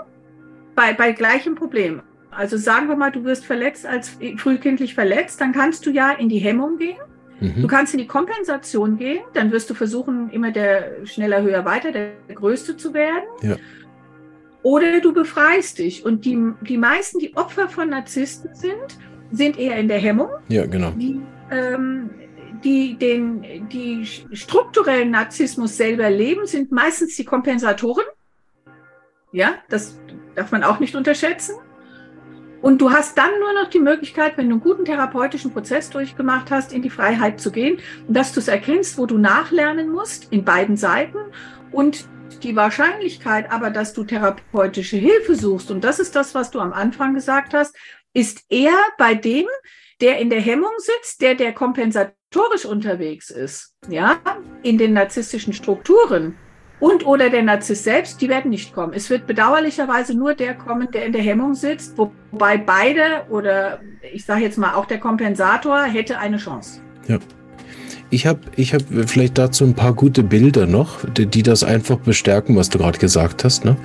bei, 0.76 0.94
bei 0.94 1.12
gleichem 1.12 1.56
Problem. 1.56 2.02
Also 2.32 2.58
sagen 2.58 2.88
wir 2.88 2.96
mal, 2.96 3.12
du 3.12 3.24
wirst 3.26 3.46
verletzt 3.46 3.86
als 3.86 4.18
frühkindlich 4.38 4.96
verletzt, 4.96 5.40
dann 5.40 5.52
kannst 5.52 5.86
du 5.86 5.92
ja 5.92 6.12
in 6.12 6.30
die 6.30 6.40
Hemmung 6.40 6.78
gehen. 6.78 6.98
Mhm. 7.40 7.62
Du 7.62 7.68
kannst 7.68 7.94
in 7.94 8.00
die 8.00 8.08
Kompensation 8.08 8.98
gehen, 8.98 9.22
dann 9.34 9.52
wirst 9.52 9.70
du 9.70 9.74
versuchen, 9.74 10.30
immer 10.32 10.52
der 10.52 11.06
schneller, 11.06 11.44
höher, 11.44 11.66
weiter, 11.66 11.92
der 11.92 12.14
Größte 12.34 12.78
zu 12.78 12.94
werden. 12.94 13.24
Ja. 13.42 13.58
Oder 14.64 15.02
du 15.02 15.14
befreist 15.14 15.80
dich. 15.80 16.06
Und 16.06 16.26
die, 16.26 16.54
die 16.62 16.78
meisten, 16.78 17.20
die 17.20 17.36
Opfer 17.36 17.70
von 17.70 17.90
Narzissten 17.90 18.56
sind, 18.56 18.98
sind 19.32 19.60
eher 19.60 19.78
in 19.78 19.90
der 19.90 20.00
Hemmung. 20.00 20.30
Ja, 20.48 20.66
genau. 20.66 20.92
Die, 20.92 21.22
ähm, 21.52 22.10
die 22.64 22.96
den 22.96 23.68
die 23.70 24.06
strukturellen 24.06 25.12
Narzissmus 25.12 25.76
selber 25.76 26.10
leben, 26.10 26.48
sind 26.48 26.72
meistens 26.72 27.16
die 27.18 27.26
Kompensatoren. 27.26 28.06
Ja, 29.34 29.56
das 29.70 30.00
darf 30.36 30.52
man 30.52 30.64
auch 30.64 30.80
nicht 30.80 30.96
unterschätzen. 30.96 31.56
Und 32.62 32.80
du 32.80 32.92
hast 32.92 33.18
dann 33.18 33.32
nur 33.40 33.62
noch 33.62 33.70
die 33.70 33.80
Möglichkeit, 33.80 34.38
wenn 34.38 34.48
du 34.48 34.56
einen 34.56 34.64
guten 34.64 34.86
therapeutischen 34.86 35.52
Prozess 35.52 35.90
durchgemacht 35.90 36.50
hast, 36.50 36.72
in 36.72 36.82
die 36.82 36.90
Freiheit 36.90 37.42
zu 37.42 37.52
gehen 37.52 37.80
und 38.08 38.16
dass 38.16 38.32
du 38.32 38.40
es 38.40 38.48
erkennst, 38.48 38.98
wo 38.98 39.06
du 39.06 39.18
nachlernen 39.18 39.90
musst, 39.90 40.32
in 40.32 40.46
beiden 40.46 40.78
Seiten 40.78 41.18
und 41.74 42.08
die 42.40 42.56
Wahrscheinlichkeit 42.56 43.52
aber, 43.52 43.70
dass 43.70 43.94
du 43.94 44.04
therapeutische 44.04 44.98
Hilfe 44.98 45.36
suchst, 45.36 45.72
und 45.72 45.84
das 45.84 46.00
ist 46.00 46.16
das, 46.16 46.36
was 46.36 46.52
du 46.52 46.60
am 46.60 46.74
Anfang 46.74 47.14
gesagt 47.14 47.54
hast, 47.54 47.76
ist 48.14 48.46
eher 48.50 48.78
bei 48.98 49.16
dem, 49.16 49.46
der 50.02 50.20
in 50.20 50.30
der 50.30 50.42
Hemmung 50.42 50.74
sitzt, 50.78 51.22
der 51.22 51.36
der 51.36 51.54
kompensatorisch 51.54 52.66
unterwegs 52.66 53.30
ist, 53.30 53.76
ja, 53.88 54.20
in 54.62 54.78
den 54.78 54.94
narzisstischen 54.94 55.54
Strukturen 55.54 56.36
und 56.80 57.06
oder 57.06 57.30
der 57.30 57.44
Narzisst 57.44 57.86
selbst, 57.86 58.20
die 58.22 58.28
werden 58.28 58.52
nicht 58.52 58.74
kommen. 58.74 58.94
Es 58.94 59.10
wird 59.10 59.26
bedauerlicherweise 59.26 60.18
nur 60.18 60.34
der 60.34 60.56
kommen, 60.56 60.92
der 60.92 61.06
in 61.06 61.14
der 61.14 61.22
Hemmung 61.22 61.54
sitzt, 61.54 61.98
wobei 61.98 62.58
beide 62.58 63.26
oder 63.30 63.80
ich 64.12 64.26
sage 64.26 64.42
jetzt 64.42 64.58
mal 64.58 64.74
auch 64.74 64.86
der 64.86 65.00
Kompensator 65.00 65.84
hätte 65.84 66.18
eine 66.18 66.38
Chance. 66.38 66.82
Ja. 67.08 67.20
Ich 68.14 68.28
habe 68.28 68.42
ich 68.56 68.76
hab 68.76 68.84
vielleicht 69.08 69.40
dazu 69.40 69.64
ein 69.64 69.74
paar 69.74 69.94
gute 69.94 70.22
Bilder 70.22 70.68
noch, 70.68 71.00
die, 71.18 71.26
die 71.26 71.42
das 71.42 71.64
einfach 71.64 71.98
bestärken, 71.98 72.56
was 72.56 72.70
du 72.70 72.78
gerade 72.78 73.00
gesagt 73.00 73.44
hast. 73.44 73.66
Ne? 73.66 73.76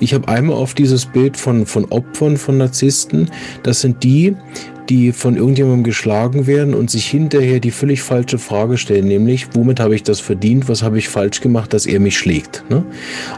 Ich 0.00 0.14
habe 0.14 0.26
einmal 0.26 0.56
auf 0.56 0.72
dieses 0.72 1.04
Bild 1.04 1.36
von, 1.36 1.66
von 1.66 1.84
Opfern 1.90 2.38
von 2.38 2.56
Narzissten. 2.56 3.30
Das 3.62 3.82
sind 3.82 4.02
die, 4.02 4.36
die 4.88 5.12
von 5.12 5.36
irgendjemandem 5.36 5.84
geschlagen 5.84 6.46
werden 6.46 6.72
und 6.72 6.90
sich 6.90 7.06
hinterher 7.06 7.60
die 7.60 7.70
völlig 7.70 8.00
falsche 8.00 8.38
Frage 8.38 8.78
stellen, 8.78 9.06
nämlich, 9.06 9.48
womit 9.52 9.80
habe 9.80 9.94
ich 9.94 10.02
das 10.02 10.18
verdient, 10.18 10.66
was 10.66 10.82
habe 10.82 10.98
ich 10.98 11.10
falsch 11.10 11.42
gemacht, 11.42 11.74
dass 11.74 11.84
er 11.84 12.00
mich 12.00 12.16
schlägt. 12.16 12.64
Ne? 12.70 12.84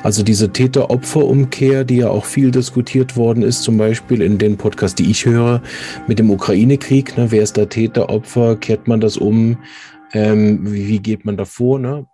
Also 0.05 0.22
diese 0.22 0.53
Täter-Opfer-Umkehr, 0.53 1.82
die 1.82 1.97
ja 1.97 2.09
auch 2.09 2.24
viel 2.24 2.53
diskutiert 2.53 3.16
worden 3.16 3.42
ist, 3.42 3.62
zum 3.62 3.78
Beispiel 3.78 4.22
in 4.22 4.38
den 4.38 4.57
Podcasts, 4.57 4.94
die 4.94 5.11
ich 5.11 5.26
höre, 5.26 5.61
mit 6.07 6.20
dem 6.20 6.30
Ukraine-Krieg, 6.30 7.16
ne? 7.18 7.26
wer 7.30 7.42
ist 7.42 7.57
da 7.57 7.66
Täter, 7.66 8.11
Opfer, 8.11 8.55
kehrt 8.55 8.86
man 8.86 9.01
das 9.01 9.16
um, 9.16 9.59
ähm, 10.16 10.72
wie, 10.72 10.88
wie 10.88 11.00
geht 11.00 11.24
man 11.24 11.36
da 11.36 11.44
vor, 11.44 11.78
ne? 11.78 12.06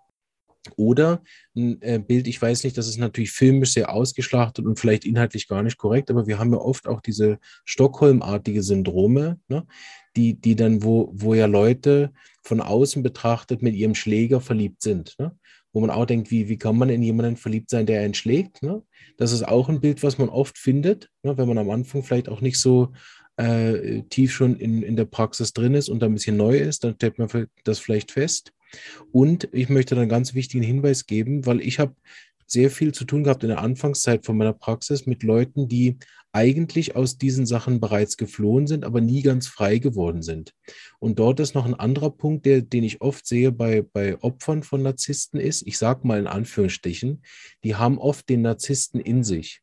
Oder 0.76 1.22
ein 1.56 1.82
äh, 1.82 1.98
Bild, 1.98 2.28
ich 2.28 2.40
weiß 2.40 2.62
nicht, 2.62 2.78
das 2.78 2.86
ist 2.86 2.98
natürlich 2.98 3.32
filmisch 3.32 3.72
sehr 3.72 3.92
ausgeschlachtet 3.92 4.64
und 4.64 4.78
vielleicht 4.78 5.04
inhaltlich 5.04 5.48
gar 5.48 5.62
nicht 5.62 5.76
korrekt, 5.76 6.08
aber 6.08 6.28
wir 6.28 6.38
haben 6.38 6.52
ja 6.52 6.58
oft 6.58 6.86
auch 6.86 7.00
diese 7.00 7.38
Stockholm-artige 7.64 8.62
Syndrome, 8.62 9.40
ne? 9.48 9.66
die, 10.16 10.34
die 10.34 10.54
dann, 10.54 10.84
wo, 10.84 11.10
wo 11.14 11.34
ja 11.34 11.46
Leute 11.46 12.12
von 12.42 12.60
außen 12.60 13.02
betrachtet 13.02 13.60
mit 13.60 13.74
ihrem 13.74 13.96
Schläger 13.96 14.40
verliebt 14.40 14.82
sind. 14.82 15.16
Ne? 15.18 15.36
Wo 15.72 15.80
man 15.80 15.90
auch 15.90 16.06
denkt, 16.06 16.30
wie, 16.30 16.48
wie 16.48 16.58
kann 16.58 16.78
man 16.78 16.90
in 16.90 17.02
jemanden 17.02 17.36
verliebt 17.36 17.68
sein, 17.68 17.86
der 17.86 18.02
einen 18.02 18.14
schlägt? 18.14 18.62
Ne? 18.62 18.82
Das 19.16 19.32
ist 19.32 19.42
auch 19.42 19.68
ein 19.68 19.80
Bild, 19.80 20.04
was 20.04 20.18
man 20.18 20.28
oft 20.28 20.58
findet, 20.58 21.10
ne? 21.24 21.36
wenn 21.36 21.48
man 21.48 21.58
am 21.58 21.70
Anfang 21.70 22.04
vielleicht 22.04 22.28
auch 22.28 22.40
nicht 22.40 22.60
so 22.60 22.92
äh, 23.36 24.02
tief 24.10 24.32
schon 24.32 24.56
in, 24.56 24.82
in 24.82 24.96
der 24.96 25.04
Praxis 25.04 25.52
drin 25.52 25.74
ist 25.74 25.88
und 25.88 26.00
da 26.00 26.06
ein 26.06 26.14
bisschen 26.14 26.36
neu 26.36 26.58
ist, 26.58 26.84
dann 26.84 26.94
stellt 26.94 27.18
man 27.18 27.28
das 27.64 27.78
vielleicht 27.78 28.12
fest. 28.12 28.52
Und 29.10 29.48
ich 29.52 29.68
möchte 29.68 29.94
dann 29.94 30.02
einen 30.02 30.10
ganz 30.10 30.34
wichtigen 30.34 30.62
Hinweis 30.62 31.06
geben, 31.06 31.46
weil 31.46 31.60
ich 31.60 31.78
habe 31.78 31.94
sehr 32.46 32.70
viel 32.70 32.92
zu 32.92 33.04
tun 33.04 33.24
gehabt 33.24 33.42
in 33.42 33.48
der 33.48 33.60
Anfangszeit 33.60 34.26
von 34.26 34.36
meiner 34.36 34.52
Praxis 34.52 35.06
mit 35.06 35.22
Leuten, 35.22 35.68
die 35.68 35.96
eigentlich 36.32 36.96
aus 36.96 37.18
diesen 37.18 37.46
Sachen 37.46 37.80
bereits 37.80 38.16
geflohen 38.16 38.66
sind, 38.66 38.84
aber 38.84 39.00
nie 39.00 39.22
ganz 39.22 39.46
frei 39.46 39.78
geworden 39.78 40.22
sind. 40.22 40.52
Und 40.98 41.18
dort 41.18 41.40
ist 41.40 41.54
noch 41.54 41.66
ein 41.66 41.74
anderer 41.74 42.10
Punkt, 42.10 42.46
der, 42.46 42.62
den 42.62 42.84
ich 42.84 43.00
oft 43.00 43.26
sehe 43.26 43.52
bei, 43.52 43.82
bei 43.82 44.20
Opfern 44.22 44.62
von 44.62 44.82
Narzissten 44.82 45.40
ist, 45.40 45.66
ich 45.66 45.78
sage 45.78 46.06
mal 46.06 46.18
in 46.18 46.26
Anführungsstrichen, 46.26 47.22
die 47.64 47.74
haben 47.76 47.98
oft 47.98 48.28
den 48.28 48.42
Narzissten 48.42 49.00
in 49.00 49.24
sich. 49.24 49.60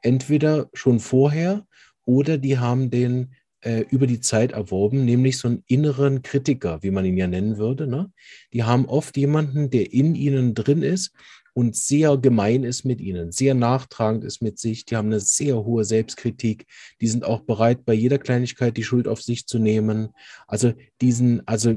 Entweder 0.00 0.68
schon 0.74 1.00
vorher 1.00 1.66
oder 2.04 2.38
die 2.38 2.58
haben 2.58 2.90
den 2.90 3.34
äh, 3.60 3.84
über 3.90 4.06
die 4.06 4.20
Zeit 4.20 4.52
erworben, 4.52 5.04
nämlich 5.04 5.38
so 5.38 5.48
einen 5.48 5.62
inneren 5.66 6.22
Kritiker, 6.22 6.82
wie 6.82 6.90
man 6.90 7.04
ihn 7.04 7.16
ja 7.16 7.26
nennen 7.26 7.58
würde. 7.58 7.86
Ne? 7.86 8.10
Die 8.52 8.64
haben 8.64 8.86
oft 8.86 9.16
jemanden, 9.16 9.70
der 9.70 9.92
in 9.92 10.14
ihnen 10.14 10.54
drin 10.54 10.82
ist 10.82 11.12
und 11.54 11.76
sehr 11.76 12.16
gemein 12.16 12.64
ist 12.64 12.84
mit 12.84 13.00
ihnen, 13.00 13.30
sehr 13.30 13.54
nachtragend 13.54 14.24
ist 14.24 14.40
mit 14.40 14.58
sich. 14.58 14.84
Die 14.84 14.96
haben 14.96 15.08
eine 15.08 15.20
sehr 15.20 15.64
hohe 15.64 15.84
Selbstkritik. 15.84 16.66
Die 17.00 17.08
sind 17.08 17.24
auch 17.24 17.40
bereit, 17.40 17.84
bei 17.84 17.92
jeder 17.92 18.18
Kleinigkeit 18.18 18.76
die 18.76 18.84
Schuld 18.84 19.06
auf 19.06 19.22
sich 19.22 19.46
zu 19.46 19.58
nehmen. 19.58 20.08
Also 20.46 20.72
diesen, 21.00 21.46
also 21.46 21.76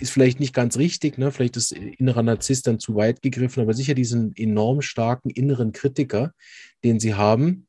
ist 0.00 0.10
vielleicht 0.10 0.38
nicht 0.38 0.54
ganz 0.54 0.76
richtig, 0.76 1.16
ne? 1.18 1.32
Vielleicht 1.32 1.56
ist 1.56 1.72
innerer 1.72 2.22
Narzisst 2.22 2.66
dann 2.66 2.78
zu 2.78 2.94
weit 2.94 3.22
gegriffen, 3.22 3.62
aber 3.62 3.74
sicher 3.74 3.94
diesen 3.94 4.36
enorm 4.36 4.82
starken 4.82 5.30
inneren 5.30 5.72
Kritiker, 5.72 6.32
den 6.84 7.00
sie 7.00 7.14
haben, 7.14 7.66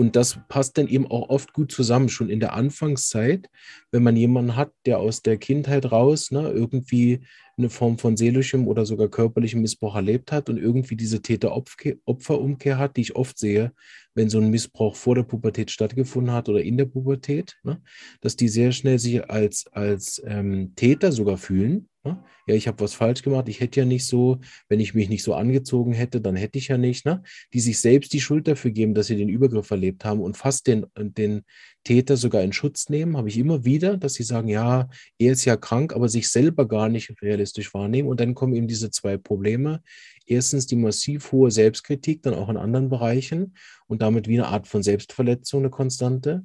und 0.00 0.16
das 0.16 0.38
passt 0.48 0.78
dann 0.78 0.88
eben 0.88 1.06
auch 1.10 1.28
oft 1.28 1.52
gut 1.52 1.70
zusammen, 1.70 2.08
schon 2.08 2.30
in 2.30 2.40
der 2.40 2.54
Anfangszeit, 2.54 3.50
wenn 3.90 4.02
man 4.02 4.16
jemanden 4.16 4.56
hat, 4.56 4.72
der 4.86 4.98
aus 4.98 5.20
der 5.20 5.36
Kindheit 5.36 5.92
raus 5.92 6.30
ne, 6.30 6.48
irgendwie 6.48 7.20
eine 7.60 7.70
Form 7.70 7.98
von 7.98 8.16
seelischem 8.16 8.66
oder 8.66 8.84
sogar 8.84 9.08
körperlichem 9.08 9.60
Missbrauch 9.60 9.96
erlebt 9.96 10.32
hat 10.32 10.48
und 10.48 10.58
irgendwie 10.58 10.96
diese 10.96 11.22
Täter-Opfer-Umkehr 11.22 12.78
hat, 12.78 12.96
die 12.96 13.02
ich 13.02 13.16
oft 13.16 13.38
sehe, 13.38 13.72
wenn 14.14 14.28
so 14.28 14.38
ein 14.38 14.50
Missbrauch 14.50 14.96
vor 14.96 15.14
der 15.14 15.22
Pubertät 15.22 15.70
stattgefunden 15.70 16.34
hat 16.34 16.48
oder 16.48 16.62
in 16.62 16.76
der 16.76 16.86
Pubertät, 16.86 17.56
ne, 17.62 17.80
dass 18.20 18.36
die 18.36 18.48
sehr 18.48 18.72
schnell 18.72 18.98
sich 18.98 19.30
als, 19.30 19.66
als 19.72 20.20
ähm, 20.26 20.72
Täter 20.74 21.12
sogar 21.12 21.38
fühlen 21.38 21.88
Ne? 22.02 22.24
Ja, 22.46 22.54
ich 22.54 22.66
habe 22.66 22.80
was 22.80 22.94
falsch 22.94 23.22
gemacht, 23.22 23.48
ich 23.48 23.60
hätte 23.60 23.80
ja 23.80 23.86
nicht 23.86 24.06
so, 24.06 24.40
wenn 24.68 24.80
ich 24.80 24.94
mich 24.94 25.10
nicht 25.10 25.22
so 25.22 25.34
angezogen 25.34 25.92
hätte, 25.92 26.20
dann 26.22 26.34
hätte 26.34 26.58
ich 26.58 26.68
ja 26.68 26.78
nicht, 26.78 27.04
ne? 27.04 27.22
die 27.52 27.60
sich 27.60 27.78
selbst 27.78 28.12
die 28.14 28.20
Schuld 28.20 28.48
dafür 28.48 28.70
geben, 28.70 28.94
dass 28.94 29.08
sie 29.08 29.16
den 29.16 29.28
Übergriff 29.28 29.70
erlebt 29.70 30.04
haben 30.04 30.20
und 30.20 30.36
fast 30.36 30.66
den, 30.66 30.86
den 30.96 31.42
Täter 31.84 32.16
sogar 32.16 32.42
in 32.42 32.52
Schutz 32.52 32.88
nehmen, 32.88 33.16
habe 33.16 33.28
ich 33.28 33.38
immer 33.38 33.64
wieder, 33.64 33.96
dass 33.96 34.14
sie 34.14 34.22
sagen, 34.22 34.48
ja, 34.48 34.88
er 35.18 35.32
ist 35.32 35.44
ja 35.44 35.56
krank, 35.56 35.94
aber 35.94 36.08
sich 36.08 36.28
selber 36.28 36.68
gar 36.68 36.88
nicht 36.88 37.10
realistisch 37.22 37.72
wahrnehmen. 37.72 38.08
Und 38.08 38.20
dann 38.20 38.34
kommen 38.34 38.54
eben 38.54 38.68
diese 38.68 38.90
zwei 38.90 39.16
Probleme. 39.16 39.82
Erstens 40.26 40.66
die 40.66 40.76
massiv 40.76 41.32
hohe 41.32 41.50
Selbstkritik, 41.50 42.22
dann 42.22 42.34
auch 42.34 42.48
in 42.48 42.56
anderen 42.56 42.90
Bereichen 42.90 43.54
und 43.86 44.02
damit 44.02 44.28
wie 44.28 44.38
eine 44.38 44.48
Art 44.48 44.68
von 44.68 44.82
Selbstverletzung, 44.82 45.60
eine 45.60 45.70
Konstante. 45.70 46.44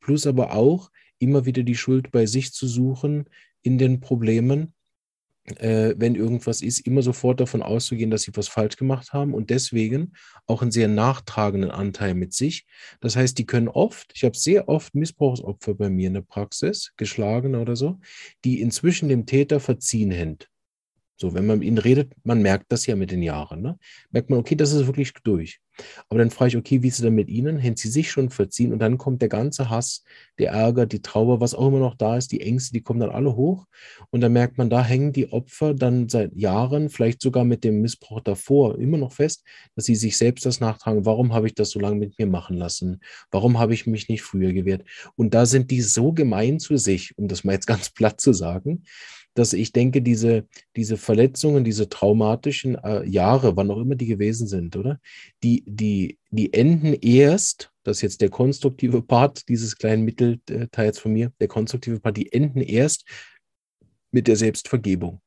Plus 0.00 0.26
aber 0.26 0.52
auch 0.52 0.90
immer 1.18 1.44
wieder 1.44 1.64
die 1.64 1.76
Schuld 1.76 2.10
bei 2.12 2.26
sich 2.26 2.52
zu 2.52 2.66
suchen 2.68 3.24
in 3.62 3.78
den 3.78 4.00
Problemen 4.00 4.74
äh, 5.56 5.94
wenn 5.96 6.14
irgendwas 6.14 6.62
ist, 6.62 6.80
immer 6.80 7.02
sofort 7.02 7.40
davon 7.40 7.62
auszugehen, 7.62 8.10
dass 8.10 8.22
sie 8.22 8.32
was 8.34 8.48
falsch 8.48 8.76
gemacht 8.76 9.12
haben 9.12 9.34
und 9.34 9.50
deswegen 9.50 10.12
auch 10.46 10.62
einen 10.62 10.70
sehr 10.70 10.88
nachtragenden 10.88 11.70
Anteil 11.70 12.14
mit 12.14 12.32
sich. 12.32 12.66
Das 13.00 13.16
heißt, 13.16 13.36
die 13.38 13.46
können 13.46 13.68
oft, 13.68 14.12
ich 14.14 14.24
habe 14.24 14.36
sehr 14.36 14.68
oft 14.68 14.94
Missbrauchsopfer 14.94 15.74
bei 15.74 15.90
mir 15.90 16.08
in 16.08 16.14
der 16.14 16.22
Praxis, 16.22 16.92
geschlagene 16.96 17.60
oder 17.60 17.76
so, 17.76 17.98
die 18.44 18.60
inzwischen 18.60 19.08
dem 19.08 19.26
Täter 19.26 19.60
verziehen 19.60 20.12
sind. 20.12 20.48
So, 21.20 21.34
wenn 21.34 21.46
man 21.46 21.58
mit 21.58 21.66
ihnen 21.66 21.78
redet, 21.78 22.12
man 22.22 22.42
merkt 22.42 22.70
das 22.70 22.86
ja 22.86 22.94
mit 22.94 23.10
den 23.10 23.22
Jahren. 23.22 23.60
Ne? 23.60 23.76
Merkt 24.10 24.30
man, 24.30 24.38
okay, 24.38 24.54
das 24.54 24.72
ist 24.72 24.86
wirklich 24.86 25.12
durch. 25.24 25.60
Aber 26.08 26.18
dann 26.18 26.30
frage 26.30 26.50
ich, 26.50 26.56
okay, 26.56 26.82
wie 26.82 26.88
ist 26.88 26.96
es 26.96 27.02
denn 27.02 27.14
mit 27.14 27.28
ihnen? 27.28 27.62
Haben 27.62 27.76
sie 27.76 27.88
sich 27.88 28.10
schon 28.10 28.30
verziehen? 28.30 28.72
Und 28.72 28.78
dann 28.80 28.98
kommt 28.98 29.22
der 29.22 29.28
ganze 29.28 29.70
Hass, 29.70 30.04
der 30.38 30.52
Ärger, 30.52 30.86
die 30.86 31.02
Trauer, 31.02 31.40
was 31.40 31.54
auch 31.54 31.68
immer 31.68 31.78
noch 31.78 31.94
da 31.94 32.16
ist, 32.16 32.32
die 32.32 32.40
Ängste, 32.40 32.72
die 32.72 32.82
kommen 32.82 33.00
dann 33.00 33.10
alle 33.10 33.34
hoch. 33.34 33.66
Und 34.10 34.20
dann 34.20 34.32
merkt 34.32 34.58
man, 34.58 34.70
da 34.70 34.84
hängen 34.84 35.12
die 35.12 35.32
Opfer 35.32 35.74
dann 35.74 36.08
seit 36.08 36.34
Jahren, 36.34 36.88
vielleicht 36.88 37.20
sogar 37.20 37.44
mit 37.44 37.64
dem 37.64 37.80
Missbrauch 37.80 38.20
davor, 38.20 38.78
immer 38.78 38.98
noch 38.98 39.12
fest, 39.12 39.44
dass 39.74 39.84
sie 39.86 39.96
sich 39.96 40.16
selbst 40.16 40.46
das 40.46 40.60
nachtragen. 40.60 41.04
Warum 41.04 41.32
habe 41.32 41.46
ich 41.46 41.54
das 41.54 41.70
so 41.70 41.80
lange 41.80 41.96
mit 41.96 42.18
mir 42.18 42.26
machen 42.26 42.56
lassen? 42.56 43.00
Warum 43.30 43.58
habe 43.58 43.74
ich 43.74 43.86
mich 43.86 44.08
nicht 44.08 44.22
früher 44.22 44.52
gewehrt? 44.52 44.84
Und 45.16 45.34
da 45.34 45.46
sind 45.46 45.70
die 45.70 45.80
so 45.80 46.12
gemein 46.12 46.58
zu 46.60 46.76
sich, 46.76 47.16
um 47.16 47.28
das 47.28 47.44
mal 47.44 47.52
jetzt 47.52 47.66
ganz 47.66 47.90
platt 47.90 48.20
zu 48.20 48.32
sagen, 48.32 48.84
dass 49.38 49.52
ich 49.52 49.72
denke, 49.72 50.02
diese, 50.02 50.46
diese 50.74 50.96
Verletzungen, 50.96 51.62
diese 51.62 51.88
traumatischen 51.88 52.74
äh, 52.74 53.06
Jahre, 53.06 53.56
wann 53.56 53.70
auch 53.70 53.78
immer 53.78 53.94
die 53.94 54.06
gewesen 54.06 54.48
sind, 54.48 54.74
oder? 54.74 55.00
Die, 55.44 55.62
die, 55.64 56.18
die 56.30 56.52
enden 56.52 56.94
erst, 56.94 57.72
das 57.84 57.98
ist 57.98 58.02
jetzt 58.02 58.20
der 58.20 58.30
konstruktive 58.30 59.00
Part 59.00 59.48
dieses 59.48 59.76
kleinen 59.76 60.04
Mittelteils 60.04 60.98
von 60.98 61.12
mir, 61.12 61.32
der 61.40 61.48
konstruktive 61.48 62.00
Part, 62.00 62.16
die 62.16 62.32
enden 62.32 62.60
erst 62.60 63.04
mit 64.10 64.26
der 64.26 64.36
Selbstvergebung. 64.36 65.20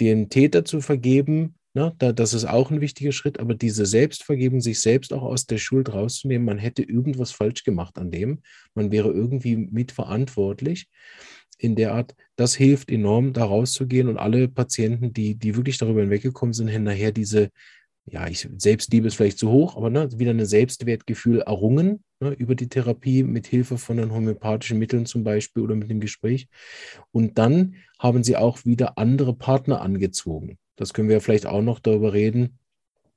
Den 0.00 0.28
Täter 0.28 0.64
zu 0.64 0.80
vergeben, 0.80 1.54
na, 1.72 1.92
da, 1.98 2.10
das 2.10 2.34
ist 2.34 2.46
auch 2.46 2.72
ein 2.72 2.80
wichtiger 2.80 3.12
Schritt, 3.12 3.38
aber 3.38 3.54
diese 3.54 3.86
Selbstvergebung, 3.86 4.60
sich 4.60 4.80
selbst 4.80 5.12
auch 5.12 5.22
aus 5.22 5.46
der 5.46 5.58
Schuld 5.58 5.92
rauszunehmen, 5.92 6.44
man 6.44 6.58
hätte 6.58 6.82
irgendwas 6.82 7.30
falsch 7.30 7.62
gemacht 7.62 7.96
an 7.98 8.10
dem, 8.10 8.40
man 8.74 8.90
wäre 8.90 9.10
irgendwie 9.10 9.56
mitverantwortlich 9.56 10.88
in 11.60 11.76
der 11.76 11.92
Art, 11.92 12.14
das 12.36 12.54
hilft 12.54 12.90
enorm, 12.90 13.32
da 13.32 13.44
rauszugehen 13.44 14.08
und 14.08 14.16
alle 14.16 14.48
Patienten, 14.48 15.12
die, 15.12 15.34
die 15.34 15.56
wirklich 15.56 15.78
darüber 15.78 16.00
hinweggekommen 16.00 16.52
sind, 16.54 16.72
nachher 16.82 17.12
diese, 17.12 17.50
ja, 18.06 18.26
ich, 18.28 18.48
Selbstliebe 18.56 19.08
ist 19.08 19.16
vielleicht 19.16 19.38
zu 19.38 19.50
hoch, 19.50 19.76
aber 19.76 19.90
ne, 19.90 20.08
wieder 20.18 20.30
ein 20.30 20.44
Selbstwertgefühl 20.44 21.40
errungen 21.40 22.02
ne, 22.20 22.30
über 22.30 22.54
die 22.54 22.68
Therapie 22.68 23.22
mit 23.22 23.46
Hilfe 23.46 23.76
von 23.76 23.98
den 23.98 24.12
homöopathischen 24.12 24.78
Mitteln 24.78 25.04
zum 25.04 25.22
Beispiel 25.22 25.62
oder 25.62 25.74
mit 25.74 25.90
dem 25.90 26.00
Gespräch. 26.00 26.48
Und 27.12 27.38
dann 27.38 27.74
haben 27.98 28.24
sie 28.24 28.36
auch 28.36 28.64
wieder 28.64 28.96
andere 28.96 29.34
Partner 29.34 29.82
angezogen. 29.82 30.58
Das 30.76 30.94
können 30.94 31.10
wir 31.10 31.20
vielleicht 31.20 31.46
auch 31.46 31.62
noch 31.62 31.78
darüber 31.78 32.14
reden, 32.14 32.58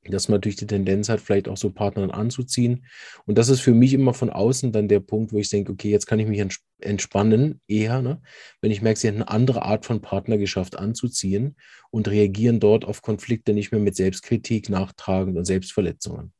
dass 0.05 0.27
man 0.27 0.37
natürlich 0.37 0.57
die 0.57 0.67
Tendenz 0.67 1.09
hat, 1.09 1.21
vielleicht 1.21 1.47
auch 1.47 1.57
so 1.57 1.69
Partner 1.69 2.13
anzuziehen. 2.13 2.85
Und 3.25 3.37
das 3.37 3.49
ist 3.49 3.61
für 3.61 3.73
mich 3.73 3.93
immer 3.93 4.13
von 4.13 4.29
außen 4.29 4.71
dann 4.71 4.87
der 4.87 4.99
Punkt, 4.99 5.31
wo 5.31 5.37
ich 5.37 5.49
denke, 5.49 5.71
okay, 5.71 5.89
jetzt 5.89 6.05
kann 6.05 6.19
ich 6.19 6.27
mich 6.27 6.43
entspannen 6.79 7.61
eher, 7.67 8.01
ne? 8.01 8.21
wenn 8.61 8.71
ich 8.71 8.81
merke, 8.81 8.99
sie 8.99 9.07
haben 9.07 9.15
eine 9.15 9.29
andere 9.29 9.63
Art 9.63 9.85
von 9.85 10.01
Partner 10.01 10.37
geschafft 10.37 10.77
anzuziehen 10.77 11.55
und 11.91 12.07
reagieren 12.07 12.59
dort 12.59 12.85
auf 12.85 13.01
Konflikte 13.01 13.53
nicht 13.53 13.71
mehr 13.71 13.81
mit 13.81 13.95
Selbstkritik, 13.95 14.69
Nachtragen 14.69 15.37
und 15.37 15.45
Selbstverletzungen. 15.45 16.33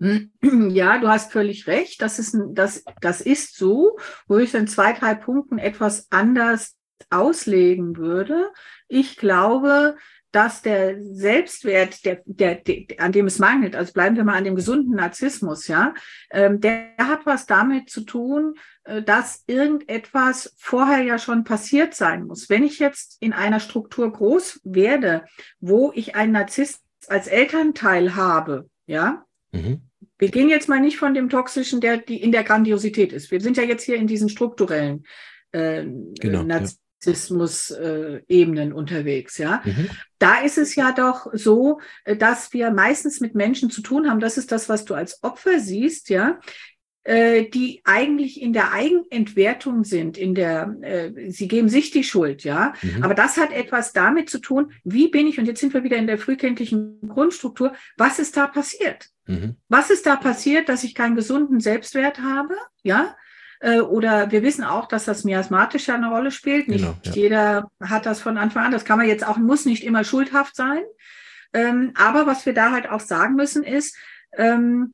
Ja, 0.70 0.98
du 0.98 1.08
hast 1.08 1.32
völlig 1.32 1.66
recht. 1.66 2.02
Das 2.02 2.18
ist, 2.18 2.36
das, 2.50 2.84
das 3.00 3.20
ist 3.20 3.56
so, 3.56 3.98
wo 4.26 4.38
ich 4.38 4.54
in 4.54 4.66
zwei, 4.66 4.92
drei 4.92 5.14
Punkten 5.14 5.58
etwas 5.58 6.08
anders 6.10 6.76
auslegen 7.10 7.96
würde. 7.96 8.52
Ich 8.88 9.16
glaube, 9.16 9.96
dass 10.34 10.62
der 10.62 10.96
Selbstwert, 11.00 12.04
der, 12.04 12.22
der, 12.24 12.56
der, 12.56 12.86
an 12.98 13.12
dem 13.12 13.26
es 13.26 13.38
mangelt, 13.38 13.76
also 13.76 13.92
bleiben 13.92 14.16
wir 14.16 14.24
mal 14.24 14.36
an 14.36 14.42
dem 14.42 14.56
gesunden 14.56 14.96
Narzissmus, 14.96 15.68
ja, 15.68 15.94
ähm, 16.32 16.60
der 16.60 16.90
hat 16.98 17.24
was 17.24 17.46
damit 17.46 17.88
zu 17.88 18.00
tun, 18.00 18.54
äh, 18.82 19.02
dass 19.02 19.44
irgendetwas 19.46 20.54
vorher 20.58 21.04
ja 21.04 21.18
schon 21.18 21.44
passiert 21.44 21.94
sein 21.94 22.24
muss. 22.24 22.50
Wenn 22.50 22.64
ich 22.64 22.80
jetzt 22.80 23.16
in 23.20 23.32
einer 23.32 23.60
Struktur 23.60 24.12
groß 24.12 24.60
werde, 24.64 25.24
wo 25.60 25.92
ich 25.94 26.16
einen 26.16 26.32
Narzisst 26.32 26.82
als 27.06 27.28
Elternteil 27.28 28.16
habe, 28.16 28.68
ja, 28.86 29.24
mhm. 29.52 29.82
wir 30.18 30.30
gehen 30.30 30.48
jetzt 30.48 30.68
mal 30.68 30.80
nicht 30.80 30.96
von 30.96 31.14
dem 31.14 31.28
Toxischen, 31.28 31.80
der 31.80 31.98
die 31.98 32.20
in 32.20 32.32
der 32.32 32.42
Grandiosität 32.42 33.12
ist. 33.12 33.30
Wir 33.30 33.40
sind 33.40 33.56
ja 33.56 33.62
jetzt 33.62 33.84
hier 33.84 33.96
in 33.96 34.08
diesen 34.08 34.28
strukturellen 34.28 35.04
äh, 35.52 35.84
genau, 36.18 36.42
Narzissmus-Ebenen 36.42 36.83
äh, 37.06 38.72
unterwegs. 38.72 39.38
Ja, 39.38 39.62
mhm. 39.64 39.90
da 40.18 40.40
ist 40.40 40.58
es 40.58 40.74
ja 40.74 40.92
doch 40.92 41.28
so, 41.32 41.80
äh, 42.04 42.16
dass 42.16 42.52
wir 42.52 42.70
meistens 42.70 43.20
mit 43.20 43.34
Menschen 43.34 43.70
zu 43.70 43.82
tun 43.82 44.08
haben. 44.08 44.20
Das 44.20 44.38
ist 44.38 44.52
das, 44.52 44.68
was 44.68 44.84
du 44.84 44.94
als 44.94 45.22
Opfer 45.22 45.60
siehst. 45.60 46.08
Ja, 46.08 46.38
äh, 47.04 47.50
die 47.50 47.82
eigentlich 47.84 48.40
in 48.40 48.54
der 48.54 48.72
Eigenentwertung 48.72 49.84
sind, 49.84 50.16
in 50.16 50.34
der, 50.34 50.74
äh, 50.80 51.30
sie 51.30 51.48
geben 51.48 51.68
sich 51.68 51.90
die 51.90 52.02
Schuld, 52.02 52.44
ja. 52.44 52.72
Mhm. 52.80 53.02
Aber 53.02 53.14
das 53.14 53.36
hat 53.36 53.52
etwas 53.52 53.92
damit 53.92 54.30
zu 54.30 54.38
tun, 54.38 54.72
wie 54.84 55.08
bin 55.08 55.26
ich, 55.26 55.38
und 55.38 55.44
jetzt 55.44 55.60
sind 55.60 55.74
wir 55.74 55.84
wieder 55.84 55.98
in 55.98 56.06
der 56.06 56.16
frühkindlichen 56.16 57.00
Grundstruktur, 57.06 57.74
was 57.98 58.18
ist 58.18 58.38
da 58.38 58.46
passiert? 58.46 59.10
Mhm. 59.26 59.56
Was 59.68 59.90
ist 59.90 60.06
da 60.06 60.16
passiert, 60.16 60.70
dass 60.70 60.82
ich 60.82 60.94
keinen 60.94 61.14
gesunden 61.14 61.60
Selbstwert 61.60 62.20
habe, 62.20 62.54
ja? 62.82 63.14
Äh, 63.60 63.80
oder 63.80 64.30
wir 64.30 64.42
wissen 64.42 64.64
auch, 64.64 64.86
dass 64.86 65.04
das 65.04 65.24
miasmatisch 65.24 65.88
eine 65.88 66.08
Rolle 66.08 66.30
spielt. 66.30 66.68
Nicht 66.68 66.84
genau, 66.84 66.96
ja. 67.02 67.12
jeder 67.12 67.70
hat 67.80 68.06
das 68.06 68.20
von 68.20 68.38
Anfang 68.38 68.64
an. 68.64 68.72
Das 68.72 68.84
kann 68.84 68.98
man 68.98 69.08
jetzt 69.08 69.26
auch, 69.26 69.36
muss 69.36 69.64
nicht 69.64 69.84
immer 69.84 70.04
schuldhaft 70.04 70.56
sein. 70.56 70.82
Ähm, 71.52 71.92
aber 71.96 72.26
was 72.26 72.46
wir 72.46 72.52
da 72.52 72.72
halt 72.72 72.88
auch 72.88 73.00
sagen 73.00 73.36
müssen 73.36 73.62
ist, 73.62 73.96
ähm, 74.36 74.92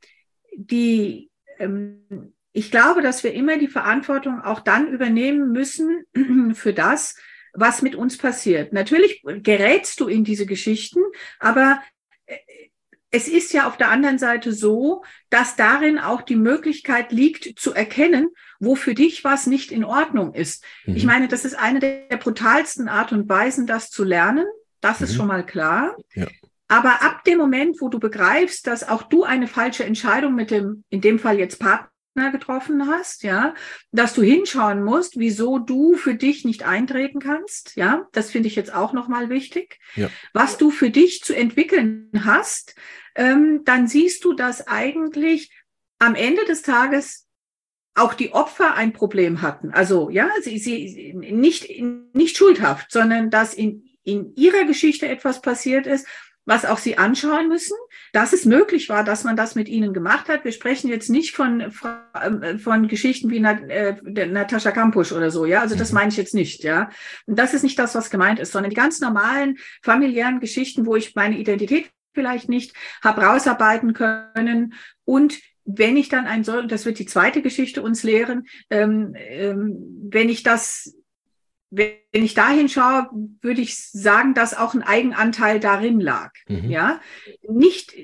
die, 0.54 1.30
ähm, 1.58 2.34
ich 2.52 2.70
glaube, 2.70 3.02
dass 3.02 3.24
wir 3.24 3.32
immer 3.32 3.56
die 3.56 3.68
Verantwortung 3.68 4.42
auch 4.42 4.60
dann 4.60 4.88
übernehmen 4.88 5.52
müssen 5.52 6.04
für 6.54 6.72
das, 6.72 7.16
was 7.52 7.82
mit 7.82 7.94
uns 7.94 8.16
passiert. 8.18 8.72
Natürlich 8.72 9.22
gerätst 9.42 10.00
du 10.00 10.06
in 10.06 10.24
diese 10.24 10.46
Geschichten, 10.46 11.00
aber 11.38 11.80
äh, 12.26 12.36
es 13.10 13.26
ist 13.26 13.52
ja 13.52 13.66
auf 13.66 13.76
der 13.76 13.90
anderen 13.90 14.18
Seite 14.18 14.52
so, 14.52 15.02
dass 15.30 15.56
darin 15.56 15.98
auch 15.98 16.22
die 16.22 16.36
Möglichkeit 16.36 17.10
liegt 17.10 17.58
zu 17.58 17.74
erkennen, 17.74 18.28
wo 18.60 18.76
für 18.76 18.94
dich 18.94 19.24
was 19.24 19.46
nicht 19.46 19.72
in 19.72 19.84
Ordnung 19.84 20.34
ist. 20.34 20.62
Mhm. 20.84 20.96
Ich 20.96 21.04
meine, 21.04 21.26
das 21.26 21.44
ist 21.44 21.58
eine 21.58 21.80
der 21.80 22.16
brutalsten 22.18 22.88
Art 22.88 23.10
und 23.10 23.28
Weisen, 23.28 23.66
das 23.66 23.90
zu 23.90 24.04
lernen. 24.04 24.46
Das 24.80 25.00
mhm. 25.00 25.04
ist 25.04 25.14
schon 25.14 25.26
mal 25.26 25.44
klar. 25.44 25.96
Ja. 26.14 26.28
Aber 26.68 27.02
ab 27.02 27.24
dem 27.24 27.38
Moment, 27.38 27.80
wo 27.80 27.88
du 27.88 27.98
begreifst, 27.98 28.68
dass 28.68 28.88
auch 28.88 29.02
du 29.02 29.24
eine 29.24 29.48
falsche 29.48 29.84
Entscheidung 29.84 30.36
mit 30.36 30.52
dem, 30.52 30.84
in 30.88 31.00
dem 31.00 31.18
Fall 31.18 31.38
jetzt 31.38 31.58
Partner 31.58 32.30
getroffen 32.30 32.86
hast, 32.86 33.24
ja, 33.24 33.54
dass 33.90 34.14
du 34.14 34.22
hinschauen 34.22 34.84
musst, 34.84 35.18
wieso 35.18 35.58
du 35.58 35.94
für 35.94 36.14
dich 36.14 36.44
nicht 36.44 36.62
eintreten 36.62 37.18
kannst, 37.18 37.74
ja, 37.74 38.06
das 38.12 38.30
finde 38.30 38.46
ich 38.46 38.54
jetzt 38.54 38.72
auch 38.72 38.92
nochmal 38.92 39.30
wichtig. 39.30 39.80
Ja. 39.96 40.10
Was 40.32 40.58
du 40.58 40.70
für 40.70 40.90
dich 40.90 41.22
zu 41.22 41.34
entwickeln 41.34 42.08
hast, 42.24 42.76
ähm, 43.16 43.62
dann 43.64 43.88
siehst 43.88 44.24
du, 44.24 44.32
dass 44.34 44.68
eigentlich 44.68 45.50
am 45.98 46.14
Ende 46.14 46.44
des 46.44 46.62
Tages 46.62 47.26
auch 47.94 48.14
die 48.14 48.32
Opfer 48.32 48.74
ein 48.74 48.92
Problem 48.92 49.42
hatten. 49.42 49.70
Also 49.72 50.10
ja, 50.10 50.28
sie, 50.42 50.58
sie 50.58 51.14
nicht, 51.14 51.68
nicht 52.12 52.36
schuldhaft, 52.36 52.90
sondern 52.90 53.30
dass 53.30 53.54
in, 53.54 53.84
in 54.04 54.34
ihrer 54.36 54.64
Geschichte 54.64 55.08
etwas 55.08 55.42
passiert 55.42 55.86
ist, 55.86 56.06
was 56.46 56.64
auch 56.64 56.78
Sie 56.78 56.98
anschauen 56.98 57.48
müssen, 57.48 57.76
dass 58.12 58.32
es 58.32 58.44
möglich 58.44 58.88
war, 58.88 59.04
dass 59.04 59.24
man 59.24 59.36
das 59.36 59.54
mit 59.54 59.68
Ihnen 59.68 59.92
gemacht 59.92 60.28
hat. 60.28 60.44
Wir 60.44 60.52
sprechen 60.52 60.88
jetzt 60.88 61.10
nicht 61.10 61.36
von, 61.36 61.60
äh, 61.60 62.58
von 62.58 62.88
Geschichten 62.88 63.30
wie 63.30 63.40
Nat, 63.40 63.62
äh, 63.68 63.94
Natascha 64.26 64.72
Kampusch 64.72 65.12
oder 65.12 65.30
so, 65.30 65.44
ja. 65.44 65.60
Also 65.60 65.76
das 65.76 65.92
mhm. 65.92 65.96
meine 65.96 66.08
ich 66.08 66.16
jetzt 66.16 66.34
nicht, 66.34 66.64
ja. 66.64 66.90
Und 67.26 67.38
das 67.38 67.54
ist 67.54 67.62
nicht 67.62 67.78
das, 67.78 67.94
was 67.94 68.10
gemeint 68.10 68.40
ist, 68.40 68.52
sondern 68.52 68.70
die 68.70 68.76
ganz 68.76 69.00
normalen 69.00 69.58
familiären 69.82 70.40
Geschichten, 70.40 70.86
wo 70.86 70.96
ich 70.96 71.14
meine 71.14 71.38
Identität 71.38 71.90
vielleicht 72.14 72.48
nicht 72.48 72.74
habe 73.04 73.22
rausarbeiten 73.22 73.92
können 73.92 74.74
und 75.04 75.38
wenn 75.76 75.96
ich 75.96 76.08
dann 76.08 76.26
ein 76.26 76.44
soll, 76.44 76.66
das 76.66 76.84
wird 76.84 76.98
die 76.98 77.06
zweite 77.06 77.42
Geschichte 77.42 77.82
uns 77.82 78.02
lehren, 78.02 78.46
ähm, 78.70 79.14
ähm, 79.16 80.08
wenn 80.10 80.28
ich 80.28 80.42
das 80.42 80.94
wenn 81.70 81.94
ich 82.10 82.34
dahin 82.34 82.68
schaue, 82.68 83.08
würde 83.40 83.60
ich 83.60 83.78
sagen, 83.78 84.34
dass 84.34 84.56
auch 84.56 84.74
ein 84.74 84.82
Eigenanteil 84.82 85.60
darin 85.60 86.00
lag. 86.00 86.32
Mhm. 86.48 86.68
Ja, 86.68 87.00
nicht, 87.48 87.94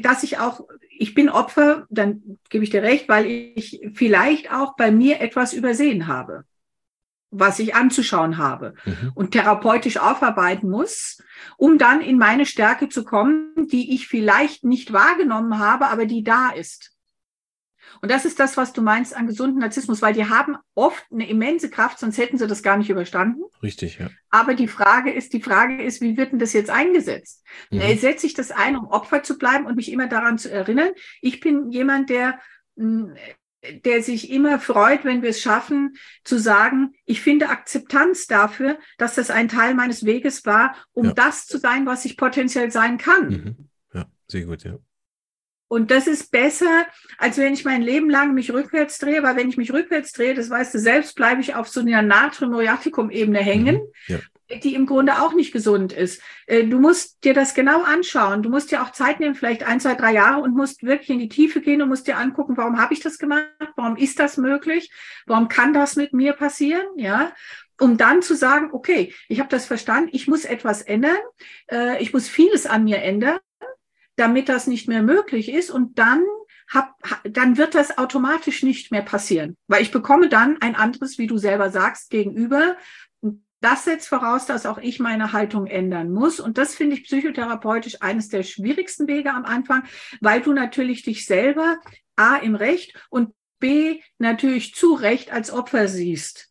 dass 0.00 0.22
ich 0.22 0.38
auch, 0.38 0.66
ich 0.88 1.14
bin 1.14 1.28
Opfer, 1.28 1.86
dann 1.90 2.38
gebe 2.48 2.64
ich 2.64 2.70
dir 2.70 2.82
recht, 2.82 3.08
weil 3.08 3.26
ich 3.26 3.80
vielleicht 3.92 4.50
auch 4.50 4.76
bei 4.76 4.90
mir 4.90 5.20
etwas 5.20 5.52
übersehen 5.52 6.06
habe, 6.06 6.44
was 7.30 7.58
ich 7.58 7.74
anzuschauen 7.74 8.38
habe 8.38 8.74
mhm. 8.84 9.12
und 9.14 9.32
therapeutisch 9.32 9.98
aufarbeiten 9.98 10.70
muss, 10.70 11.22
um 11.58 11.76
dann 11.76 12.00
in 12.00 12.16
meine 12.16 12.46
Stärke 12.46 12.88
zu 12.88 13.04
kommen, 13.04 13.68
die 13.70 13.94
ich 13.94 14.08
vielleicht 14.08 14.64
nicht 14.64 14.92
wahrgenommen 14.94 15.58
habe, 15.58 15.88
aber 15.88 16.06
die 16.06 16.24
da 16.24 16.48
ist. 16.50 16.91
Und 18.00 18.10
das 18.10 18.24
ist 18.24 18.40
das, 18.40 18.56
was 18.56 18.72
du 18.72 18.82
meinst 18.82 19.14
an 19.14 19.26
gesunden 19.26 19.60
Narzissmus, 19.60 20.02
weil 20.02 20.14
die 20.14 20.28
haben 20.28 20.56
oft 20.74 21.04
eine 21.10 21.28
immense 21.28 21.70
Kraft, 21.70 21.98
sonst 21.98 22.18
hätten 22.18 22.38
sie 22.38 22.46
das 22.46 22.62
gar 22.62 22.76
nicht 22.76 22.90
überstanden. 22.90 23.42
Richtig, 23.62 23.98
ja. 23.98 24.08
Aber 24.30 24.54
die 24.54 24.68
Frage 24.68 25.12
ist, 25.12 25.32
die 25.32 25.42
Frage 25.42 25.82
ist, 25.82 26.00
wie 26.00 26.16
wird 26.16 26.32
denn 26.32 26.38
das 26.38 26.52
jetzt 26.52 26.70
eingesetzt? 26.70 27.44
Mhm. 27.70 27.80
Äh, 27.80 27.96
setze 27.96 28.26
ich 28.26 28.34
das 28.34 28.50
ein, 28.50 28.76
um 28.76 28.86
Opfer 28.86 29.22
zu 29.22 29.38
bleiben 29.38 29.66
und 29.66 29.76
mich 29.76 29.90
immer 29.90 30.06
daran 30.06 30.38
zu 30.38 30.50
erinnern? 30.50 30.90
Ich 31.20 31.40
bin 31.40 31.70
jemand, 31.70 32.10
der 32.10 32.38
hm, 32.76 33.14
der 33.84 34.02
sich 34.02 34.30
immer 34.30 34.58
freut, 34.58 35.04
wenn 35.04 35.22
wir 35.22 35.30
es 35.30 35.40
schaffen, 35.40 35.96
zu 36.24 36.38
sagen, 36.38 36.94
ich 37.04 37.20
finde 37.20 37.48
Akzeptanz 37.48 38.26
dafür, 38.26 38.78
dass 38.98 39.14
das 39.14 39.30
ein 39.30 39.48
Teil 39.48 39.74
meines 39.74 40.04
Weges 40.04 40.44
war, 40.44 40.74
um 40.92 41.06
ja. 41.06 41.12
das 41.12 41.46
zu 41.46 41.58
sein, 41.58 41.86
was 41.86 42.04
ich 42.04 42.16
potenziell 42.16 42.72
sein 42.72 42.98
kann. 42.98 43.28
Mhm. 43.28 43.68
Ja, 43.94 44.06
sehr 44.26 44.46
gut, 44.46 44.64
ja. 44.64 44.78
Und 45.72 45.90
das 45.90 46.06
ist 46.06 46.30
besser, 46.30 46.84
als 47.16 47.38
wenn 47.38 47.54
ich 47.54 47.64
mein 47.64 47.80
Leben 47.80 48.10
lang 48.10 48.34
mich 48.34 48.52
rückwärts 48.52 48.98
drehe, 48.98 49.22
weil 49.22 49.36
wenn 49.36 49.48
ich 49.48 49.56
mich 49.56 49.72
rückwärts 49.72 50.12
drehe, 50.12 50.34
das 50.34 50.50
weißt 50.50 50.74
du 50.74 50.78
selbst, 50.78 51.16
bleibe 51.16 51.40
ich 51.40 51.54
auf 51.54 51.66
so 51.66 51.80
einer 51.80 52.02
Natrium-Muriaticum-Ebene 52.02 53.38
hängen, 53.38 53.76
mhm, 54.06 54.18
ja. 54.50 54.58
die 54.62 54.74
im 54.74 54.84
Grunde 54.84 55.22
auch 55.22 55.32
nicht 55.32 55.50
gesund 55.50 55.94
ist. 55.94 56.20
Äh, 56.46 56.64
du 56.64 56.78
musst 56.78 57.24
dir 57.24 57.32
das 57.32 57.54
genau 57.54 57.84
anschauen. 57.84 58.42
Du 58.42 58.50
musst 58.50 58.70
dir 58.70 58.82
auch 58.82 58.92
Zeit 58.92 59.18
nehmen, 59.18 59.34
vielleicht 59.34 59.62
ein, 59.62 59.80
zwei, 59.80 59.94
drei 59.94 60.12
Jahre 60.12 60.42
und 60.42 60.54
musst 60.54 60.82
wirklich 60.82 61.08
in 61.08 61.20
die 61.20 61.30
Tiefe 61.30 61.62
gehen 61.62 61.80
und 61.80 61.88
musst 61.88 62.06
dir 62.06 62.18
angucken, 62.18 62.58
warum 62.58 62.78
habe 62.78 62.92
ich 62.92 63.00
das 63.00 63.16
gemacht? 63.16 63.46
Warum 63.74 63.96
ist 63.96 64.18
das 64.18 64.36
möglich? 64.36 64.92
Warum 65.24 65.48
kann 65.48 65.72
das 65.72 65.96
mit 65.96 66.12
mir 66.12 66.34
passieren? 66.34 66.84
Ja, 66.96 67.32
um 67.80 67.96
dann 67.96 68.20
zu 68.20 68.36
sagen, 68.36 68.68
okay, 68.72 69.14
ich 69.26 69.40
habe 69.40 69.48
das 69.48 69.64
verstanden, 69.64 70.10
ich 70.12 70.28
muss 70.28 70.44
etwas 70.44 70.82
ändern, 70.82 71.16
äh, 71.70 72.02
ich 72.02 72.12
muss 72.12 72.28
vieles 72.28 72.66
an 72.66 72.84
mir 72.84 72.98
ändern 72.98 73.38
damit 74.16 74.48
das 74.48 74.66
nicht 74.66 74.88
mehr 74.88 75.02
möglich 75.02 75.50
ist. 75.50 75.70
Und 75.70 75.98
dann 75.98 76.22
hab, 76.70 76.96
dann 77.24 77.56
wird 77.56 77.74
das 77.74 77.98
automatisch 77.98 78.62
nicht 78.62 78.90
mehr 78.90 79.02
passieren, 79.02 79.56
weil 79.68 79.82
ich 79.82 79.90
bekomme 79.90 80.28
dann 80.28 80.60
ein 80.60 80.74
anderes, 80.74 81.18
wie 81.18 81.26
du 81.26 81.38
selber 81.38 81.70
sagst, 81.70 82.10
gegenüber. 82.10 82.76
Das 83.60 83.84
setzt 83.84 84.08
voraus, 84.08 84.46
dass 84.46 84.66
auch 84.66 84.78
ich 84.78 84.98
meine 84.98 85.32
Haltung 85.32 85.66
ändern 85.66 86.10
muss. 86.10 86.40
Und 86.40 86.58
das 86.58 86.74
finde 86.74 86.96
ich 86.96 87.04
psychotherapeutisch 87.04 88.02
eines 88.02 88.28
der 88.28 88.42
schwierigsten 88.42 89.06
Wege 89.06 89.32
am 89.32 89.44
Anfang, 89.44 89.84
weil 90.20 90.40
du 90.40 90.52
natürlich 90.52 91.02
dich 91.02 91.26
selber 91.26 91.78
A 92.16 92.36
im 92.36 92.56
Recht 92.56 92.94
und 93.08 93.34
B 93.60 94.00
natürlich 94.18 94.74
zu 94.74 94.94
Recht 94.94 95.32
als 95.32 95.52
Opfer 95.52 95.86
siehst. 95.86 96.48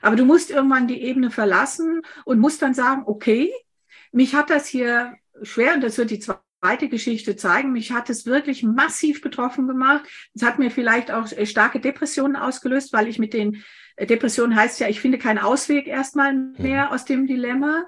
Aber 0.00 0.14
du 0.14 0.24
musst 0.24 0.50
irgendwann 0.50 0.86
die 0.86 1.02
Ebene 1.02 1.30
verlassen 1.32 2.02
und 2.24 2.38
musst 2.38 2.62
dann 2.62 2.74
sagen, 2.74 3.02
okay, 3.06 3.52
mich 4.12 4.34
hat 4.34 4.50
das 4.50 4.68
hier 4.68 5.14
schwer, 5.42 5.74
und 5.74 5.80
das 5.80 5.98
wird 5.98 6.10
die 6.10 6.20
zweite 6.20 6.40
Geschichte 6.88 7.36
zeigen. 7.36 7.72
Mich 7.72 7.92
hat 7.92 8.08
es 8.08 8.24
wirklich 8.24 8.62
massiv 8.62 9.20
betroffen 9.20 9.66
gemacht. 9.66 10.04
Es 10.34 10.42
hat 10.42 10.58
mir 10.58 10.70
vielleicht 10.70 11.10
auch 11.10 11.30
äh, 11.32 11.44
starke 11.44 11.80
Depressionen 11.80 12.36
ausgelöst, 12.36 12.92
weil 12.92 13.08
ich 13.08 13.18
mit 13.18 13.34
den 13.34 13.62
äh, 13.96 14.06
Depressionen 14.06 14.56
heißt 14.56 14.80
ja, 14.80 14.88
ich 14.88 15.00
finde 15.00 15.18
keinen 15.18 15.38
Ausweg 15.38 15.86
erstmal 15.86 16.32
mehr 16.34 16.86
mhm. 16.86 16.92
aus 16.92 17.04
dem 17.04 17.26
Dilemma. 17.26 17.84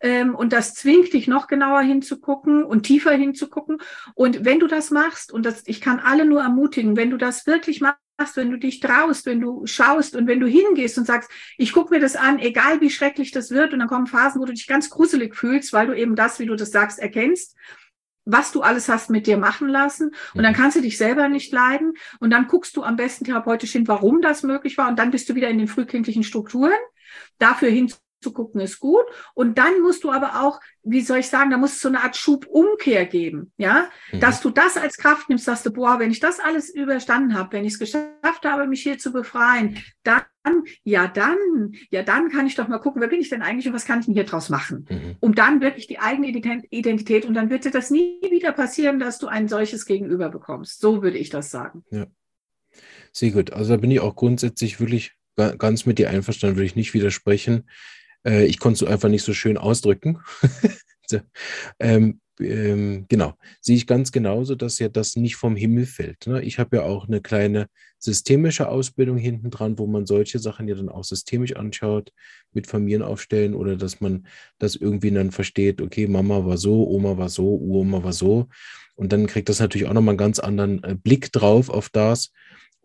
Ähm, 0.00 0.34
und 0.34 0.52
das 0.52 0.74
zwingt 0.74 1.12
dich 1.12 1.26
noch 1.28 1.46
genauer 1.46 1.80
hinzugucken 1.80 2.64
und 2.64 2.82
tiefer 2.82 3.12
hinzugucken. 3.12 3.78
Und 4.14 4.44
wenn 4.44 4.60
du 4.60 4.66
das 4.66 4.90
machst, 4.90 5.32
und 5.32 5.46
das, 5.46 5.62
ich 5.66 5.80
kann 5.80 6.00
alle 6.00 6.24
nur 6.24 6.40
ermutigen, 6.40 6.96
wenn 6.96 7.10
du 7.10 7.16
das 7.16 7.46
wirklich 7.46 7.80
machst, 7.80 7.98
wenn 8.34 8.50
du 8.50 8.58
dich 8.58 8.80
traust, 8.80 9.26
wenn 9.26 9.40
du 9.40 9.64
schaust 9.66 10.16
und 10.16 10.26
wenn 10.26 10.40
du 10.40 10.46
hingehst 10.48 10.98
und 10.98 11.06
sagst, 11.06 11.30
ich 11.56 11.72
gucke 11.72 11.94
mir 11.94 12.00
das 12.00 12.16
an, 12.16 12.40
egal 12.40 12.80
wie 12.80 12.90
schrecklich 12.90 13.30
das 13.30 13.50
wird, 13.50 13.72
und 13.72 13.78
dann 13.78 13.88
kommen 13.88 14.08
Phasen, 14.08 14.40
wo 14.40 14.44
du 14.44 14.52
dich 14.52 14.66
ganz 14.66 14.90
gruselig 14.90 15.36
fühlst, 15.36 15.72
weil 15.72 15.86
du 15.86 15.96
eben 15.96 16.16
das, 16.16 16.40
wie 16.40 16.46
du 16.46 16.56
das 16.56 16.72
sagst, 16.72 16.98
erkennst 16.98 17.56
was 18.28 18.52
du 18.52 18.62
alles 18.62 18.88
hast 18.88 19.10
mit 19.10 19.26
dir 19.26 19.38
machen 19.38 19.68
lassen. 19.68 20.12
Und 20.34 20.42
dann 20.42 20.52
mhm. 20.52 20.56
kannst 20.56 20.76
du 20.76 20.82
dich 20.82 20.98
selber 20.98 21.28
nicht 21.28 21.52
leiden. 21.52 21.94
Und 22.20 22.30
dann 22.30 22.46
guckst 22.46 22.76
du 22.76 22.82
am 22.82 22.96
besten 22.96 23.24
therapeutisch 23.24 23.72
hin, 23.72 23.88
warum 23.88 24.20
das 24.20 24.42
möglich 24.42 24.76
war. 24.78 24.88
Und 24.88 24.98
dann 24.98 25.10
bist 25.10 25.28
du 25.28 25.34
wieder 25.34 25.48
in 25.48 25.58
den 25.58 25.68
frühkindlichen 25.68 26.22
Strukturen. 26.22 26.78
Dafür 27.38 27.70
hin 27.70 27.92
hinzugucken 28.18 28.60
ist 28.60 28.80
gut. 28.80 29.04
Und 29.34 29.58
dann 29.58 29.80
musst 29.82 30.04
du 30.04 30.10
aber 30.10 30.42
auch, 30.42 30.60
wie 30.82 31.00
soll 31.00 31.18
ich 31.18 31.28
sagen, 31.28 31.50
da 31.50 31.56
muss 31.56 31.74
es 31.74 31.80
so 31.80 31.88
eine 31.88 32.02
Art 32.02 32.16
Schubumkehr 32.16 33.06
geben, 33.06 33.52
ja, 33.56 33.88
mhm. 34.12 34.20
dass 34.20 34.40
du 34.40 34.50
das 34.50 34.76
als 34.76 34.96
Kraft 34.96 35.28
nimmst, 35.28 35.46
dass 35.46 35.62
du, 35.62 35.70
boah, 35.70 35.98
wenn 35.98 36.10
ich 36.10 36.20
das 36.20 36.40
alles 36.40 36.74
überstanden 36.74 37.34
habe, 37.34 37.52
wenn 37.52 37.64
ich 37.64 37.74
es 37.74 37.78
geschafft 37.78 38.44
habe, 38.44 38.66
mich 38.66 38.82
hier 38.82 38.98
zu 38.98 39.12
befreien, 39.12 39.78
dann, 40.02 40.22
ja, 40.84 41.08
dann, 41.08 41.36
ja, 41.90 42.02
dann 42.02 42.30
kann 42.30 42.46
ich 42.46 42.54
doch 42.54 42.68
mal 42.68 42.78
gucken, 42.78 43.00
wer 43.00 43.08
bin 43.08 43.20
ich 43.20 43.28
denn 43.28 43.42
eigentlich 43.42 43.66
und 43.66 43.74
was 43.74 43.84
kann 43.84 44.00
ich 44.00 44.06
denn 44.06 44.14
hier 44.14 44.24
draus 44.24 44.48
machen? 44.48 44.86
Mhm. 44.88 45.16
Um 45.20 45.34
dann 45.34 45.60
wirklich 45.60 45.86
die 45.86 45.98
eigene 45.98 46.28
Identität 46.28 47.26
und 47.26 47.34
dann 47.34 47.50
wird 47.50 47.64
dir 47.64 47.70
das 47.70 47.90
nie 47.90 48.20
wieder 48.30 48.52
passieren, 48.52 48.98
dass 48.98 49.18
du 49.18 49.26
ein 49.26 49.48
solches 49.48 49.84
Gegenüber 49.84 50.28
bekommst. 50.30 50.80
So 50.80 51.02
würde 51.02 51.18
ich 51.18 51.30
das 51.30 51.50
sagen. 51.50 51.84
Ja. 51.90 52.06
Sehr 53.12 53.30
gut. 53.32 53.52
Also 53.52 53.74
da 53.74 53.76
bin 53.78 53.90
ich 53.90 54.00
auch 54.00 54.14
grundsätzlich 54.14 54.78
wirklich 54.80 55.12
ganz 55.36 55.86
mit 55.86 55.98
dir 55.98 56.10
einverstanden, 56.10 56.56
würde 56.56 56.66
ich 56.66 56.76
nicht 56.76 56.94
widersprechen. 56.94 57.68
Äh, 58.26 58.46
ich 58.46 58.58
konnte 58.58 58.84
es 58.84 58.90
einfach 58.90 59.08
nicht 59.08 59.24
so 59.24 59.32
schön 59.32 59.56
ausdrücken. 59.56 60.18
ähm, 61.78 62.20
ähm, 62.40 63.06
genau, 63.08 63.34
sehe 63.60 63.76
ich 63.76 63.86
ganz 63.86 64.12
genauso, 64.12 64.54
dass 64.54 64.78
ja 64.78 64.88
das 64.88 65.16
nicht 65.16 65.36
vom 65.36 65.56
Himmel 65.56 65.86
fällt. 65.86 66.26
Ne? 66.26 66.42
Ich 66.42 66.58
habe 66.58 66.76
ja 66.76 66.82
auch 66.84 67.08
eine 67.08 67.20
kleine 67.20 67.68
systemische 67.98 68.68
Ausbildung 68.68 69.16
hinten 69.16 69.50
dran, 69.50 69.78
wo 69.78 69.86
man 69.86 70.06
solche 70.06 70.38
Sachen 70.38 70.68
ja 70.68 70.76
dann 70.76 70.88
auch 70.88 71.04
systemisch 71.04 71.56
anschaut, 71.56 72.12
mit 72.52 72.66
Familien 72.66 73.02
aufstellen 73.02 73.54
oder 73.54 73.76
dass 73.76 74.00
man 74.00 74.26
das 74.58 74.76
irgendwie 74.76 75.10
dann 75.10 75.32
versteht, 75.32 75.80
okay, 75.80 76.06
Mama 76.06 76.44
war 76.46 76.58
so, 76.58 76.86
Oma 76.88 77.16
war 77.18 77.28
so, 77.28 77.56
Uroma 77.56 78.04
war 78.04 78.12
so. 78.12 78.48
Und 78.94 79.12
dann 79.12 79.26
kriegt 79.26 79.48
das 79.48 79.60
natürlich 79.60 79.88
auch 79.88 79.92
nochmal 79.92 80.12
einen 80.12 80.18
ganz 80.18 80.38
anderen 80.38 80.82
äh, 80.84 80.94
Blick 80.94 81.32
drauf 81.32 81.70
auf 81.70 81.88
das 81.88 82.32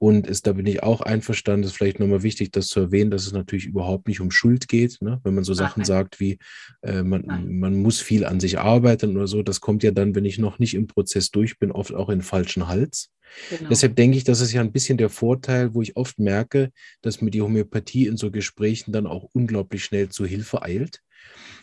und 0.03 0.27
ist, 0.27 0.47
da 0.47 0.51
bin 0.51 0.65
ich 0.65 0.83
auch 0.83 0.99
einverstanden, 0.99 1.65
ist 1.65 1.77
vielleicht 1.77 2.01
nochmal 2.01 2.23
wichtig, 2.23 2.51
das 2.51 2.67
zu 2.67 2.81
erwähnen, 2.81 3.09
dass 3.09 3.25
es 3.25 3.31
natürlich 3.31 3.67
überhaupt 3.67 4.09
nicht 4.09 4.19
um 4.19 4.31
Schuld 4.31 4.67
geht, 4.67 5.01
ne? 5.01 5.21
wenn 5.23 5.33
man 5.33 5.45
so 5.45 5.53
Sachen 5.53 5.79
Nein. 5.79 5.85
sagt 5.85 6.19
wie, 6.19 6.39
äh, 6.81 7.03
man, 7.03 7.23
man 7.57 7.81
muss 7.81 8.01
viel 8.01 8.25
an 8.25 8.41
sich 8.41 8.59
arbeiten 8.59 9.15
oder 9.15 9.27
so. 9.27 9.43
Das 9.43 9.61
kommt 9.61 9.81
ja 9.81 9.91
dann, 9.91 10.13
wenn 10.13 10.25
ich 10.25 10.39
noch 10.39 10.59
nicht 10.59 10.73
im 10.73 10.87
Prozess 10.87 11.31
durch 11.31 11.57
bin, 11.57 11.71
oft 11.71 11.93
auch 11.93 12.09
in 12.09 12.21
falschen 12.21 12.67
Hals. 12.67 13.11
Genau. 13.49 13.69
Deshalb 13.69 13.95
denke 13.95 14.17
ich, 14.17 14.23
das 14.23 14.41
ist 14.41 14.53
ja 14.53 14.61
ein 14.61 14.71
bisschen 14.71 14.97
der 14.97 15.09
Vorteil, 15.09 15.73
wo 15.73 15.81
ich 15.81 15.95
oft 15.95 16.19
merke, 16.19 16.71
dass 17.01 17.21
mir 17.21 17.31
die 17.31 17.41
Homöopathie 17.41 18.07
in 18.07 18.17
so 18.17 18.31
Gesprächen 18.31 18.91
dann 18.91 19.07
auch 19.07 19.29
unglaublich 19.33 19.83
schnell 19.83 20.09
zu 20.09 20.25
Hilfe 20.25 20.61
eilt. 20.61 21.01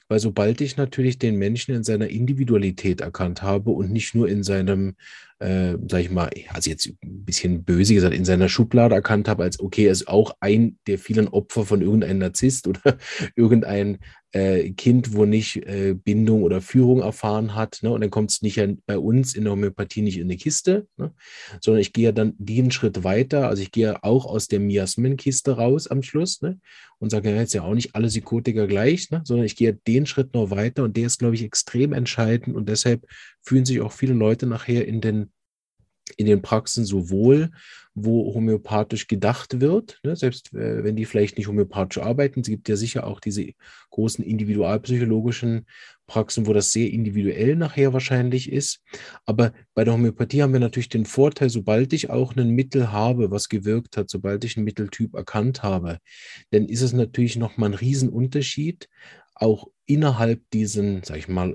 Weil 0.09 0.19
sobald 0.19 0.61
ich 0.61 0.77
natürlich 0.77 1.19
den 1.19 1.37
Menschen 1.37 1.75
in 1.75 1.85
seiner 1.85 2.09
Individualität 2.09 3.01
erkannt 3.01 3.43
habe 3.43 3.71
und 3.71 3.93
nicht 3.93 4.15
nur 4.15 4.29
in 4.29 4.43
seinem 4.43 4.97
äh, 5.41 5.79
sag 5.89 6.01
ich 6.03 6.11
mal, 6.11 6.31
also 6.51 6.69
jetzt 6.69 6.87
ein 6.87 7.25
bisschen 7.25 7.65
böse 7.65 7.95
gesagt, 7.95 8.15
in 8.15 8.27
seiner 8.27 8.49
Schublade 8.49 8.95
erkannt 8.95 9.27
habe, 9.27 9.43
als 9.43 9.59
okay, 9.59 9.87
er 9.87 9.93
ist 9.93 10.07
auch 10.07 10.37
ein 10.41 10.79
der 10.87 10.99
vielen 10.99 11.29
Opfer 11.29 11.65
von 11.65 11.81
irgendeinem 11.81 12.19
Narzisst 12.19 12.69
oder 12.69 12.99
irgendein 13.37 13.99
äh, 14.33 14.71
Kind, 14.73 15.15
wo 15.15 15.25
nicht 15.25 15.57
äh, 15.67 15.95
Bindung 15.95 16.43
oder 16.43 16.61
Führung 16.61 17.01
erfahren 17.01 17.55
hat. 17.55 17.81
Ne? 17.83 17.91
Und 17.91 18.01
dann 18.01 18.11
kommt 18.11 18.31
es 18.31 18.43
nicht 18.43 18.61
bei 18.87 18.99
uns 18.99 19.35
in 19.35 19.45
der 19.45 19.53
Homöopathie 19.53 20.03
nicht 20.03 20.19
in 20.19 20.25
eine 20.25 20.37
Kiste, 20.37 20.87
ne? 20.97 21.13
sondern 21.61 21.81
ich 21.81 21.93
gehe 21.93 22.07
ja 22.07 22.13
dann 22.13 22.35
den 22.39 22.71
Schritt 22.71 23.03
weiter. 23.03 23.49
Also 23.49 23.63
ich 23.63 23.73
gehe 23.73 23.87
ja 23.87 23.99
auch 24.03 24.27
aus 24.27 24.49
der 24.49 24.61
Miasmen-Kiste 24.61 25.57
raus 25.57 25.89
am 25.89 26.03
Schluss 26.03 26.43
ne? 26.43 26.61
und 26.99 27.11
sage, 27.11 27.31
ja, 27.31 27.37
jetzt 27.37 27.55
ja 27.55 27.63
auch 27.63 27.75
nicht 27.75 27.95
alle 27.95 28.09
Psychotiker 28.09 28.67
gleich, 28.67 29.11
ne? 29.11 29.23
sondern 29.25 29.47
ich 29.47 29.57
gehe 29.57 29.79
den 29.87 30.07
Schritt 30.07 30.35
noch 30.35 30.51
weiter 30.51 30.85
und 30.85 30.97
der 30.97 31.07
ist, 31.07 31.19
glaube 31.19 31.35
ich, 31.35 31.43
extrem 31.43 31.93
entscheidend 31.93 32.55
und 32.57 32.69
deshalb 32.69 33.07
fühlen 33.43 33.65
sich 33.65 33.81
auch 33.81 33.93
viele 33.93 34.15
Leute 34.15 34.47
nachher 34.47 34.87
in 34.87 35.01
den, 35.01 35.33
in 36.17 36.27
den 36.27 36.43
Praxen 36.43 36.85
sowohl, 36.85 37.51
wo 37.95 38.35
homöopathisch 38.35 39.09
gedacht 39.09 39.61
wird, 39.61 39.99
ne, 40.05 40.15
selbst 40.15 40.55
äh, 40.55 40.85
wenn 40.85 40.97
die 40.97 41.05
vielleicht 41.05 41.37
nicht 41.37 41.49
homöopathisch 41.49 42.03
arbeiten. 42.03 42.41
Es 42.41 42.49
gibt 42.49 42.69
ja 42.69 42.77
sicher 42.77 43.07
auch 43.07 43.21
diese 43.21 43.51
großen 43.91 44.25
individualpsychologischen 44.25 45.67
Praxen, 46.07 46.47
wo 46.47 46.53
das 46.53 46.73
sehr 46.73 46.91
individuell 46.91 47.57
nachher 47.57 47.93
wahrscheinlich 47.93 48.51
ist. 48.51 48.81
Aber 49.27 49.53
bei 49.75 49.85
der 49.85 49.95
Homöopathie 49.95 50.43
haben 50.43 50.53
wir 50.53 50.61
natürlich 50.61 50.89
den 50.89 51.05
Vorteil, 51.05 51.51
sobald 51.51 51.93
ich 51.93 52.11
auch 52.11 52.37
ein 52.37 52.51
Mittel 52.51 52.93
habe, 52.93 53.31
was 53.31 53.49
gewirkt 53.49 53.97
hat, 53.97 54.09
sobald 54.09 54.45
ich 54.45 54.57
einen 54.57 54.65
Mitteltyp 54.65 55.15
erkannt 55.15 55.63
habe, 55.63 55.99
dann 56.51 56.67
ist 56.67 56.83
es 56.83 56.93
natürlich 56.93 57.37
nochmal 57.37 57.71
ein 57.71 57.75
Riesenunterschied, 57.75 58.89
auch 59.35 59.69
innerhalb 59.87 60.43
diesen, 60.51 61.03
sag 61.03 61.19
ich 61.19 61.29
mal, 61.29 61.55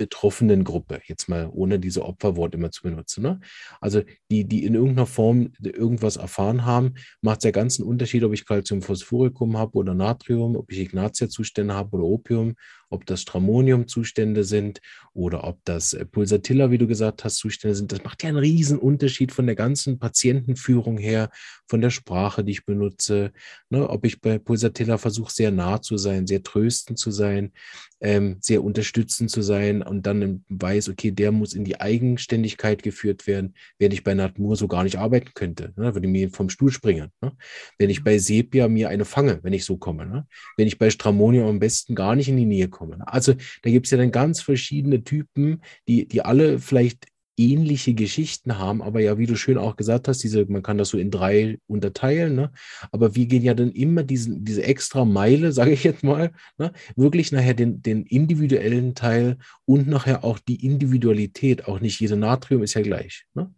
betroffenen 0.00 0.64
Gruppe, 0.64 1.02
jetzt 1.08 1.28
mal 1.28 1.50
ohne 1.52 1.78
diese 1.78 2.06
Opferwort 2.06 2.54
immer 2.54 2.70
zu 2.70 2.84
benutzen. 2.84 3.22
Ne? 3.22 3.38
Also 3.82 4.00
die, 4.30 4.48
die 4.48 4.64
in 4.64 4.72
irgendeiner 4.72 5.04
Form 5.04 5.52
irgendwas 5.62 6.16
erfahren 6.16 6.64
haben, 6.64 6.94
macht 7.20 7.40
es 7.40 7.44
ja 7.44 7.50
ganz 7.50 7.78
einen 7.78 7.86
Unterschied, 7.86 8.24
ob 8.24 8.32
ich 8.32 8.46
Calciumphosphoricum 8.46 9.58
habe 9.58 9.76
oder 9.76 9.92
Natrium, 9.92 10.56
ob 10.56 10.72
ich 10.72 10.78
Ignatia-Zustände 10.78 11.74
habe 11.74 11.98
oder 11.98 12.04
Opium 12.04 12.54
ob 12.90 13.06
das 13.06 13.22
Stramonium-Zustände 13.22 14.44
sind 14.44 14.80
oder 15.14 15.44
ob 15.44 15.58
das 15.64 15.94
äh, 15.94 16.04
Pulsatilla, 16.04 16.70
wie 16.70 16.78
du 16.78 16.86
gesagt 16.86 17.24
hast, 17.24 17.36
Zustände 17.36 17.74
sind. 17.74 17.92
Das 17.92 18.04
macht 18.04 18.22
ja 18.22 18.28
einen 18.28 18.38
riesen 18.38 18.78
Unterschied 18.78 19.32
von 19.32 19.46
der 19.46 19.54
ganzen 19.54 19.98
Patientenführung 19.98 20.98
her, 20.98 21.30
von 21.68 21.80
der 21.80 21.90
Sprache, 21.90 22.44
die 22.44 22.52
ich 22.52 22.64
benutze. 22.64 23.32
Ne, 23.70 23.88
ob 23.88 24.04
ich 24.04 24.20
bei 24.20 24.38
Pulsatilla 24.38 24.98
versuche, 24.98 25.32
sehr 25.32 25.50
nah 25.50 25.80
zu 25.80 25.96
sein, 25.96 26.26
sehr 26.26 26.42
tröstend 26.42 26.98
zu 26.98 27.10
sein, 27.10 27.52
ähm, 28.00 28.38
sehr 28.40 28.64
unterstützend 28.64 29.30
zu 29.30 29.42
sein 29.42 29.82
und 29.82 30.06
dann 30.06 30.44
weiß, 30.48 30.88
okay, 30.88 31.12
der 31.12 31.32
muss 31.32 31.54
in 31.54 31.64
die 31.64 31.80
Eigenständigkeit 31.80 32.82
geführt 32.82 33.26
werden, 33.26 33.54
während 33.78 33.94
ich 33.94 34.02
bei 34.02 34.14
Natmur 34.14 34.56
so 34.56 34.66
gar 34.66 34.84
nicht 34.84 34.98
arbeiten 34.98 35.30
könnte, 35.34 35.72
ne, 35.76 35.94
würde 35.94 36.08
mir 36.08 36.30
vom 36.30 36.50
Stuhl 36.50 36.72
springen. 36.72 37.10
Ne? 37.20 37.32
Wenn 37.78 37.90
ich 37.90 38.02
bei 38.02 38.18
Sepia 38.18 38.68
mir 38.68 38.88
eine 38.88 39.04
fange, 39.04 39.38
wenn 39.42 39.52
ich 39.52 39.64
so 39.64 39.76
komme. 39.76 40.06
Ne? 40.06 40.26
Wenn 40.56 40.66
ich 40.66 40.78
bei 40.78 40.90
Stramonium 40.90 41.46
am 41.46 41.58
besten 41.60 41.94
gar 41.94 42.16
nicht 42.16 42.28
in 42.28 42.36
die 42.36 42.46
Nähe 42.46 42.68
komme 42.68 42.79
kommen. 42.80 43.02
Also 43.02 43.34
da 43.62 43.70
gibt 43.70 43.86
es 43.86 43.90
ja 43.92 43.98
dann 43.98 44.10
ganz 44.10 44.40
verschiedene 44.40 45.04
Typen, 45.04 45.62
die, 45.86 46.08
die 46.08 46.22
alle 46.22 46.58
vielleicht 46.58 47.06
ähnliche 47.40 47.94
Geschichten 47.94 48.58
haben, 48.58 48.82
aber 48.82 49.00
ja, 49.00 49.16
wie 49.16 49.26
du 49.26 49.34
schön 49.34 49.56
auch 49.56 49.76
gesagt 49.76 50.08
hast, 50.08 50.22
diese, 50.22 50.44
man 50.46 50.62
kann 50.62 50.76
das 50.76 50.90
so 50.90 50.98
in 50.98 51.10
drei 51.10 51.58
unterteilen, 51.66 52.34
ne? 52.34 52.52
aber 52.92 53.14
wir 53.16 53.26
gehen 53.26 53.42
ja 53.42 53.54
dann 53.54 53.72
immer 53.72 54.02
diesen, 54.02 54.44
diese 54.44 54.62
extra 54.62 55.04
Meile, 55.04 55.52
sage 55.60 55.72
ich 55.72 55.84
jetzt 55.84 56.04
mal, 56.04 56.32
ne? 56.58 56.72
wirklich 56.96 57.32
nachher 57.32 57.54
den, 57.54 57.82
den 57.82 58.04
individuellen 58.04 58.94
Teil 58.94 59.38
und 59.64 59.88
nachher 59.88 60.22
auch 60.22 60.38
die 60.38 60.66
Individualität, 60.66 61.66
auch 61.66 61.80
nicht 61.80 61.98
jede 62.00 62.16
Natrium 62.16 62.62
ist 62.62 62.74
ja 62.74 62.82
gleich. 62.82 63.24
Ne? 63.34 63.52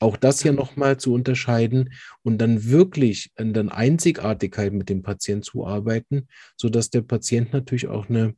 Auch 0.00 0.16
das 0.16 0.42
ja 0.42 0.52
nochmal 0.52 0.96
zu 0.96 1.14
unterscheiden 1.14 1.92
und 2.22 2.38
dann 2.38 2.64
wirklich 2.64 3.30
an 3.36 3.52
der 3.52 3.72
Einzigartigkeit 3.72 4.72
mit 4.72 4.88
dem 4.88 5.02
Patienten 5.02 5.42
zu 5.42 5.66
arbeiten, 5.66 6.26
sodass 6.56 6.90
der 6.90 7.02
Patient 7.02 7.52
natürlich 7.52 7.86
auch 7.86 8.08
eine 8.08 8.34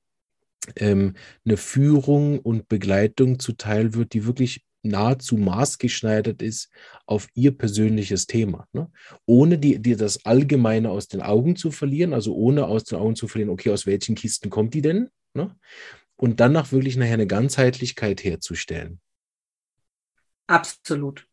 ähm, 0.77 1.15
eine 1.45 1.57
Führung 1.57 2.39
und 2.39 2.69
Begleitung 2.69 3.39
zuteil 3.39 3.95
wird, 3.95 4.13
die 4.13 4.27
wirklich 4.27 4.65
nahezu 4.83 5.37
maßgeschneidert 5.37 6.43
ist 6.43 6.71
auf 7.07 7.29
ihr 7.35 7.57
persönliches 7.57 8.27
Thema. 8.27 8.67
Ne? 8.73 8.91
Ohne 9.27 9.59
die, 9.59 9.79
die 9.81 9.97
das 9.97 10.25
Allgemeine 10.25 10.91
aus 10.91 11.09
den 11.09 11.21
Augen 11.21 11.57
zu 11.57 11.71
verlieren, 11.71 12.15
also 12.15 12.35
ohne 12.35 12.67
aus 12.67 12.85
den 12.85 12.99
Augen 12.99 13.17
zu 13.17 13.29
verlieren, 13.29 13.51
okay, 13.51 13.71
aus 13.71 13.87
welchen 13.87 14.15
Kisten 14.15 14.49
kommt 14.51 14.75
die 14.75 14.83
denn? 14.83 15.11
Ne? 15.35 15.55
Und 16.17 16.41
danach 16.41 16.73
wirklich 16.73 16.97
nachher 16.97 17.15
eine 17.15 17.27
Ganzheitlichkeit 17.27 18.25
herzustellen. 18.25 19.01
Absolut. 20.47 21.27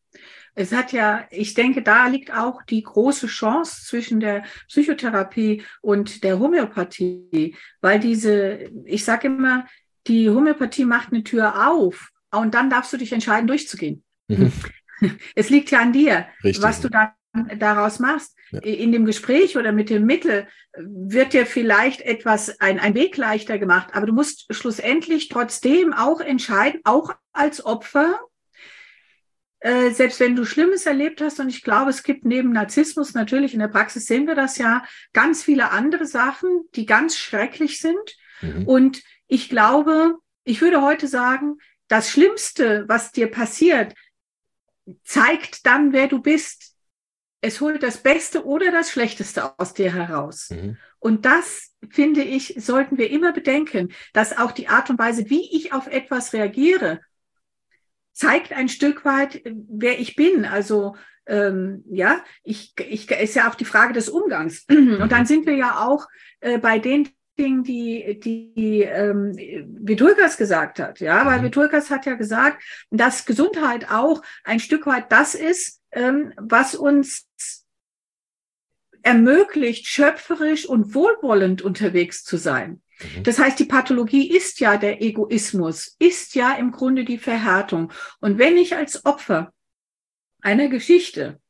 Es 0.58 0.72
hat 0.72 0.90
ja, 0.90 1.24
ich 1.30 1.54
denke, 1.54 1.82
da 1.82 2.08
liegt 2.08 2.34
auch 2.34 2.64
die 2.64 2.82
große 2.82 3.28
Chance 3.28 3.84
zwischen 3.86 4.18
der 4.18 4.42
Psychotherapie 4.66 5.62
und 5.82 6.24
der 6.24 6.40
Homöopathie, 6.40 7.54
weil 7.80 8.00
diese, 8.00 8.68
ich 8.84 9.04
sage 9.04 9.28
immer, 9.28 9.66
die 10.08 10.28
Homöopathie 10.28 10.84
macht 10.84 11.12
eine 11.12 11.22
Tür 11.22 11.68
auf 11.70 12.10
und 12.32 12.54
dann 12.54 12.70
darfst 12.70 12.92
du 12.92 12.96
dich 12.96 13.12
entscheiden, 13.12 13.46
durchzugehen. 13.46 14.02
Mhm. 14.26 14.52
Es 15.36 15.48
liegt 15.48 15.70
ja 15.70 15.78
an 15.78 15.92
dir, 15.92 16.26
Richtig. 16.42 16.60
was 16.60 16.80
du 16.80 16.88
dann 16.88 17.12
daraus 17.60 18.00
machst. 18.00 18.36
Ja. 18.50 18.58
In 18.58 18.90
dem 18.90 19.04
Gespräch 19.04 19.56
oder 19.56 19.70
mit 19.70 19.90
dem 19.90 20.06
Mittel 20.06 20.48
wird 20.76 21.34
dir 21.34 21.46
vielleicht 21.46 22.00
etwas, 22.00 22.58
ein, 22.58 22.80
ein 22.80 22.96
Weg 22.96 23.16
leichter 23.16 23.58
gemacht, 23.58 23.90
aber 23.92 24.06
du 24.06 24.12
musst 24.12 24.52
schlussendlich 24.52 25.28
trotzdem 25.28 25.92
auch 25.92 26.20
entscheiden, 26.20 26.80
auch 26.82 27.14
als 27.32 27.64
Opfer, 27.64 28.18
äh, 29.60 29.90
selbst 29.90 30.20
wenn 30.20 30.36
du 30.36 30.44
Schlimmes 30.44 30.86
erlebt 30.86 31.20
hast, 31.20 31.40
und 31.40 31.48
ich 31.48 31.62
glaube, 31.62 31.90
es 31.90 32.02
gibt 32.02 32.24
neben 32.24 32.52
Narzissmus 32.52 33.14
natürlich 33.14 33.54
in 33.54 33.60
der 33.60 33.68
Praxis 33.68 34.06
sehen 34.06 34.26
wir 34.26 34.34
das 34.34 34.58
ja, 34.58 34.84
ganz 35.12 35.42
viele 35.42 35.70
andere 35.70 36.06
Sachen, 36.06 36.64
die 36.74 36.86
ganz 36.86 37.16
schrecklich 37.16 37.80
sind. 37.80 38.16
Mhm. 38.40 38.66
Und 38.66 39.02
ich 39.26 39.48
glaube, 39.48 40.16
ich 40.44 40.60
würde 40.60 40.82
heute 40.82 41.08
sagen, 41.08 41.58
das 41.88 42.10
Schlimmste, 42.10 42.84
was 42.86 43.12
dir 43.12 43.30
passiert, 43.30 43.94
zeigt 45.04 45.66
dann, 45.66 45.92
wer 45.92 46.06
du 46.06 46.20
bist. 46.20 46.74
Es 47.40 47.60
holt 47.60 47.82
das 47.82 47.98
Beste 47.98 48.44
oder 48.44 48.72
das 48.72 48.90
Schlechteste 48.90 49.58
aus 49.58 49.74
dir 49.74 49.92
heraus. 49.92 50.50
Mhm. 50.50 50.76
Und 50.98 51.24
das, 51.24 51.72
finde 51.90 52.22
ich, 52.22 52.54
sollten 52.58 52.98
wir 52.98 53.10
immer 53.10 53.32
bedenken, 53.32 53.92
dass 54.12 54.36
auch 54.36 54.52
die 54.52 54.68
Art 54.68 54.90
und 54.90 54.98
Weise, 54.98 55.30
wie 55.30 55.56
ich 55.56 55.72
auf 55.72 55.86
etwas 55.86 56.32
reagiere, 56.32 57.00
zeigt 58.18 58.52
ein 58.52 58.68
Stück 58.68 59.04
weit, 59.04 59.42
wer 59.44 60.00
ich 60.00 60.16
bin. 60.16 60.44
Also 60.44 60.96
ähm, 61.26 61.84
ja, 61.88 62.24
ich, 62.42 62.74
ich, 62.88 63.08
ist 63.10 63.36
ja 63.36 63.48
auch 63.48 63.54
die 63.54 63.64
Frage 63.64 63.92
des 63.92 64.08
Umgangs. 64.08 64.64
Und 64.68 65.12
dann 65.12 65.24
sind 65.24 65.46
wir 65.46 65.54
ja 65.54 65.86
auch 65.86 66.08
äh, 66.40 66.58
bei 66.58 66.80
den 66.80 67.08
Dingen, 67.38 67.62
die, 67.62 68.18
die 68.18 68.82
ähm, 68.82 69.36
Vitulkas 69.36 70.36
gesagt 70.36 70.80
hat. 70.80 70.98
Ja, 70.98 71.24
weil 71.26 71.38
mhm. 71.38 71.44
Vitulkas 71.44 71.90
hat 71.90 72.06
ja 72.06 72.14
gesagt, 72.14 72.60
dass 72.90 73.24
Gesundheit 73.24 73.88
auch 73.88 74.20
ein 74.42 74.58
Stück 74.58 74.86
weit 74.86 75.12
das 75.12 75.36
ist, 75.36 75.80
ähm, 75.92 76.32
was 76.36 76.74
uns 76.74 77.28
ermöglicht, 79.02 79.86
schöpferisch 79.86 80.68
und 80.68 80.92
wohlwollend 80.92 81.62
unterwegs 81.62 82.24
zu 82.24 82.36
sein. 82.36 82.82
Mhm. 83.00 83.22
Das 83.22 83.38
heißt, 83.38 83.58
die 83.58 83.64
Pathologie 83.64 84.30
ist 84.34 84.60
ja 84.60 84.76
der 84.76 85.02
Egoismus, 85.02 85.96
ist 85.98 86.34
ja 86.34 86.52
im 86.52 86.72
Grunde 86.72 87.04
die 87.04 87.18
Verhärtung. 87.18 87.92
Und 88.20 88.38
wenn 88.38 88.56
ich 88.56 88.76
als 88.76 89.04
Opfer 89.04 89.52
einer 90.40 90.68
Geschichte, 90.68 91.40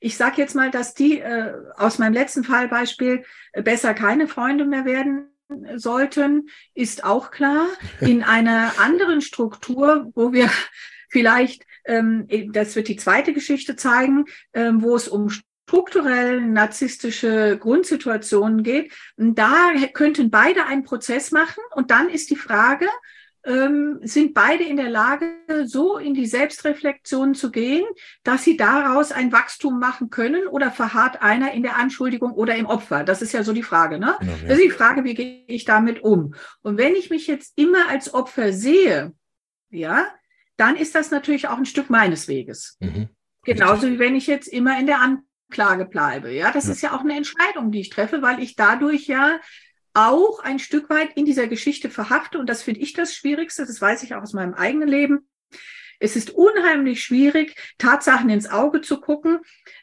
ich 0.00 0.16
sage 0.16 0.40
jetzt 0.40 0.54
mal, 0.54 0.70
dass 0.70 0.94
die 0.94 1.20
äh, 1.20 1.52
aus 1.76 1.98
meinem 1.98 2.12
letzten 2.12 2.44
Fallbeispiel 2.44 3.24
äh, 3.52 3.62
besser 3.62 3.94
keine 3.94 4.28
Freunde 4.28 4.64
mehr 4.64 4.84
werden 4.84 5.28
sollten, 5.76 6.48
ist 6.74 7.04
auch 7.04 7.30
klar. 7.30 7.66
In 8.00 8.22
einer 8.22 8.78
anderen 8.78 9.20
Struktur, 9.20 10.10
wo 10.14 10.32
wir 10.32 10.50
vielleicht, 11.08 11.64
ähm, 11.84 12.28
das 12.52 12.76
wird 12.76 12.88
die 12.88 12.96
zweite 12.96 13.32
Geschichte 13.32 13.76
zeigen, 13.76 14.26
ähm, 14.52 14.82
wo 14.82 14.94
es 14.94 15.08
um 15.08 15.30
strukturell 15.68 16.40
narzisstische 16.40 17.58
Grundsituationen 17.60 18.62
geht. 18.62 18.90
Da 19.18 19.74
könnten 19.92 20.30
beide 20.30 20.64
einen 20.64 20.82
Prozess 20.82 21.30
machen 21.30 21.62
und 21.74 21.90
dann 21.90 22.08
ist 22.08 22.30
die 22.30 22.36
Frage, 22.36 22.86
ähm, 23.44 24.00
sind 24.02 24.32
beide 24.32 24.64
in 24.64 24.78
der 24.78 24.88
Lage, 24.88 25.26
so 25.66 25.98
in 25.98 26.14
die 26.14 26.24
Selbstreflexion 26.24 27.34
zu 27.34 27.50
gehen, 27.50 27.84
dass 28.22 28.44
sie 28.44 28.56
daraus 28.56 29.12
ein 29.12 29.30
Wachstum 29.30 29.78
machen 29.78 30.08
können 30.08 30.46
oder 30.46 30.70
verharrt 30.70 31.20
einer 31.20 31.52
in 31.52 31.62
der 31.62 31.76
Anschuldigung 31.76 32.32
oder 32.32 32.56
im 32.56 32.64
Opfer? 32.66 33.04
Das 33.04 33.20
ist 33.20 33.32
ja 33.32 33.42
so 33.42 33.52
die 33.52 33.62
Frage. 33.62 33.98
Ne? 33.98 34.16
Genau, 34.20 34.32
ja. 34.32 34.48
Das 34.48 34.58
ist 34.58 34.64
die 34.64 34.70
Frage, 34.70 35.04
wie 35.04 35.14
gehe 35.14 35.44
ich 35.48 35.66
damit 35.66 36.02
um? 36.02 36.34
Und 36.62 36.78
wenn 36.78 36.94
ich 36.94 37.10
mich 37.10 37.26
jetzt 37.26 37.52
immer 37.56 37.90
als 37.90 38.14
Opfer 38.14 38.54
sehe, 38.54 39.12
ja, 39.70 40.06
dann 40.56 40.76
ist 40.76 40.94
das 40.94 41.10
natürlich 41.10 41.46
auch 41.46 41.58
ein 41.58 41.66
Stück 41.66 41.90
meines 41.90 42.26
Weges. 42.26 42.78
Mhm. 42.80 43.10
Genauso 43.44 43.86
wie 43.88 43.98
wenn 43.98 44.16
ich 44.16 44.26
jetzt 44.26 44.48
immer 44.48 44.78
in 44.78 44.86
der 44.86 45.00
An 45.00 45.22
Klage 45.50 45.84
bleibe. 45.84 46.30
Ja, 46.30 46.52
das 46.52 46.66
ja. 46.66 46.72
ist 46.72 46.82
ja 46.82 46.96
auch 46.96 47.00
eine 47.00 47.16
Entscheidung, 47.16 47.70
die 47.70 47.80
ich 47.80 47.90
treffe, 47.90 48.22
weil 48.22 48.40
ich 48.42 48.56
dadurch 48.56 49.06
ja 49.06 49.40
auch 49.94 50.40
ein 50.40 50.58
Stück 50.58 50.90
weit 50.90 51.16
in 51.16 51.24
dieser 51.24 51.46
Geschichte 51.46 51.90
verhafte. 51.90 52.38
Und 52.38 52.48
das 52.48 52.62
finde 52.62 52.80
ich 52.80 52.92
das 52.92 53.14
Schwierigste. 53.14 53.66
Das 53.66 53.80
weiß 53.80 54.02
ich 54.02 54.14
auch 54.14 54.22
aus 54.22 54.32
meinem 54.32 54.54
eigenen 54.54 54.88
Leben. 54.88 55.28
Es 56.00 56.14
ist 56.14 56.30
unheimlich 56.30 57.02
schwierig, 57.02 57.56
Tatsachen 57.78 58.30
ins 58.30 58.48
Auge 58.48 58.82
zu 58.82 59.00
gucken, 59.00 59.40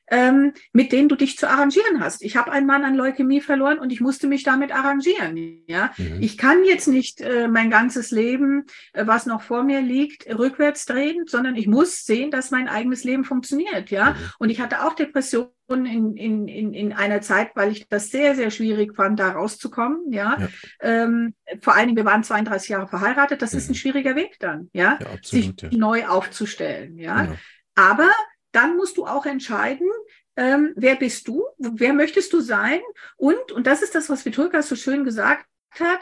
ähm, 0.07 0.53
mit 0.71 0.91
denen 0.91 1.09
du 1.09 1.15
dich 1.15 1.37
zu 1.37 1.49
arrangieren 1.49 1.99
hast. 1.99 2.23
Ich 2.23 2.35
habe 2.35 2.51
einen 2.51 2.67
Mann 2.67 2.85
an 2.85 2.95
Leukämie 2.95 3.41
verloren 3.41 3.79
und 3.79 3.91
ich 3.91 4.01
musste 4.01 4.27
mich 4.27 4.43
damit 4.43 4.71
arrangieren. 4.71 5.63
Ja, 5.67 5.91
mhm. 5.97 6.21
ich 6.21 6.37
kann 6.37 6.63
jetzt 6.63 6.87
nicht 6.87 7.21
äh, 7.21 7.47
mein 7.47 7.69
ganzes 7.69 8.11
Leben, 8.11 8.65
äh, 8.93 9.07
was 9.07 9.25
noch 9.25 9.41
vor 9.41 9.63
mir 9.63 9.81
liegt, 9.81 10.27
rückwärts 10.27 10.85
drehen, 10.85 11.25
sondern 11.27 11.55
ich 11.55 11.67
muss 11.67 12.05
sehen, 12.05 12.31
dass 12.31 12.51
mein 12.51 12.67
eigenes 12.67 13.03
Leben 13.03 13.23
funktioniert. 13.23 13.89
Ja, 13.89 14.11
mhm. 14.11 14.15
und 14.39 14.49
ich 14.49 14.61
hatte 14.61 14.85
auch 14.85 14.93
Depressionen 14.93 15.51
in, 15.67 16.15
in, 16.15 16.47
in, 16.47 16.73
in 16.73 16.93
einer 16.93 17.21
Zeit, 17.21 17.51
weil 17.55 17.71
ich 17.71 17.87
das 17.89 18.09
sehr, 18.09 18.35
sehr 18.35 18.51
schwierig 18.51 18.95
fand, 18.95 19.19
da 19.19 19.31
rauszukommen. 19.31 20.11
Ja, 20.11 20.37
ja. 20.39 20.47
Ähm, 20.81 21.33
vor 21.61 21.75
allen 21.75 21.87
Dingen, 21.87 21.97
wir 21.97 22.05
waren 22.05 22.23
32 22.23 22.69
Jahre 22.69 22.87
verheiratet. 22.87 23.41
Das 23.41 23.53
mhm. 23.53 23.57
ist 23.57 23.69
ein 23.69 23.71
mhm. 23.71 23.75
schwieriger 23.75 24.15
Weg 24.15 24.37
dann. 24.39 24.69
Ja, 24.73 24.99
ja 25.01 25.07
absolut, 25.07 25.61
sich 25.61 25.71
ja. 25.71 25.77
neu 25.77 26.05
aufzustellen. 26.05 26.99
Ja, 26.99 27.23
genau. 27.23 27.35
aber 27.73 28.11
dann 28.55 28.77
musst 28.77 28.97
du 28.97 29.05
auch 29.05 29.25
entscheiden, 29.25 29.89
ähm, 30.37 30.73
wer 30.75 30.95
bist 30.95 31.27
du, 31.27 31.43
wer 31.57 31.93
möchtest 31.93 32.33
du 32.33 32.41
sein 32.41 32.81
und, 33.17 33.51
und 33.51 33.67
das 33.67 33.81
ist 33.81 33.95
das, 33.95 34.09
was 34.09 34.25
Vitulka 34.25 34.61
so 34.61 34.75
schön 34.75 35.03
gesagt 35.03 35.45
hat, 35.71 35.99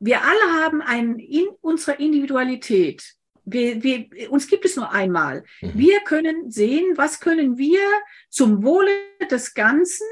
wir 0.00 0.22
alle 0.22 0.62
haben 0.62 0.82
einen 0.82 1.18
in 1.18 1.46
unserer 1.60 1.98
Individualität. 1.98 3.14
Wir, 3.46 3.82
wir, 3.82 4.30
uns 4.30 4.48
gibt 4.48 4.64
es 4.64 4.76
nur 4.76 4.90
einmal. 4.90 5.44
Mhm. 5.60 5.72
Wir 5.74 6.00
können 6.00 6.50
sehen, 6.50 6.96
was 6.96 7.20
können 7.20 7.58
wir 7.58 7.80
zum 8.30 8.64
Wohle 8.64 8.90
des 9.30 9.54
Ganzen 9.54 10.06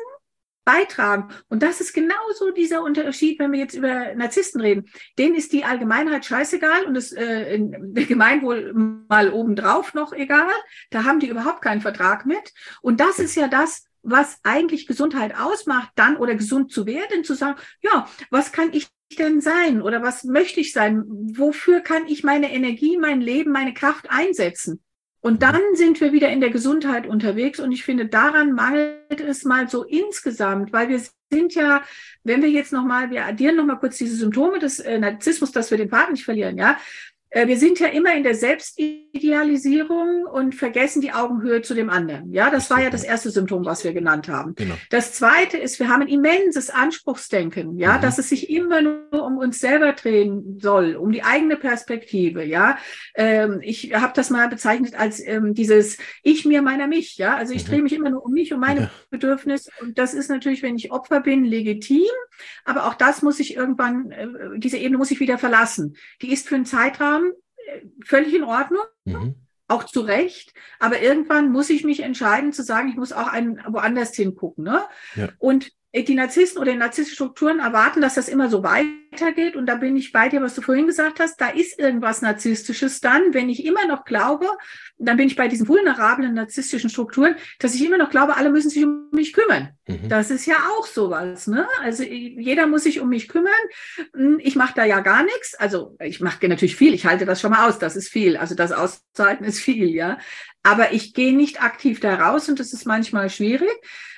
beitragen. 0.64 1.28
Und 1.48 1.62
das 1.62 1.80
ist 1.80 1.92
genauso 1.92 2.50
dieser 2.56 2.82
Unterschied, 2.82 3.38
wenn 3.38 3.52
wir 3.52 3.58
jetzt 3.58 3.74
über 3.74 4.14
Narzissten 4.14 4.60
reden. 4.60 4.90
Denen 5.18 5.34
ist 5.34 5.52
die 5.52 5.64
Allgemeinheit 5.64 6.24
scheißegal 6.24 6.84
und 6.84 6.94
das 6.94 7.12
äh, 7.12 7.58
Gemeinwohl 7.94 8.72
mal 9.08 9.32
obendrauf 9.32 9.94
noch 9.94 10.12
egal. 10.12 10.52
Da 10.90 11.04
haben 11.04 11.20
die 11.20 11.28
überhaupt 11.28 11.62
keinen 11.62 11.80
Vertrag 11.80 12.26
mit. 12.26 12.52
Und 12.80 13.00
das 13.00 13.18
ist 13.18 13.34
ja 13.34 13.48
das, 13.48 13.86
was 14.02 14.38
eigentlich 14.42 14.86
Gesundheit 14.86 15.36
ausmacht, 15.36 15.90
dann 15.94 16.16
oder 16.16 16.34
gesund 16.34 16.72
zu 16.72 16.86
werden, 16.86 17.24
zu 17.24 17.34
sagen, 17.34 17.58
ja, 17.80 18.08
was 18.30 18.52
kann 18.52 18.72
ich 18.72 18.88
denn 19.18 19.40
sein 19.40 19.82
oder 19.82 20.02
was 20.02 20.24
möchte 20.24 20.60
ich 20.60 20.72
sein? 20.72 21.04
Wofür 21.06 21.80
kann 21.80 22.06
ich 22.06 22.24
meine 22.24 22.52
Energie, 22.52 22.96
mein 22.98 23.20
Leben, 23.20 23.52
meine 23.52 23.74
Kraft 23.74 24.10
einsetzen? 24.10 24.82
Und 25.22 25.42
dann 25.42 25.60
sind 25.74 26.00
wir 26.00 26.12
wieder 26.12 26.30
in 26.30 26.40
der 26.40 26.50
Gesundheit 26.50 27.06
unterwegs. 27.06 27.60
Und 27.60 27.70
ich 27.70 27.84
finde, 27.84 28.06
daran 28.06 28.52
mangelt 28.52 29.20
es 29.20 29.44
mal 29.44 29.68
so 29.68 29.84
insgesamt, 29.84 30.72
weil 30.72 30.88
wir 30.88 31.00
sind 31.30 31.54
ja, 31.54 31.82
wenn 32.24 32.42
wir 32.42 32.50
jetzt 32.50 32.72
nochmal, 32.72 33.10
wir 33.10 33.24
addieren 33.24 33.56
nochmal 33.56 33.78
kurz 33.78 33.96
diese 33.98 34.16
Symptome 34.16 34.58
des 34.58 34.80
äh, 34.80 34.98
Narzissmus, 34.98 35.52
dass 35.52 35.70
wir 35.70 35.78
den 35.78 35.88
Faden 35.88 36.14
nicht 36.14 36.24
verlieren, 36.24 36.58
ja. 36.58 36.76
Äh, 37.32 37.48
wir 37.48 37.58
sind 37.58 37.80
ja 37.80 37.88
immer 37.88 38.14
in 38.14 38.22
der 38.22 38.34
Selbstidealisierung 38.34 40.26
und 40.26 40.54
vergessen 40.54 41.00
die 41.00 41.12
Augenhöhe 41.12 41.62
zu 41.62 41.74
dem 41.74 41.88
anderen. 41.88 42.30
Ja, 42.32 42.50
das 42.50 42.70
war 42.70 42.82
ja 42.82 42.90
das 42.90 43.04
erste 43.04 43.30
Symptom, 43.30 43.64
was 43.64 43.84
wir 43.84 43.94
genannt 43.94 44.28
haben. 44.28 44.54
Genau. 44.54 44.74
Das 44.90 45.14
zweite 45.14 45.56
ist, 45.56 45.80
wir 45.80 45.88
haben 45.88 46.02
ein 46.02 46.08
immenses 46.08 46.68
Anspruchsdenken, 46.68 47.78
ja, 47.78 47.96
mhm. 47.96 48.02
dass 48.02 48.18
es 48.18 48.28
sich 48.28 48.50
immer 48.50 48.82
nur 48.82 49.24
um 49.24 49.38
uns 49.38 49.60
selber 49.60 49.92
drehen 49.92 50.58
soll, 50.60 50.94
um 50.94 51.10
die 51.10 51.22
eigene 51.22 51.56
Perspektive, 51.56 52.44
ja. 52.44 52.76
Ähm, 53.14 53.60
ich 53.62 53.94
habe 53.94 54.12
das 54.14 54.28
mal 54.28 54.48
bezeichnet 54.48 54.94
als 54.94 55.26
ähm, 55.26 55.54
dieses 55.54 55.96
Ich 56.22 56.44
mir 56.44 56.60
meiner 56.60 56.86
mich, 56.86 57.16
ja. 57.16 57.34
Also 57.34 57.54
ich 57.54 57.64
mhm. 57.64 57.68
drehe 57.68 57.82
mich 57.82 57.94
immer 57.94 58.10
nur 58.10 58.26
um 58.26 58.32
mich, 58.32 58.52
um 58.52 58.60
meine 58.60 58.80
ja. 58.80 58.90
Bedürfnisse. 59.08 59.70
Und 59.80 59.96
das 59.98 60.12
ist 60.12 60.28
natürlich, 60.28 60.62
wenn 60.62 60.76
ich 60.76 60.92
Opfer 60.92 61.20
bin, 61.20 61.44
legitim. 61.44 62.02
Aber 62.64 62.86
auch 62.86 62.94
das 62.94 63.22
muss 63.22 63.40
ich 63.40 63.56
irgendwann, 63.56 64.10
äh, 64.10 64.28
diese 64.56 64.76
Ebene 64.76 64.98
muss 64.98 65.10
ich 65.10 65.20
wieder 65.20 65.38
verlassen. 65.38 65.96
Die 66.20 66.30
ist 66.32 66.48
für 66.48 66.56
einen 66.56 66.66
Zeitraum 66.66 67.21
völlig 68.04 68.34
in 68.34 68.44
Ordnung. 68.44 68.84
Mhm. 69.04 69.34
Auch 69.68 69.84
zu 69.84 70.00
Recht, 70.00 70.52
aber 70.80 71.00
irgendwann 71.00 71.50
muss 71.50 71.70
ich 71.70 71.82
mich 71.82 72.00
entscheiden 72.00 72.52
zu 72.52 72.62
sagen, 72.62 72.88
ich 72.90 72.96
muss 72.96 73.12
auch 73.12 73.28
einen, 73.28 73.58
woanders 73.68 74.14
hingucken. 74.14 74.64
Ne? 74.64 74.82
Ja. 75.14 75.30
Und 75.38 75.72
die 75.94 76.14
Narzissten 76.14 76.60
oder 76.60 76.72
die 76.72 76.78
narzisstische 76.78 77.16
Strukturen 77.16 77.60
erwarten, 77.60 78.00
dass 78.00 78.14
das 78.14 78.28
immer 78.28 78.48
so 78.48 78.62
weitergeht. 78.62 79.56
Und 79.56 79.66
da 79.66 79.74
bin 79.74 79.94
ich 79.94 80.10
bei 80.10 80.30
dir, 80.30 80.40
was 80.40 80.54
du 80.54 80.62
vorhin 80.62 80.86
gesagt 80.86 81.20
hast. 81.20 81.38
Da 81.38 81.50
ist 81.50 81.78
irgendwas 81.78 82.22
Narzisstisches 82.22 83.00
dann, 83.00 83.34
wenn 83.34 83.50
ich 83.50 83.66
immer 83.66 83.86
noch 83.86 84.06
glaube, 84.06 84.46
dann 84.96 85.18
bin 85.18 85.26
ich 85.26 85.36
bei 85.36 85.48
diesen 85.48 85.68
vulnerablen 85.68 86.32
narzisstischen 86.32 86.88
Strukturen, 86.88 87.36
dass 87.58 87.74
ich 87.74 87.84
immer 87.84 87.98
noch 87.98 88.08
glaube, 88.08 88.36
alle 88.36 88.50
müssen 88.50 88.70
sich 88.70 88.84
um 88.84 89.10
mich 89.12 89.34
kümmern. 89.34 89.70
Mhm. 89.86 90.08
Das 90.08 90.30
ist 90.30 90.46
ja 90.46 90.56
auch 90.78 90.86
sowas. 90.86 91.46
Ne? 91.46 91.68
Also 91.82 92.04
jeder 92.04 92.66
muss 92.66 92.84
sich 92.84 93.00
um 93.00 93.10
mich 93.10 93.28
kümmern. 93.28 93.52
Hm, 94.14 94.40
ich 94.42 94.56
mache 94.56 94.72
da 94.74 94.86
ja 94.86 95.00
gar 95.00 95.24
nichts. 95.24 95.54
Also 95.56 95.96
ich 96.00 96.20
mache 96.20 96.48
natürlich 96.48 96.76
viel. 96.76 96.94
Ich 96.94 97.04
halte 97.04 97.26
das 97.26 97.42
schon 97.42 97.50
mal 97.50 97.68
aus. 97.68 97.78
Das 97.78 97.96
ist 97.96 98.08
viel. 98.08 98.38
Also 98.38 98.54
das 98.54 98.72
auszuhalten 98.72 99.44
ist 99.44 99.60
viel, 99.60 99.90
ja. 99.90 100.16
Aber 100.62 100.92
ich 100.92 101.12
gehe 101.12 101.36
nicht 101.36 101.62
aktiv 101.62 102.00
da 102.00 102.14
raus 102.14 102.48
und 102.48 102.60
das 102.60 102.72
ist 102.72 102.86
manchmal 102.86 103.28
schwierig. 103.28 103.68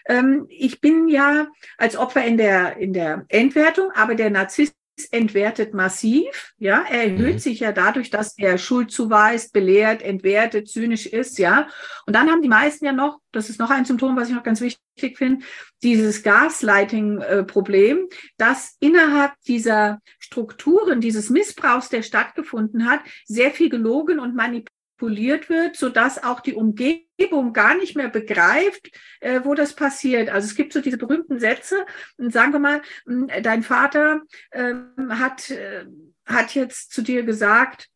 Ähm, 0.07 0.47
ich 0.49 0.81
bin 0.81 1.09
ja 1.09 1.49
als 1.79 1.97
Opfer 1.97 2.25
in 2.25 2.37
der, 2.37 2.77
in 2.77 2.93
der 2.93 3.25
Entwertung, 3.29 3.91
aber 3.95 4.15
der 4.15 4.31
Narzisst 4.31 4.75
entwertet 5.11 5.75
massiv, 5.75 6.55
ja, 6.59 6.85
er 6.89 7.05
erhöht 7.05 7.35
mhm. 7.35 7.39
sich 7.39 7.61
ja 7.61 7.73
dadurch, 7.73 8.11
dass 8.11 8.39
er 8.39 8.59
Schuld 8.59 8.91
zuweist, 8.91 9.53
belehrt, 9.53 10.03
entwertet, 10.03 10.69
zynisch 10.69 11.07
ist, 11.07 11.39
ja. 11.39 11.69
Und 12.07 12.15
dann 12.15 12.31
haben 12.31 12.43
die 12.43 12.49
meisten 12.49 12.85
ja 12.85 12.93
noch, 12.93 13.19
das 13.33 13.51
ist 13.51 13.59
noch 13.59 13.71
ein 13.71 13.85
Symptom, 13.85 14.17
was 14.17 14.29
ich 14.29 14.35
noch 14.35 14.45
ganz 14.45 14.61
wichtig 14.61 15.19
finde, 15.19 15.45
dieses 15.83 16.23
Gaslighting-Problem, 16.23 18.09
dass 18.37 18.77
innerhalb 18.81 19.33
dieser 19.47 20.01
Strukturen, 20.19 21.01
dieses 21.01 21.29
Missbrauchs, 21.29 21.89
der 21.89 22.03
stattgefunden 22.03 22.89
hat, 22.89 23.01
sehr 23.25 23.51
viel 23.51 23.71
gelogen 23.71 24.21
und 24.21 24.37
manipuliert 24.37 24.71
manipuliert 25.05 25.49
wird, 25.49 25.77
so 25.77 25.89
dass 25.89 26.23
auch 26.23 26.41
die 26.41 26.55
Umgebung 26.55 27.53
gar 27.53 27.77
nicht 27.77 27.97
mehr 27.97 28.09
begreift, 28.09 28.91
äh, 29.21 29.41
wo 29.45 29.55
das 29.55 29.75
passiert. 29.75 30.31
Also 30.31 30.47
es 30.47 30.55
gibt 30.55 30.73
so 30.73 30.81
diese 30.81 30.99
berühmten 30.99 31.39
Sätze, 31.39 31.85
sagen 32.19 32.53
wir 32.53 32.59
mal, 32.59 32.83
hm, 33.07 33.29
dein 33.43 33.63
Vater 33.63 34.23
äh, 34.51 34.75
hat, 35.11 35.51
äh, 35.51 35.85
hat 36.27 36.55
jetzt 36.55 36.93
zu 36.93 37.03
dir 37.03 37.23
gesagt, 37.23 37.89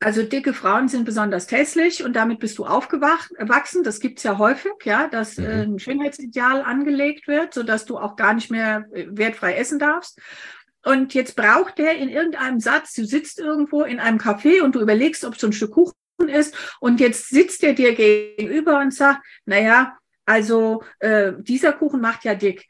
also 0.00 0.22
dicke 0.22 0.52
Frauen 0.52 0.88
sind 0.88 1.04
besonders 1.04 1.50
hässlich 1.50 2.04
und 2.04 2.14
damit 2.14 2.38
bist 2.38 2.58
du 2.58 2.66
aufgewachsen. 2.66 3.84
Das 3.84 4.00
gibt's 4.00 4.22
ja 4.22 4.36
häufig, 4.36 4.72
ja, 4.84 5.08
dass 5.08 5.38
mhm. 5.38 5.44
äh, 5.44 5.62
ein 5.62 5.78
Schönheitsideal 5.78 6.62
angelegt 6.62 7.26
wird, 7.26 7.54
so 7.54 7.62
dass 7.62 7.86
du 7.86 7.96
auch 7.96 8.16
gar 8.16 8.34
nicht 8.34 8.50
mehr 8.50 8.86
äh, 8.92 9.06
wertfrei 9.10 9.54
essen 9.54 9.78
darfst. 9.78 10.20
Und 10.84 11.14
jetzt 11.14 11.34
braucht 11.34 11.78
der 11.78 11.96
in 11.96 12.10
irgendeinem 12.10 12.60
Satz, 12.60 12.92
du 12.92 13.06
sitzt 13.06 13.38
irgendwo 13.38 13.84
in 13.84 14.00
einem 14.00 14.18
Café 14.18 14.60
und 14.60 14.74
du 14.74 14.82
überlegst, 14.82 15.24
ob 15.24 15.38
du 15.38 15.46
ein 15.46 15.52
Stück 15.54 15.70
Kuchen 15.70 15.94
ist 16.18 16.54
und 16.80 17.00
jetzt 17.00 17.28
sitzt 17.28 17.62
er 17.62 17.74
dir 17.74 17.94
gegenüber 17.94 18.80
und 18.80 18.92
sagt, 18.92 19.24
naja, 19.44 19.96
also 20.26 20.82
äh, 21.00 21.32
dieser 21.38 21.72
Kuchen 21.72 22.00
macht 22.00 22.24
ja 22.24 22.34
dick. 22.34 22.66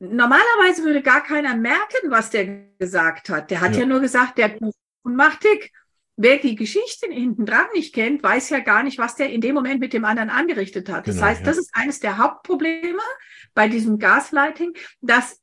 Normalerweise 0.00 0.84
würde 0.84 1.02
gar 1.02 1.22
keiner 1.22 1.56
merken, 1.56 2.10
was 2.10 2.30
der 2.30 2.46
gesagt 2.78 3.28
hat. 3.30 3.50
Der 3.50 3.60
hat 3.60 3.74
ja, 3.74 3.80
ja 3.80 3.86
nur 3.86 4.00
gesagt, 4.00 4.38
der 4.38 4.50
Kuchen 4.50 4.74
macht 5.04 5.44
dick. 5.44 5.72
Wer 6.20 6.38
die 6.38 6.56
Geschichte 6.56 7.06
hinten 7.06 7.46
dran 7.46 7.66
nicht 7.74 7.94
kennt, 7.94 8.24
weiß 8.24 8.50
ja 8.50 8.58
gar 8.58 8.82
nicht, 8.82 8.98
was 8.98 9.14
der 9.14 9.30
in 9.30 9.40
dem 9.40 9.54
Moment 9.54 9.78
mit 9.78 9.92
dem 9.92 10.04
anderen 10.04 10.30
angerichtet 10.30 10.88
hat. 10.88 11.04
Genau, 11.04 11.16
das 11.16 11.24
heißt, 11.24 11.40
ja. 11.40 11.46
das 11.46 11.58
ist 11.58 11.70
eines 11.74 12.00
der 12.00 12.18
Hauptprobleme 12.18 13.02
bei 13.54 13.68
diesem 13.68 13.98
Gaslighting, 14.00 14.72
dass 15.00 15.40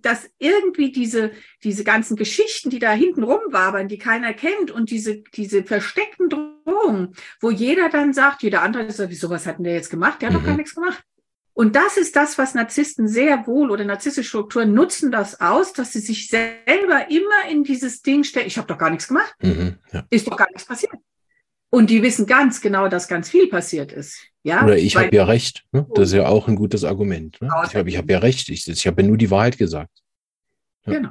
dass 0.00 0.30
irgendwie 0.38 0.92
diese, 0.92 1.32
diese 1.62 1.84
ganzen 1.84 2.16
Geschichten, 2.16 2.70
die 2.70 2.78
da 2.78 2.92
hinten 2.92 3.22
rumwabern, 3.22 3.88
die 3.88 3.98
keiner 3.98 4.34
kennt 4.34 4.70
und 4.70 4.90
diese, 4.90 5.22
diese 5.34 5.64
versteckten 5.64 6.28
Drohungen, 6.28 7.14
wo 7.40 7.50
jeder 7.50 7.88
dann 7.88 8.12
sagt, 8.12 8.42
jeder 8.42 8.62
andere 8.62 8.90
sagt, 8.90 9.10
wieso, 9.10 9.30
was 9.30 9.46
hat 9.46 9.58
denn 9.58 9.64
der 9.64 9.74
jetzt 9.74 9.90
gemacht? 9.90 10.22
Der 10.22 10.28
hat 10.28 10.34
mhm. 10.34 10.40
doch 10.40 10.46
gar 10.46 10.56
nichts 10.56 10.74
gemacht. 10.74 11.02
Und 11.54 11.76
das 11.76 11.96
ist 11.98 12.16
das, 12.16 12.38
was 12.38 12.54
Narzissten 12.54 13.08
sehr 13.08 13.46
wohl 13.46 13.70
oder 13.70 13.84
narzisstische 13.84 14.28
Strukturen 14.28 14.72
nutzen 14.72 15.10
das 15.10 15.40
aus, 15.40 15.74
dass 15.74 15.92
sie 15.92 16.00
sich 16.00 16.28
selber 16.28 17.10
immer 17.10 17.50
in 17.50 17.62
dieses 17.62 18.00
Ding 18.00 18.24
stellen, 18.24 18.46
ich 18.46 18.56
habe 18.56 18.68
doch 18.68 18.78
gar 18.78 18.90
nichts 18.90 19.08
gemacht, 19.08 19.34
mhm, 19.42 19.76
ja. 19.92 20.04
ist 20.08 20.26
doch 20.26 20.36
gar 20.36 20.48
nichts 20.48 20.64
passiert. 20.64 20.92
Und 21.68 21.90
die 21.90 22.02
wissen 22.02 22.26
ganz 22.26 22.60
genau, 22.60 22.88
dass 22.88 23.08
ganz 23.08 23.28
viel 23.28 23.48
passiert 23.48 23.92
ist. 23.92 24.31
Ja, 24.44 24.64
Oder 24.64 24.76
ich 24.76 24.96
habe 24.96 25.14
ja 25.14 25.24
recht. 25.24 25.64
Ne? 25.70 25.86
Das 25.94 26.08
ist 26.08 26.14
ja 26.14 26.26
auch 26.26 26.48
ein 26.48 26.56
gutes 26.56 26.84
Argument. 26.84 27.40
Ne? 27.40 27.48
Ich 27.66 27.76
habe 27.76 27.88
ich 27.88 27.96
hab 27.96 28.10
ja 28.10 28.18
recht. 28.18 28.48
Ich, 28.48 28.66
ich 28.66 28.86
habe 28.86 29.02
ja 29.02 29.08
nur 29.08 29.16
die 29.16 29.30
Wahrheit 29.30 29.56
gesagt. 29.56 30.02
Ja. 30.84 30.94
Genau. 30.94 31.10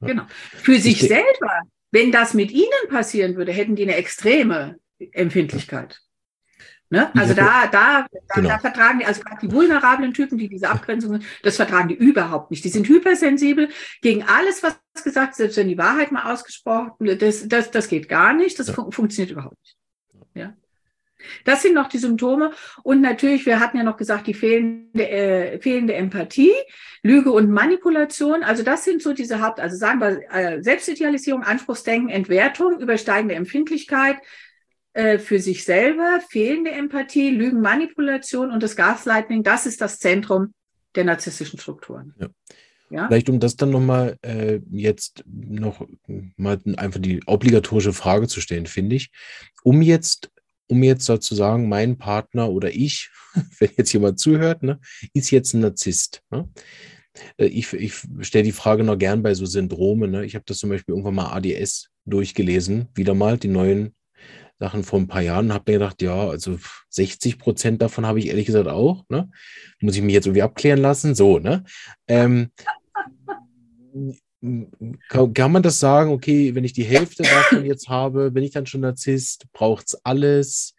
genau. 0.00 0.24
Für 0.28 0.78
sich 0.78 1.00
selber, 1.00 1.62
wenn 1.90 2.12
das 2.12 2.34
mit 2.34 2.50
ihnen 2.50 2.88
passieren 2.90 3.36
würde, 3.36 3.52
hätten 3.52 3.74
die 3.74 3.84
eine 3.84 3.94
extreme 3.96 4.76
Empfindlichkeit. 5.12 6.00
Ne? 6.90 7.14
Also 7.14 7.34
da, 7.34 7.66
da, 7.66 8.06
da, 8.10 8.34
genau. 8.34 8.48
da, 8.48 8.58
vertragen 8.58 8.98
die, 9.00 9.04
also 9.04 9.22
gerade 9.22 9.46
die 9.46 9.52
vulnerablen 9.52 10.14
Typen, 10.14 10.38
die 10.38 10.48
diese 10.48 10.70
Abgrenzungen, 10.70 11.22
das 11.42 11.56
vertragen 11.56 11.88
die 11.88 11.94
überhaupt 11.94 12.50
nicht. 12.50 12.64
Die 12.64 12.70
sind 12.70 12.88
hypersensibel 12.88 13.68
gegen 14.00 14.22
alles, 14.22 14.62
was 14.62 14.78
gesagt, 15.04 15.36
selbst 15.36 15.58
wenn 15.58 15.68
die 15.68 15.76
Wahrheit 15.76 16.12
mal 16.12 16.32
ausgesprochen, 16.32 17.18
das, 17.18 17.46
das, 17.46 17.70
das 17.70 17.88
geht 17.88 18.08
gar 18.08 18.32
nicht, 18.32 18.58
das 18.58 18.70
fun 18.70 18.90
funktioniert 18.90 19.32
überhaupt 19.32 19.58
nicht. 19.62 19.77
Das 21.44 21.62
sind 21.62 21.74
noch 21.74 21.88
die 21.88 21.98
Symptome. 21.98 22.52
Und 22.82 23.00
natürlich, 23.00 23.46
wir 23.46 23.60
hatten 23.60 23.76
ja 23.76 23.82
noch 23.82 23.96
gesagt, 23.96 24.26
die 24.26 24.34
fehlende, 24.34 25.08
äh, 25.08 25.60
fehlende 25.60 25.94
Empathie, 25.94 26.52
Lüge 27.02 27.30
und 27.30 27.50
Manipulation. 27.50 28.42
Also 28.42 28.62
das 28.62 28.84
sind 28.84 29.02
so 29.02 29.12
diese 29.12 29.40
Haupt, 29.40 29.60
also 29.60 29.76
sagen 29.76 30.00
wir 30.00 30.20
äh, 30.32 30.62
Selbstidealisierung, 30.62 31.42
Anspruchsdenken, 31.42 32.08
Entwertung, 32.10 32.80
übersteigende 32.80 33.34
Empfindlichkeit 33.34 34.18
äh, 34.92 35.18
für 35.18 35.40
sich 35.40 35.64
selber, 35.64 36.20
fehlende 36.28 36.70
Empathie, 36.70 37.30
Lügen, 37.30 37.60
Manipulation 37.60 38.50
und 38.50 38.62
das 38.62 38.76
Gaslighting. 38.76 39.42
Das 39.42 39.66
ist 39.66 39.80
das 39.80 39.98
Zentrum 39.98 40.54
der 40.94 41.04
narzisstischen 41.04 41.58
Strukturen. 41.58 42.14
Ja. 42.18 42.28
Ja? 42.90 43.06
Vielleicht 43.06 43.28
um 43.28 43.40
das 43.40 43.56
dann 43.56 43.70
nochmal 43.70 44.16
äh, 44.22 44.60
jetzt 44.70 45.24
noch 45.26 45.86
mal 46.36 46.58
einfach 46.76 47.00
die 47.00 47.20
obligatorische 47.26 47.92
Frage 47.92 48.28
zu 48.28 48.40
stellen, 48.40 48.66
finde 48.66 48.96
ich, 48.96 49.10
um 49.62 49.82
jetzt, 49.82 50.30
um 50.68 50.82
jetzt 50.82 51.04
sozusagen 51.04 51.68
mein 51.68 51.98
Partner 51.98 52.50
oder 52.50 52.72
ich, 52.72 53.10
wenn 53.58 53.70
jetzt 53.76 53.92
jemand 53.92 54.18
zuhört, 54.20 54.62
ne, 54.62 54.80
ist 55.12 55.30
jetzt 55.30 55.54
ein 55.54 55.60
Narzisst. 55.60 56.22
Ne? 56.30 56.48
Äh, 57.38 57.46
ich, 57.46 57.72
ich 57.72 57.94
stelle 58.20 58.44
die 58.44 58.52
Frage 58.52 58.84
noch 58.84 58.98
gern 58.98 59.22
bei 59.22 59.34
so 59.34 59.46
Syndromen. 59.46 60.10
Ne? 60.10 60.24
Ich 60.24 60.34
habe 60.34 60.44
das 60.46 60.58
zum 60.58 60.70
Beispiel 60.70 60.94
irgendwann 60.94 61.14
mal 61.14 61.32
ADS 61.32 61.90
durchgelesen, 62.04 62.88
wieder 62.94 63.14
mal 63.14 63.38
die 63.38 63.48
neuen 63.48 63.94
Sachen 64.60 64.82
vor 64.82 64.98
ein 64.98 65.06
paar 65.06 65.22
Jahren 65.22 65.52
habe 65.52 65.70
mir 65.70 65.78
gedacht, 65.78 66.02
ja, 66.02 66.28
also 66.28 66.58
60 66.88 67.38
Prozent 67.38 67.80
davon 67.80 68.06
habe 68.06 68.18
ich 68.18 68.26
ehrlich 68.26 68.46
gesagt 68.46 68.66
auch. 68.66 69.04
Ne? 69.08 69.30
Muss 69.80 69.94
ich 69.94 70.02
mich 70.02 70.14
jetzt 70.14 70.26
irgendwie 70.26 70.42
abklären 70.42 70.80
lassen? 70.80 71.14
So, 71.14 71.38
ne? 71.38 71.64
Ähm, 72.08 72.50
kann, 74.40 75.34
kann, 75.34 75.52
man 75.52 75.62
das 75.62 75.80
sagen, 75.80 76.10
okay, 76.10 76.54
wenn 76.54 76.64
ich 76.64 76.72
die 76.72 76.84
Hälfte 76.84 77.24
davon 77.24 77.64
jetzt 77.64 77.88
habe, 77.88 78.30
bin 78.30 78.44
ich 78.44 78.52
dann 78.52 78.66
schon 78.66 78.82
Narzisst? 78.82 79.46
Braucht 79.52 79.86
es 79.88 80.04
alles? 80.04 80.74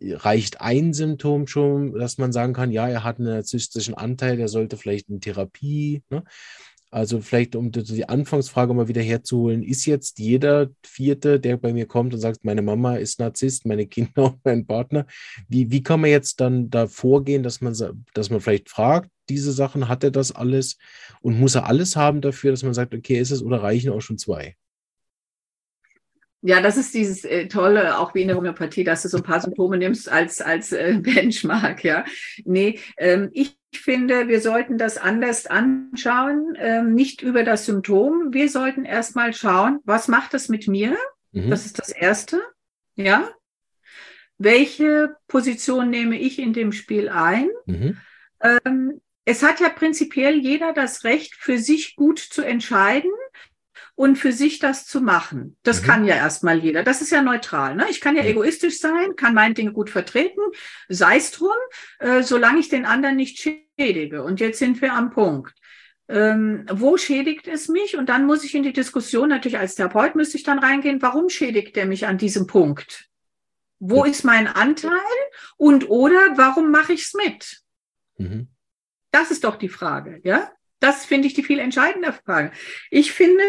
Reicht 0.00 0.60
ein 0.60 0.94
Symptom 0.94 1.46
schon, 1.46 1.92
dass 1.92 2.18
man 2.18 2.32
sagen 2.32 2.54
kann, 2.54 2.72
ja, 2.72 2.88
er 2.88 3.04
hat 3.04 3.18
einen 3.18 3.28
narzisstischen 3.28 3.94
Anteil, 3.94 4.36
der 4.36 4.48
sollte 4.48 4.76
vielleicht 4.76 5.08
in 5.10 5.20
Therapie. 5.20 6.02
Ne? 6.10 6.24
Also 6.90 7.20
vielleicht, 7.20 7.56
um 7.56 7.70
die 7.70 8.08
Anfangsfrage 8.08 8.74
mal 8.74 8.88
wieder 8.88 9.00
herzuholen, 9.00 9.62
ist 9.62 9.86
jetzt 9.86 10.18
jeder 10.18 10.68
Vierte, 10.84 11.40
der 11.40 11.56
bei 11.56 11.72
mir 11.72 11.86
kommt 11.86 12.12
und 12.12 12.20
sagt, 12.20 12.44
meine 12.44 12.60
Mama 12.60 12.96
ist 12.96 13.18
Narzisst, 13.18 13.64
meine 13.64 13.86
Kinder 13.86 14.24
und 14.24 14.40
mein 14.44 14.66
Partner, 14.66 15.06
wie, 15.48 15.70
wie 15.70 15.82
kann 15.82 16.00
man 16.00 16.10
jetzt 16.10 16.40
dann 16.40 16.68
da 16.68 16.86
vorgehen, 16.86 17.42
dass 17.42 17.60
man, 17.60 17.74
dass 18.12 18.30
man 18.30 18.40
vielleicht 18.40 18.68
fragt, 18.68 19.10
diese 19.32 19.52
Sachen, 19.52 19.88
hat 19.88 20.04
er 20.04 20.10
das 20.10 20.32
alles 20.32 20.78
und 21.20 21.38
muss 21.38 21.54
er 21.54 21.66
alles 21.66 21.96
haben 21.96 22.20
dafür, 22.20 22.50
dass 22.50 22.62
man 22.62 22.74
sagt, 22.74 22.94
okay, 22.94 23.18
ist 23.18 23.30
es 23.30 23.42
oder 23.42 23.62
reichen 23.62 23.90
auch 23.90 24.00
schon 24.00 24.18
zwei? 24.18 24.56
Ja, 26.44 26.60
das 26.60 26.76
ist 26.76 26.92
dieses 26.92 27.24
äh, 27.24 27.46
Tolle, 27.46 27.98
auch 27.98 28.14
wie 28.16 28.22
in 28.22 28.28
der 28.28 28.36
Homöopathie, 28.36 28.82
dass 28.82 29.02
du 29.02 29.08
so 29.08 29.18
ein 29.18 29.22
paar 29.22 29.40
Symptome 29.40 29.78
nimmst 29.78 30.10
als, 30.10 30.40
als 30.40 30.72
äh, 30.72 30.98
Benchmark, 31.00 31.84
ja. 31.84 32.04
Nee, 32.44 32.80
ähm, 32.98 33.30
ich 33.32 33.56
finde, 33.72 34.26
wir 34.26 34.40
sollten 34.40 34.76
das 34.76 34.98
anders 34.98 35.46
anschauen, 35.46 36.54
ähm, 36.58 36.94
nicht 36.94 37.22
über 37.22 37.44
das 37.44 37.64
Symptom. 37.64 38.32
Wir 38.32 38.48
sollten 38.48 38.84
erstmal 38.84 39.32
schauen, 39.32 39.78
was 39.84 40.08
macht 40.08 40.34
das 40.34 40.48
mit 40.48 40.66
mir? 40.66 40.96
Mhm. 41.30 41.48
Das 41.48 41.64
ist 41.64 41.78
das 41.78 41.90
Erste, 41.90 42.42
ja. 42.96 43.30
Welche 44.36 45.14
Position 45.28 45.90
nehme 45.90 46.18
ich 46.18 46.40
in 46.40 46.52
dem 46.52 46.72
Spiel 46.72 47.08
ein? 47.08 47.48
Mhm. 47.66 47.98
Ähm, 48.40 49.00
es 49.24 49.42
hat 49.42 49.60
ja 49.60 49.68
prinzipiell 49.68 50.36
jeder 50.36 50.72
das 50.72 51.04
Recht, 51.04 51.34
für 51.34 51.58
sich 51.58 51.96
gut 51.96 52.18
zu 52.18 52.42
entscheiden, 52.42 53.10
und 53.94 54.16
für 54.16 54.32
sich 54.32 54.58
das 54.58 54.86
zu 54.86 55.00
machen. 55.00 55.56
Das 55.62 55.82
mhm. 55.82 55.86
kann 55.86 56.04
ja 56.04 56.16
erstmal 56.16 56.58
jeder. 56.58 56.82
Das 56.82 57.02
ist 57.02 57.10
ja 57.10 57.22
neutral. 57.22 57.76
Ne? 57.76 57.86
Ich 57.90 58.00
kann 58.00 58.16
ja, 58.16 58.22
ja 58.22 58.30
egoistisch 58.30 58.80
sein, 58.80 59.16
kann 59.16 59.34
meine 59.34 59.54
Dinge 59.54 59.72
gut 59.72 59.90
vertreten, 59.90 60.40
sei 60.88 61.16
es 61.16 61.30
drum, 61.30 61.50
äh, 61.98 62.22
solange 62.22 62.60
ich 62.60 62.68
den 62.68 62.86
anderen 62.86 63.16
nicht 63.16 63.38
schädige. 63.38 64.22
Und 64.22 64.40
jetzt 64.40 64.58
sind 64.58 64.80
wir 64.80 64.94
am 64.94 65.10
Punkt. 65.10 65.54
Ähm, 66.08 66.66
wo 66.70 66.96
schädigt 66.96 67.46
es 67.46 67.68
mich? 67.68 67.96
Und 67.96 68.08
dann 68.08 68.26
muss 68.26 68.44
ich 68.44 68.54
in 68.54 68.62
die 68.62 68.72
Diskussion, 68.72 69.28
natürlich 69.28 69.58
als 69.58 69.74
Therapeut 69.74 70.14
müsste 70.14 70.36
ich 70.36 70.42
dann 70.42 70.58
reingehen, 70.58 71.00
warum 71.00 71.28
schädigt 71.28 71.76
er 71.76 71.86
mich 71.86 72.06
an 72.06 72.18
diesem 72.18 72.46
Punkt? 72.46 73.08
Wo 73.78 74.04
ja. 74.04 74.10
ist 74.10 74.24
mein 74.24 74.46
Anteil? 74.46 74.90
Und 75.56 75.88
oder 75.90 76.36
warum 76.36 76.70
mache 76.70 76.92
ich 76.92 77.02
es 77.02 77.14
mit? 77.14 77.62
Mhm. 78.16 78.48
Das 79.12 79.30
ist 79.30 79.44
doch 79.44 79.56
die 79.56 79.68
Frage, 79.68 80.20
ja? 80.24 80.50
Das 80.80 81.04
finde 81.04 81.28
ich 81.28 81.34
die 81.34 81.44
viel 81.44 81.60
entscheidende 81.60 82.12
Frage. 82.12 82.50
Ich 82.90 83.12
finde, 83.12 83.44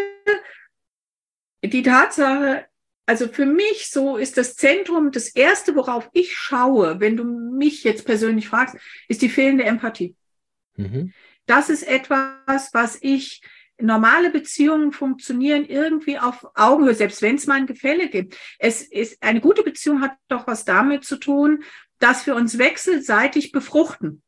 die 1.64 1.82
Tatsache, 1.82 2.66
also 3.06 3.26
für 3.26 3.46
mich 3.46 3.90
so 3.90 4.16
ist 4.16 4.36
das 4.36 4.54
Zentrum, 4.54 5.10
das 5.10 5.28
Erste, 5.30 5.74
worauf 5.74 6.08
ich 6.12 6.36
schaue, 6.36 7.00
wenn 7.00 7.16
du 7.16 7.24
mich 7.24 7.82
jetzt 7.82 8.06
persönlich 8.06 8.48
fragst, 8.48 8.76
ist 9.08 9.20
die 9.20 9.28
fehlende 9.28 9.64
Empathie. 9.64 10.14
Mhm. 10.76 11.12
Das 11.46 11.70
ist 11.70 11.82
etwas, 11.82 12.70
was 12.72 12.98
ich, 13.00 13.42
normale 13.80 14.30
Beziehungen 14.30 14.92
funktionieren 14.92 15.64
irgendwie 15.64 16.18
auf 16.18 16.46
Augenhöhe, 16.54 16.94
selbst 16.94 17.22
wenn 17.22 17.34
es 17.34 17.46
mal 17.46 17.54
ein 17.54 17.66
Gefälle 17.66 18.08
gibt. 18.08 18.38
Es 18.58 18.82
ist, 18.82 19.22
eine 19.22 19.40
gute 19.40 19.64
Beziehung 19.64 20.00
hat 20.00 20.12
doch 20.28 20.46
was 20.46 20.64
damit 20.64 21.04
zu 21.04 21.16
tun, 21.16 21.64
dass 21.98 22.26
wir 22.26 22.36
uns 22.36 22.58
wechselseitig 22.58 23.50
befruchten. 23.50 24.22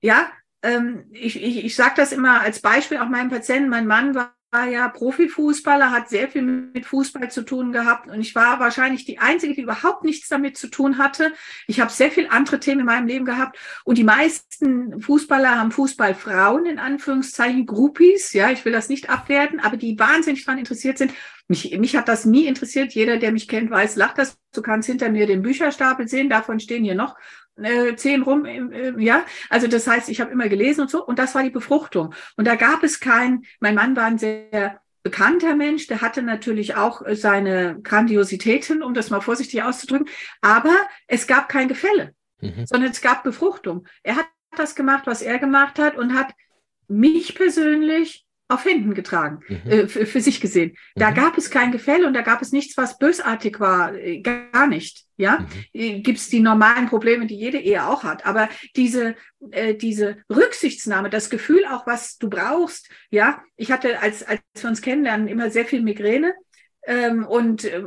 Ja. 0.00 0.30
Ähm, 0.62 1.06
ich, 1.12 1.40
ich, 1.42 1.64
ich 1.64 1.76
sage 1.76 1.94
das 1.96 2.12
immer 2.12 2.40
als 2.40 2.60
Beispiel 2.60 2.98
auch 2.98 3.08
meinem 3.08 3.30
Patienten. 3.30 3.68
Mein 3.68 3.86
Mann 3.86 4.14
war 4.14 4.34
war 4.50 4.66
ja 4.66 4.88
Profifußballer, 4.88 5.90
hat 5.90 6.08
sehr 6.08 6.28
viel 6.28 6.42
mit 6.42 6.86
Fußball 6.86 7.30
zu 7.30 7.42
tun 7.42 7.70
gehabt 7.70 8.08
und 8.08 8.20
ich 8.20 8.34
war 8.34 8.60
wahrscheinlich 8.60 9.04
die 9.04 9.18
Einzige, 9.18 9.54
die 9.54 9.62
überhaupt 9.62 10.04
nichts 10.04 10.28
damit 10.28 10.56
zu 10.56 10.68
tun 10.68 10.96
hatte. 10.96 11.32
Ich 11.66 11.80
habe 11.80 11.92
sehr 11.92 12.10
viel 12.10 12.28
andere 12.30 12.58
Themen 12.58 12.80
in 12.80 12.86
meinem 12.86 13.06
Leben 13.06 13.26
gehabt 13.26 13.58
und 13.84 13.98
die 13.98 14.04
meisten 14.04 15.00
Fußballer 15.02 15.58
haben 15.58 15.70
Fußballfrauen 15.70 16.64
in 16.64 16.78
Anführungszeichen, 16.78 17.66
Groupies, 17.66 18.32
ja, 18.32 18.50
ich 18.50 18.64
will 18.64 18.72
das 18.72 18.88
nicht 18.88 19.10
abwerten, 19.10 19.60
aber 19.60 19.76
die 19.76 19.98
wahnsinnig 19.98 20.46
daran 20.46 20.58
interessiert 20.58 20.96
sind. 20.96 21.12
Mich, 21.46 21.78
mich 21.78 21.96
hat 21.96 22.08
das 22.08 22.26
nie 22.26 22.44
interessiert. 22.46 22.92
Jeder, 22.92 23.16
der 23.16 23.32
mich 23.32 23.48
kennt, 23.48 23.70
weiß, 23.70 23.96
lacht 23.96 24.18
das. 24.18 24.36
Du 24.52 24.60
kannst 24.60 24.86
hinter 24.86 25.08
mir 25.10 25.26
den 25.26 25.40
Bücherstapel 25.40 26.06
sehen, 26.06 26.28
davon 26.28 26.60
stehen 26.60 26.84
hier 26.84 26.94
noch 26.94 27.16
äh, 27.62 27.96
zehn 27.96 28.22
rum, 28.22 28.44
äh, 28.44 28.92
ja. 28.98 29.24
Also 29.50 29.66
das 29.66 29.86
heißt, 29.86 30.08
ich 30.08 30.20
habe 30.20 30.30
immer 30.30 30.48
gelesen 30.48 30.82
und 30.82 30.90
so. 30.90 31.04
Und 31.04 31.18
das 31.18 31.34
war 31.34 31.42
die 31.42 31.50
Befruchtung. 31.50 32.14
Und 32.36 32.46
da 32.46 32.54
gab 32.54 32.82
es 32.82 33.00
kein, 33.00 33.42
mein 33.60 33.74
Mann 33.74 33.96
war 33.96 34.04
ein 34.04 34.18
sehr 34.18 34.80
bekannter 35.02 35.54
Mensch, 35.56 35.86
der 35.86 36.00
hatte 36.00 36.22
natürlich 36.22 36.74
auch 36.76 37.02
seine 37.12 37.80
Grandiositäten, 37.82 38.82
um 38.82 38.94
das 38.94 39.10
mal 39.10 39.20
vorsichtig 39.20 39.62
auszudrücken. 39.62 40.08
Aber 40.40 40.74
es 41.06 41.26
gab 41.26 41.48
kein 41.48 41.68
Gefälle, 41.68 42.14
mhm. 42.40 42.66
sondern 42.66 42.90
es 42.90 43.00
gab 43.00 43.22
Befruchtung. 43.22 43.86
Er 44.02 44.16
hat 44.16 44.26
das 44.56 44.74
gemacht, 44.74 45.06
was 45.06 45.22
er 45.22 45.38
gemacht 45.38 45.78
hat 45.78 45.96
und 45.96 46.14
hat 46.14 46.34
mich 46.88 47.34
persönlich 47.34 48.26
auf 48.48 48.64
Händen 48.64 48.94
getragen, 48.94 49.40
mhm. 49.48 49.70
äh, 49.70 49.88
für, 49.88 50.06
für, 50.06 50.20
sich 50.20 50.40
gesehen. 50.40 50.74
Da 50.94 51.10
mhm. 51.10 51.14
gab 51.14 51.38
es 51.38 51.50
kein 51.50 51.70
Gefälle 51.70 52.06
und 52.06 52.14
da 52.14 52.22
gab 52.22 52.40
es 52.40 52.50
nichts, 52.50 52.76
was 52.76 52.98
bösartig 52.98 53.60
war, 53.60 53.94
äh, 53.94 54.20
gar 54.20 54.66
nicht. 54.66 55.04
Ja, 55.16 55.40
mhm. 55.40 55.46
Äh, 55.72 56.00
gibt 56.00 56.18
es 56.18 56.28
die 56.28 56.40
normalen 56.40 56.86
Probleme, 56.86 57.26
die 57.26 57.36
jede 57.36 57.58
Ehe 57.58 57.86
auch 57.86 58.04
hat. 58.04 58.24
Aber 58.24 58.48
diese, 58.76 59.16
äh, 59.50 59.74
diese 59.74 60.18
Rücksichtsnahme, 60.30 61.10
das 61.10 61.28
Gefühl 61.28 61.64
auch, 61.66 61.86
was 61.86 62.16
du 62.18 62.30
brauchst. 62.30 62.88
Ja, 63.10 63.42
ich 63.56 63.70
hatte, 63.70 64.00
als, 64.00 64.22
als 64.22 64.40
wir 64.54 64.70
uns 64.70 64.80
kennenlernen, 64.80 65.28
immer 65.28 65.50
sehr 65.50 65.66
viel 65.66 65.82
Migräne. 65.82 66.34
Ähm, 66.86 67.26
und 67.26 67.64
äh, 67.64 67.82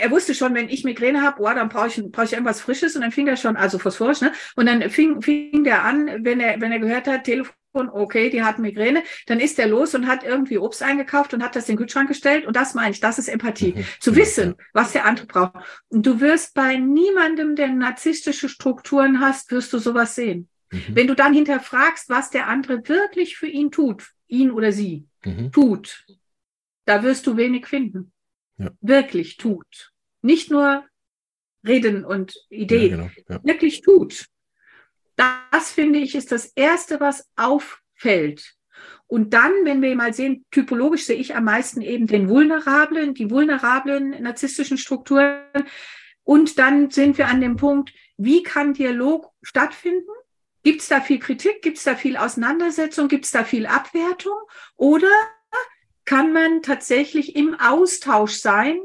er 0.00 0.10
wusste 0.10 0.34
schon, 0.34 0.54
wenn 0.54 0.68
ich 0.68 0.84
Migräne 0.84 1.22
habe, 1.22 1.42
oh, 1.42 1.52
dann 1.54 1.68
brauche 1.68 1.88
ich, 1.88 2.02
brauche 2.10 2.26
ich 2.26 2.32
irgendwas 2.32 2.60
Frisches 2.60 2.94
und 2.94 3.02
dann 3.02 3.12
fing 3.12 3.26
er 3.26 3.36
schon, 3.36 3.56
also 3.56 3.78
phosphorisch, 3.78 4.20
ne? 4.20 4.32
Und 4.54 4.66
dann 4.66 4.88
fing, 4.90 5.22
fing 5.22 5.64
der 5.64 5.84
an, 5.84 6.24
wenn 6.24 6.40
er, 6.40 6.60
wenn 6.60 6.72
er 6.72 6.78
gehört 6.78 7.06
hat, 7.08 7.24
Telefon, 7.24 7.54
okay, 7.76 8.30
die 8.30 8.42
hat 8.42 8.58
Migräne, 8.58 9.02
dann 9.26 9.40
ist 9.40 9.58
er 9.58 9.68
los 9.68 9.94
und 9.94 10.06
hat 10.06 10.24
irgendwie 10.24 10.58
Obst 10.58 10.82
eingekauft 10.82 11.34
und 11.34 11.42
hat 11.42 11.56
das 11.56 11.68
in 11.68 11.74
den 11.74 11.78
Kühlschrank 11.78 12.08
gestellt. 12.08 12.46
Und 12.46 12.56
das 12.56 12.74
meine 12.74 12.90
ich, 12.90 13.00
das 13.00 13.18
ist 13.18 13.28
Empathie. 13.28 13.74
Mhm. 13.76 13.84
Zu 14.00 14.16
wissen, 14.16 14.54
was 14.72 14.92
der 14.92 15.04
andere 15.04 15.26
braucht. 15.26 15.54
Und 15.88 16.04
du 16.04 16.20
wirst 16.20 16.54
bei 16.54 16.76
niemandem, 16.76 17.56
der 17.56 17.68
narzisstische 17.68 18.48
Strukturen 18.48 19.20
hast, 19.20 19.50
wirst 19.50 19.72
du 19.72 19.78
sowas 19.78 20.14
sehen. 20.14 20.48
Mhm. 20.70 20.82
Wenn 20.88 21.06
du 21.06 21.14
dann 21.14 21.34
hinterfragst, 21.34 22.08
was 22.08 22.30
der 22.30 22.48
andere 22.48 22.88
wirklich 22.88 23.36
für 23.36 23.48
ihn 23.48 23.70
tut, 23.70 24.10
ihn 24.28 24.50
oder 24.50 24.72
sie 24.72 25.06
mhm. 25.24 25.52
tut, 25.52 26.04
da 26.84 27.02
wirst 27.02 27.26
du 27.26 27.36
wenig 27.36 27.66
finden 27.66 28.12
ja. 28.58 28.70
wirklich 28.80 29.36
tut. 29.36 29.92
Nicht 30.22 30.50
nur 30.50 30.84
Reden 31.66 32.04
und 32.04 32.34
Ideen, 32.48 32.90
ja, 32.90 32.96
genau. 32.96 33.10
ja. 33.28 33.44
wirklich 33.44 33.82
tut. 33.82 34.26
Das 35.16 35.70
finde 35.70 35.98
ich 35.98 36.14
ist 36.14 36.32
das 36.32 36.46
Erste, 36.54 37.00
was 37.00 37.28
auffällt. 37.36 38.54
Und 39.06 39.34
dann, 39.34 39.52
wenn 39.64 39.82
wir 39.82 39.94
mal 39.96 40.12
sehen, 40.12 40.44
typologisch 40.50 41.06
sehe 41.06 41.16
ich 41.16 41.34
am 41.36 41.44
meisten 41.44 41.80
eben 41.80 42.06
den 42.06 42.28
vulnerablen, 42.28 43.14
die 43.14 43.30
vulnerablen 43.30 44.22
narzisstischen 44.22 44.78
Strukturen. 44.78 45.40
Und 46.24 46.58
dann 46.58 46.90
sind 46.90 47.18
wir 47.18 47.28
an 47.28 47.40
dem 47.40 47.56
Punkt, 47.56 47.92
wie 48.16 48.42
kann 48.42 48.74
Dialog 48.74 49.32
stattfinden? 49.42 50.10
Gibt 50.64 50.80
es 50.80 50.88
da 50.88 51.00
viel 51.00 51.20
Kritik? 51.20 51.62
Gibt 51.62 51.78
es 51.78 51.84
da 51.84 51.94
viel 51.94 52.16
Auseinandersetzung? 52.16 53.06
Gibt 53.06 53.26
es 53.26 53.30
da 53.30 53.44
viel 53.44 53.66
Abwertung? 53.66 54.36
Oder 54.74 55.12
kann 56.04 56.32
man 56.32 56.62
tatsächlich 56.62 57.36
im 57.36 57.58
Austausch 57.60 58.34
sein, 58.34 58.78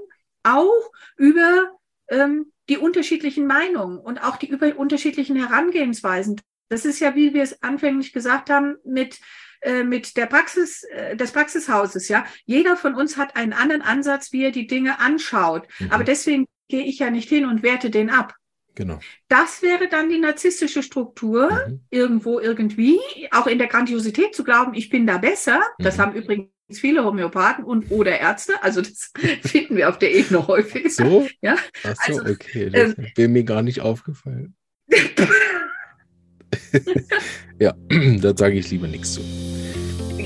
auch 0.44 0.92
über 1.18 1.72
ähm, 2.10 2.51
die 2.72 2.78
unterschiedlichen 2.78 3.46
Meinungen 3.46 4.00
und 4.00 4.24
auch 4.24 4.38
die 4.38 4.48
über 4.48 4.76
unterschiedlichen 4.78 5.36
Herangehensweisen. 5.36 6.40
Das 6.70 6.86
ist 6.86 7.02
ja, 7.02 7.16
wie 7.16 7.34
wir 7.34 7.44
es 7.44 7.62
anfänglich 7.62 8.14
gesagt 8.14 8.50
haben, 8.50 8.78
mit 8.86 9.20
äh, 9.62 9.84
mit 9.84 10.18
der 10.18 10.26
Praxis 10.26 10.84
äh, 10.86 11.16
des 11.16 11.32
Praxishauses. 11.34 12.08
Ja, 12.08 12.26
jeder 12.46 12.76
von 12.76 12.96
uns 12.96 13.18
hat 13.18 13.36
einen 13.36 13.54
anderen 13.54 13.84
Ansatz, 13.84 14.32
wie 14.32 14.44
er 14.44 14.52
die 14.52 14.66
Dinge 14.66 15.00
anschaut. 15.00 15.68
Mhm. 15.80 15.92
Aber 15.92 16.04
deswegen 16.04 16.48
gehe 16.68 16.84
ich 16.84 16.98
ja 16.98 17.12
nicht 17.12 17.30
hin 17.30 17.46
und 17.46 17.62
werte 17.62 17.92
den 17.92 18.10
ab. 18.10 18.34
Genau. 18.74 19.00
Das 19.28 19.62
wäre 19.62 19.88
dann 19.88 20.10
die 20.10 20.18
narzisstische 20.18 20.82
Struktur, 20.82 21.52
mhm. 21.68 21.82
irgendwo, 21.92 22.40
irgendwie, 22.40 23.00
auch 23.32 23.46
in 23.46 23.60
der 23.60 23.68
Grandiosität 23.68 24.34
zu 24.34 24.44
glauben, 24.44 24.74
ich 24.74 24.90
bin 24.90 25.06
da 25.06 25.18
besser. 25.18 25.60
Mhm. 25.78 25.84
Das 25.84 26.00
haben 26.00 26.16
übrigens 26.16 26.50
viele 26.80 27.04
Homöopathen 27.04 27.64
und 27.64 27.92
oder 27.92 28.20
Ärzte. 28.20 28.54
Also 28.62 28.82
das 28.82 29.12
finden 29.42 29.76
wir 29.76 29.90
auf 29.90 30.00
der 30.00 30.14
Ebene 30.14 30.48
häufig. 30.48 30.96
So? 30.96 31.28
Ja. 31.42 31.56
Ach 31.84 31.96
so, 32.08 32.20
also, 32.20 32.32
okay. 32.32 32.70
Das 32.70 32.98
ähm, 32.98 33.08
wäre 33.16 33.30
mir 33.30 33.44
gar 33.44 33.62
nicht 33.62 33.82
aufgefallen. 33.82 34.56
ja, 37.60 37.74
da 38.22 38.36
sage 38.36 38.56
ich 38.56 38.70
lieber 38.72 38.88
nichts 38.88 39.14
zu. 39.14 39.22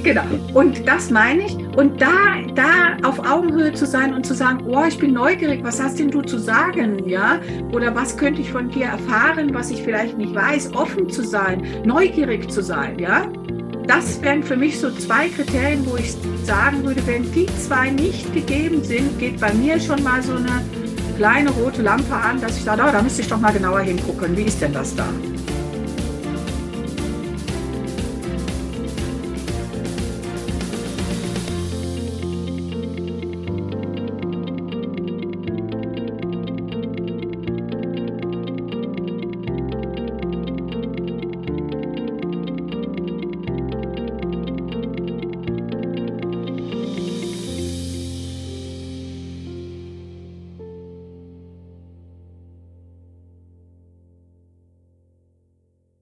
Genau. 0.03 0.23
Und 0.53 0.87
das 0.87 1.09
meine 1.09 1.47
ich. 1.47 1.55
Und 1.55 1.99
da, 1.99 2.41
da 2.53 2.97
auf 3.07 3.17
Augenhöhe 3.19 3.73
zu 3.73 3.87
sein 3.87 4.13
und 4.13 4.23
zu 4.23 4.35
sagen, 4.35 4.63
oh, 4.67 4.83
ich 4.87 4.99
bin 4.99 5.13
neugierig, 5.13 5.63
was 5.63 5.81
hast 5.81 5.97
denn 5.97 6.11
du 6.11 6.21
zu 6.21 6.37
sagen? 6.37 7.09
Ja? 7.09 7.39
Oder 7.73 7.95
was 7.95 8.15
könnte 8.15 8.41
ich 8.41 8.51
von 8.51 8.69
dir 8.69 8.85
erfahren, 8.85 9.51
was 9.55 9.71
ich 9.71 9.81
vielleicht 9.81 10.15
nicht 10.15 10.35
weiß? 10.35 10.75
Offen 10.75 11.09
zu 11.09 11.23
sein, 11.23 11.65
neugierig 11.85 12.51
zu 12.51 12.61
sein, 12.61 12.99
ja? 12.99 13.27
Das 13.87 14.21
wären 14.21 14.43
für 14.43 14.55
mich 14.55 14.79
so 14.79 14.91
zwei 14.91 15.29
Kriterien, 15.29 15.85
wo 15.85 15.95
ich 15.95 16.15
sagen 16.43 16.83
würde, 16.83 17.05
wenn 17.05 17.31
die 17.31 17.47
zwei 17.67 17.89
nicht 17.91 18.33
gegeben 18.33 18.83
sind, 18.83 19.17
geht 19.19 19.39
bei 19.39 19.53
mir 19.53 19.79
schon 19.79 20.03
mal 20.03 20.21
so 20.21 20.35
eine 20.35 20.63
kleine 21.17 21.49
rote 21.51 21.81
Lampe 21.81 22.13
an, 22.13 22.41
dass 22.41 22.57
ich 22.57 22.63
sage, 22.63 22.83
oh, 22.87 22.91
da 22.91 23.01
müsste 23.01 23.21
ich 23.21 23.27
doch 23.27 23.39
mal 23.39 23.53
genauer 23.53 23.81
hingucken. 23.81 24.35
Wie 24.35 24.43
ist 24.43 24.61
denn 24.61 24.73
das 24.73 24.95
da? 24.95 25.07